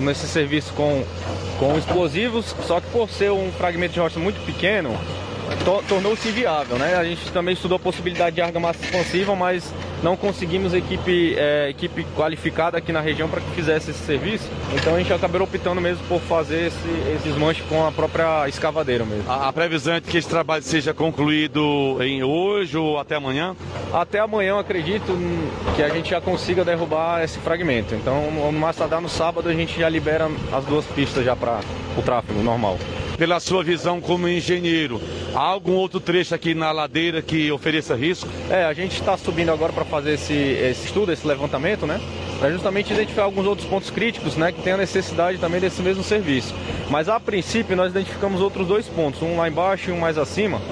nesse 0.00 0.26
serviço 0.26 0.72
com, 0.74 1.04
com 1.58 1.78
explosivos, 1.78 2.54
só 2.66 2.80
que 2.80 2.88
por 2.90 3.08
ser 3.08 3.30
um 3.30 3.52
fragmento 3.52 3.94
de 3.94 4.00
rocha 4.00 4.18
muito 4.18 4.44
pequeno, 4.44 4.98
tornou-se 5.88 6.28
inviável, 6.28 6.78
né? 6.78 6.96
A 6.96 7.04
gente 7.04 7.30
também 7.30 7.54
estudou 7.54 7.76
a 7.76 7.78
possibilidade 7.78 8.36
de 8.36 8.42
argamassa 8.42 8.82
expansiva, 8.84 9.34
mas 9.34 9.72
não 10.02 10.16
conseguimos 10.16 10.74
equipe, 10.74 11.34
é, 11.36 11.68
equipe 11.70 12.06
qualificada 12.16 12.78
aqui 12.78 12.92
na 12.92 13.00
região 13.00 13.28
para 13.28 13.40
que 13.40 13.50
fizesse 13.50 13.90
esse 13.90 14.00
serviço. 14.00 14.48
Então 14.74 14.94
a 14.94 14.98
gente 14.98 15.12
acabou 15.12 15.42
optando 15.42 15.80
mesmo 15.80 16.04
por 16.06 16.20
fazer 16.20 16.68
esse, 16.68 16.88
esses 17.16 17.36
manches 17.36 17.64
com 17.66 17.86
a 17.86 17.92
própria 17.92 18.48
escavadeira 18.48 19.04
mesmo. 19.04 19.30
A, 19.30 19.48
a 19.48 19.52
previsão 19.52 19.94
é 19.94 20.00
que 20.00 20.16
esse 20.16 20.28
trabalho 20.28 20.62
seja 20.62 20.94
concluído 20.94 21.98
em 22.00 22.22
hoje 22.22 22.76
ou 22.76 22.98
até 22.98 23.16
amanhã? 23.16 23.56
Até 23.92 24.18
amanhã 24.18 24.58
acredito 24.58 25.16
que 25.74 25.82
a 25.82 25.88
gente 25.88 26.10
já 26.10 26.20
consiga 26.20 26.64
derrubar 26.64 27.22
esse 27.22 27.38
fragmento. 27.38 27.94
Então 27.94 28.30
no 28.30 28.52
mais 28.52 28.76
tardar 28.76 29.00
no 29.00 29.08
sábado 29.08 29.48
a 29.48 29.52
gente 29.52 29.78
já 29.78 29.88
libera 29.88 30.30
as 30.52 30.64
duas 30.64 30.84
pistas 30.86 31.24
já 31.24 31.34
para 31.34 31.60
o 31.96 32.02
tráfego 32.02 32.42
normal 32.42 32.78
pela 33.18 33.40
sua 33.40 33.64
visão 33.64 34.00
como 34.00 34.28
engenheiro, 34.28 35.00
há 35.34 35.40
algum 35.40 35.72
outro 35.72 35.98
trecho 35.98 36.34
aqui 36.34 36.54
na 36.54 36.70
ladeira 36.70 37.20
que 37.20 37.50
ofereça 37.50 37.96
risco? 37.96 38.28
É, 38.48 38.64
a 38.64 38.72
gente 38.72 38.92
está 39.00 39.16
subindo 39.16 39.50
agora 39.50 39.72
para 39.72 39.84
fazer 39.84 40.14
esse, 40.14 40.32
esse 40.32 40.86
estudo, 40.86 41.12
esse 41.12 41.26
levantamento, 41.26 41.84
né? 41.84 42.00
Para 42.38 42.52
justamente 42.52 42.92
identificar 42.92 43.24
alguns 43.24 43.44
outros 43.44 43.66
pontos 43.66 43.90
críticos, 43.90 44.36
né? 44.36 44.52
Que 44.52 44.62
tem 44.62 44.72
a 44.72 44.76
necessidade 44.76 45.38
também 45.38 45.60
desse 45.60 45.82
mesmo 45.82 46.04
serviço. 46.04 46.54
Mas 46.88 47.08
a 47.08 47.18
princípio 47.18 47.76
nós 47.76 47.90
identificamos 47.90 48.40
outros 48.40 48.68
dois 48.68 48.86
pontos, 48.86 49.20
um 49.20 49.36
lá 49.36 49.48
embaixo 49.48 49.90
e 49.90 49.92
um 49.92 49.98
mais 49.98 50.16
acima, 50.16 50.62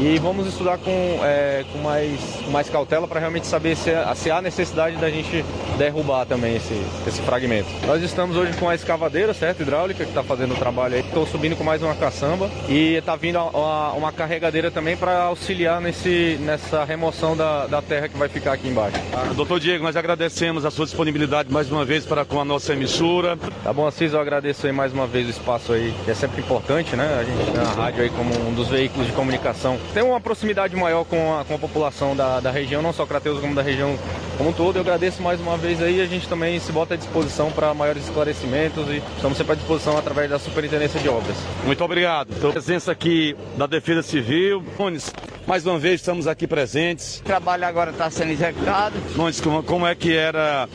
e 0.00 0.18
vamos 0.18 0.46
estudar 0.46 0.78
com, 0.78 1.18
é, 1.22 1.64
com, 1.72 1.78
mais, 1.78 2.20
com 2.44 2.50
mais 2.50 2.70
cautela 2.70 3.08
para 3.08 3.18
realmente 3.18 3.46
saber 3.46 3.76
se, 3.76 3.90
se, 4.14 4.30
há 4.30 4.40
necessidade 4.40 4.96
da 4.96 5.10
gente 5.10 5.44
derrubar 5.76 6.24
também 6.24 6.56
esse, 6.56 6.80
esse 7.06 7.20
fragmento. 7.22 7.68
Nós 7.84 8.02
estamos 8.02 8.36
hoje 8.36 8.52
com 8.58 8.68
a 8.68 8.74
escavadeira, 8.74 9.34
certo? 9.34 9.62
Hidráulica, 9.62 10.04
que 10.04 10.10
está 10.10 10.22
fazendo 10.22 10.54
o 10.54 10.56
trabalho 10.56 10.94
aí. 10.94 11.00
Estou 11.00 11.26
subindo 11.26 11.56
com 11.56 11.64
mais 11.64 11.82
uma 11.82 11.94
caçamba 11.94 12.48
e 12.68 12.94
está 12.94 13.16
vindo 13.16 13.38
uma, 13.38 13.92
uma, 13.92 14.12
carregadeira 14.12 14.70
também 14.70 14.96
para 14.96 15.22
auxiliar 15.22 15.80
nesse, 15.80 16.38
nessa 16.40 16.84
remoção 16.84 17.36
da, 17.36 17.66
da 17.66 17.82
terra 17.82 18.08
que 18.08 18.16
vai 18.16 18.28
ficar 18.28 18.52
aqui 18.52 18.68
embaixo. 18.68 18.96
Ah, 19.12 19.32
doutor 19.34 19.58
Diego, 19.58 19.82
nós 19.82 19.96
agradecemos 19.96 20.64
a 20.64 20.70
sua 20.70 20.84
disponibilidade 20.84 21.52
mais 21.52 21.70
uma 21.70 21.84
vez 21.84 22.06
para 22.06 22.24
com 22.24 22.40
a 22.40 22.44
nossa 22.44 22.72
emissora. 22.72 23.36
Tá 23.64 23.72
bom, 23.72 23.86
Assis, 23.86 24.12
eu 24.12 24.20
agradeço 24.20 24.66
aí 24.66 24.72
mais 24.72 24.92
uma 24.92 25.06
vez 25.06 25.26
o 25.26 25.30
espaço 25.30 25.72
aí, 25.72 25.92
que 26.04 26.10
é 26.10 26.14
sempre 26.14 26.40
importante, 26.40 26.94
né? 26.94 27.18
A 27.20 27.24
gente 27.24 27.50
tem 27.50 27.60
a 27.60 27.72
rádio 27.72 28.02
aí 28.02 28.10
como 28.10 28.30
um 28.48 28.54
dos 28.54 28.68
veículos 28.68 29.06
de 29.06 29.12
comunicação 29.12 29.78
tem 29.92 30.02
uma 30.02 30.20
proximidade 30.20 30.74
maior 30.76 31.04
com 31.04 31.34
a, 31.38 31.44
com 31.44 31.54
a 31.54 31.58
população 31.58 32.14
da, 32.14 32.40
da 32.40 32.50
região, 32.50 32.82
não 32.82 32.92
só 32.92 33.06
Crateus, 33.06 33.40
como 33.40 33.54
da 33.54 33.62
região 33.62 33.96
como 34.36 34.50
um 34.50 34.52
todo. 34.52 34.76
Eu 34.76 34.82
agradeço 34.82 35.22
mais 35.22 35.40
uma 35.40 35.56
vez 35.56 35.82
aí, 35.82 36.00
a 36.00 36.06
gente 36.06 36.28
também 36.28 36.58
se 36.60 36.70
bota 36.72 36.94
à 36.94 36.96
disposição 36.96 37.50
para 37.50 37.72
maiores 37.74 38.04
esclarecimentos 38.04 38.88
e 38.88 39.02
estamos 39.16 39.36
sempre 39.36 39.52
à 39.52 39.56
disposição 39.56 39.96
através 39.98 40.30
da 40.30 40.38
Superintendência 40.38 41.00
de 41.00 41.08
Obras. 41.08 41.36
Muito 41.64 41.82
obrigado. 41.82 42.32
Então, 42.36 42.52
presença 42.52 42.92
aqui 42.92 43.36
da 43.56 43.66
Defesa 43.66 44.02
Civil. 44.02 44.62
Nunes, 44.78 45.12
mais 45.46 45.66
uma 45.66 45.78
vez 45.78 46.00
estamos 46.00 46.26
aqui 46.26 46.46
presentes. 46.46 47.20
O 47.20 47.24
trabalho 47.24 47.66
agora 47.66 47.90
está 47.90 48.10
sendo 48.10 48.32
executado. 48.32 48.94
Nunes, 49.16 49.40
como, 49.40 49.62
como 49.62 49.86
é 49.86 49.94
que 49.94 50.14
era 50.14 50.68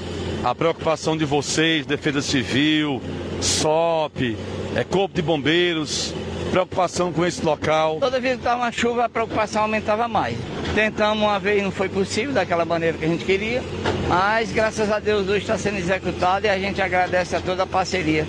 a 0.43 0.53
preocupação 0.53 1.15
de 1.15 1.23
vocês, 1.23 1.85
Defesa 1.85 2.21
Civil, 2.21 3.01
SOP, 3.41 4.37
é, 4.75 4.83
Corpo 4.83 5.15
de 5.15 5.21
Bombeiros, 5.21 6.13
preocupação 6.53 7.11
com 7.11 7.25
esse 7.25 7.43
local? 7.43 7.97
Toda 7.99 8.19
vez 8.19 8.35
que 8.35 8.41
estava 8.41 8.61
uma 8.61 8.71
chuva, 8.71 9.05
a 9.05 9.09
preocupação 9.09 9.63
aumentava 9.63 10.07
mais. 10.07 10.37
Tentamos 10.75 11.23
uma 11.23 11.39
vez, 11.39 11.63
não 11.63 11.71
foi 11.71 11.89
possível, 11.89 12.31
daquela 12.31 12.63
maneira 12.63 12.95
que 12.95 13.03
a 13.03 13.07
gente 13.07 13.25
queria, 13.25 13.63
mas 14.07 14.51
graças 14.51 14.91
a 14.91 14.99
Deus 14.99 15.27
hoje 15.27 15.39
está 15.39 15.57
sendo 15.57 15.79
executado 15.79 16.45
e 16.45 16.49
a 16.49 16.59
gente 16.59 16.79
agradece 16.79 17.35
a 17.35 17.41
toda 17.41 17.63
a 17.63 17.65
parceria 17.65 18.27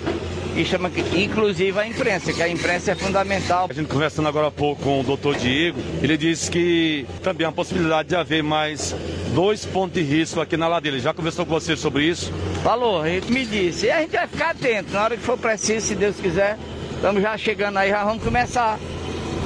e 0.55 0.65
chama 0.65 0.89
inclusive 1.13 1.77
a 1.77 1.85
imprensa, 1.85 2.33
que 2.33 2.41
a 2.41 2.49
imprensa 2.49 2.93
é 2.93 2.95
fundamental. 2.95 3.67
A 3.69 3.73
gente 3.73 3.87
conversando 3.87 4.27
agora 4.27 4.47
há 4.47 4.51
pouco 4.51 4.81
com 4.81 5.01
o 5.01 5.03
doutor 5.03 5.35
Diego, 5.35 5.79
ele 6.01 6.17
disse 6.17 6.49
que 6.49 7.05
também 7.21 7.45
há 7.45 7.49
a 7.49 7.53
possibilidade 7.53 8.09
de 8.09 8.15
haver 8.15 8.41
mais 8.41 8.95
dois 9.35 9.65
pontos 9.65 9.93
de 9.93 10.01
risco 10.01 10.41
aqui 10.41 10.57
na 10.57 10.67
ladeira. 10.67 10.97
Ele 10.97 11.03
já 11.03 11.13
conversou 11.13 11.45
com 11.45 11.53
você 11.53 11.77
sobre 11.77 12.05
isso? 12.05 12.33
Falou, 12.63 13.05
ele 13.05 13.29
me 13.31 13.45
disse. 13.45 13.85
E 13.85 13.91
a 13.91 14.01
gente 14.01 14.15
vai 14.15 14.27
ficar 14.27 14.49
atento, 14.49 14.91
na 14.93 15.03
hora 15.03 15.15
que 15.15 15.21
for 15.21 15.37
preciso, 15.37 15.85
se 15.85 15.93
Deus 15.93 16.15
quiser, 16.15 16.57
Estamos 17.05 17.21
já 17.21 17.37
chegando 17.37 17.77
aí, 17.77 17.91
já 17.91 18.03
vamos 18.03 18.23
começar 18.23 18.79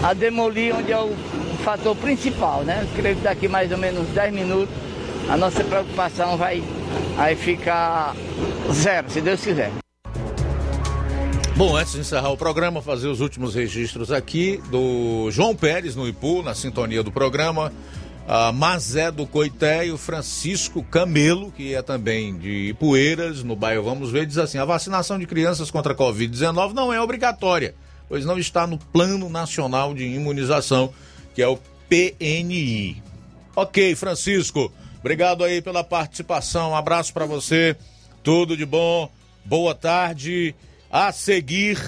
a 0.02 0.14
demolir 0.14 0.74
onde 0.74 0.94
é 0.94 0.98
o 0.98 1.14
fator 1.62 1.94
principal, 1.94 2.62
né? 2.62 2.80
Eu 2.84 2.88
creio 2.96 3.18
que 3.18 3.22
daqui 3.22 3.50
mais 3.50 3.70
ou 3.70 3.78
menos 3.78 4.08
10 4.12 4.34
minutos 4.34 4.74
a 5.28 5.36
nossa 5.36 5.62
preocupação 5.62 6.38
vai 6.38 6.64
aí 7.18 7.36
ficar 7.36 8.16
zero, 8.72 9.10
se 9.10 9.20
Deus 9.20 9.44
quiser. 9.44 9.74
Bom, 11.58 11.76
antes 11.76 11.92
de 11.92 12.00
encerrar 12.00 12.30
o 12.30 12.38
programa, 12.38 12.82
fazer 12.82 13.10
os 13.10 13.20
últimos 13.20 13.56
registros 13.56 14.10
aqui 14.10 14.64
do 14.72 15.30
João 15.30 15.54
Pérez 15.54 15.98
no 15.98 16.08
Ipu, 16.08 16.42
na 16.42 16.56
sintonia 16.56 17.04
do 17.04 17.12
programa. 17.12 17.74
A 18.32 18.52
Mazé 18.52 19.10
do 19.10 19.26
Coité 19.26 19.88
e 19.88 19.92
o 19.92 19.98
Francisco 19.98 20.84
Camelo, 20.84 21.52
que 21.52 21.74
é 21.74 21.82
também 21.82 22.38
de 22.38 22.76
Poeiras, 22.80 23.42
no 23.42 23.56
bairro 23.56 23.84
Vamos 23.84 24.12
Ver, 24.12 24.28
diz 24.28 24.38
assim: 24.38 24.60
a 24.60 24.66
vacinação 24.66 25.18
de 25.18 25.26
crianças 25.26 25.72
contra 25.72 25.94
a 25.94 25.96
Covid-19 25.96 26.74
não 26.74 26.94
é 26.94 27.02
obrigatória, 27.02 27.74
pois 28.08 28.26
não 28.26 28.38
está 28.38 28.68
no 28.68 28.78
Plano 28.78 29.32
Nacional 29.32 29.96
de 29.96 30.04
Imunização, 30.04 30.94
que 31.34 31.42
é 31.42 31.48
o 31.48 31.58
PNI. 31.90 33.02
Ok, 33.56 33.96
Francisco, 33.96 34.72
obrigado 35.00 35.44
aí 35.44 35.60
pela 35.60 35.84
participação, 35.84 36.70
um 36.70 36.76
abraço 36.76 37.12
para 37.12 37.26
você, 37.26 37.76
tudo 38.22 38.56
de 38.56 38.64
bom, 38.64 39.12
boa 39.44 39.74
tarde. 39.74 40.54
A 40.92 41.12
seguir, 41.12 41.80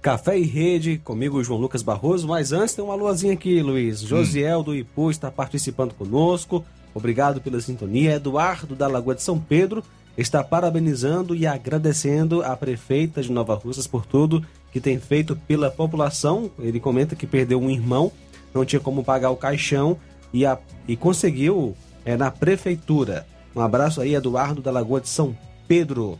Café 0.00 0.38
e 0.38 0.44
Rede, 0.44 0.98
comigo 0.98 1.42
João 1.42 1.60
Lucas 1.60 1.82
Barroso, 1.82 2.28
mas 2.28 2.52
antes 2.52 2.74
tem 2.74 2.84
uma 2.84 2.94
luazinha 2.94 3.32
aqui, 3.32 3.60
Luiz. 3.60 4.00
Josiel 4.00 4.62
do 4.62 4.74
Ipu 4.74 5.10
está 5.10 5.30
participando 5.30 5.92
conosco. 5.92 6.64
Obrigado 6.94 7.40
pela 7.40 7.60
sintonia. 7.60 8.14
Eduardo 8.14 8.76
da 8.76 8.86
Lagoa 8.86 9.16
de 9.16 9.22
São 9.22 9.40
Pedro 9.40 9.82
está 10.16 10.42
parabenizando 10.42 11.34
e 11.34 11.46
agradecendo 11.46 12.42
a 12.42 12.56
prefeita 12.56 13.22
de 13.22 13.30
Nova 13.32 13.54
Russas 13.54 13.86
por 13.86 14.06
tudo 14.06 14.44
que 14.72 14.80
tem 14.80 15.00
feito 15.00 15.34
pela 15.34 15.70
população. 15.70 16.50
Ele 16.60 16.78
comenta 16.78 17.16
que 17.16 17.26
perdeu 17.26 17.60
um 17.60 17.68
irmão, 17.70 18.12
não 18.54 18.64
tinha 18.64 18.80
como 18.80 19.02
pagar 19.04 19.30
o 19.30 19.36
caixão 19.36 19.98
e, 20.32 20.46
a, 20.46 20.58
e 20.86 20.96
conseguiu 20.96 21.76
é, 22.04 22.16
na 22.16 22.30
prefeitura. 22.30 23.26
Um 23.54 23.60
abraço 23.60 24.00
aí, 24.00 24.14
Eduardo 24.14 24.62
da 24.62 24.70
Lagoa 24.70 25.00
de 25.00 25.08
São 25.08 25.36
Pedro. 25.66 26.18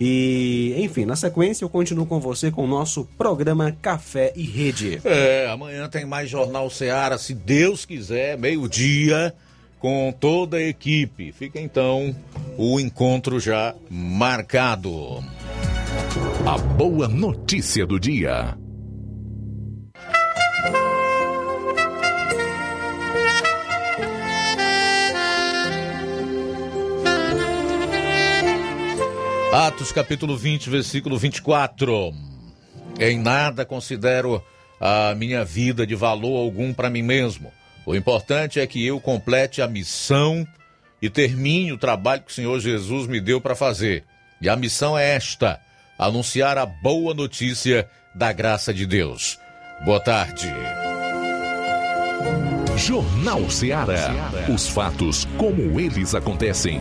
E, 0.00 0.74
enfim, 0.78 1.04
na 1.04 1.16
sequência 1.16 1.64
eu 1.64 1.68
continuo 1.68 2.06
com 2.06 2.20
você 2.20 2.50
com 2.50 2.64
o 2.64 2.68
nosso 2.68 3.04
programa 3.18 3.76
Café 3.82 4.32
e 4.36 4.42
Rede. 4.42 5.00
É, 5.04 5.48
amanhã 5.50 5.88
tem 5.88 6.04
mais 6.04 6.30
Jornal 6.30 6.70
Seara, 6.70 7.18
se 7.18 7.34
Deus 7.34 7.84
quiser, 7.84 8.38
meio-dia, 8.38 9.34
com 9.78 10.14
toda 10.18 10.58
a 10.58 10.62
equipe. 10.62 11.32
Fica 11.32 11.60
então 11.60 12.14
o 12.56 12.78
encontro 12.78 13.40
já 13.40 13.74
marcado. 13.90 15.22
A 16.46 16.58
boa 16.58 17.08
notícia 17.08 17.84
do 17.86 17.98
dia. 17.98 18.56
Atos 29.52 29.90
capítulo 29.90 30.36
20, 30.36 30.68
versículo 30.68 31.16
24. 31.16 32.12
Em 33.00 33.18
nada 33.18 33.64
considero 33.64 34.44
a 34.78 35.14
minha 35.14 35.42
vida 35.42 35.86
de 35.86 35.94
valor 35.94 36.36
algum 36.36 36.74
para 36.74 36.90
mim 36.90 37.00
mesmo. 37.00 37.50
O 37.86 37.96
importante 37.96 38.60
é 38.60 38.66
que 38.66 38.84
eu 38.86 39.00
complete 39.00 39.62
a 39.62 39.66
missão 39.66 40.46
e 41.00 41.08
termine 41.08 41.72
o 41.72 41.78
trabalho 41.78 42.22
que 42.22 42.30
o 42.30 42.34
Senhor 42.34 42.60
Jesus 42.60 43.06
me 43.06 43.22
deu 43.22 43.40
para 43.40 43.54
fazer. 43.54 44.04
E 44.38 44.50
a 44.50 44.54
missão 44.54 44.98
é 44.98 45.14
esta: 45.14 45.58
anunciar 45.98 46.58
a 46.58 46.66
boa 46.66 47.14
notícia 47.14 47.88
da 48.14 48.30
graça 48.34 48.74
de 48.74 48.84
Deus. 48.84 49.38
Boa 49.82 49.98
tarde. 49.98 50.46
Jornal 52.76 53.48
Seara. 53.48 54.10
Os 54.54 54.68
fatos 54.68 55.24
como 55.38 55.80
eles 55.80 56.14
acontecem. 56.14 56.80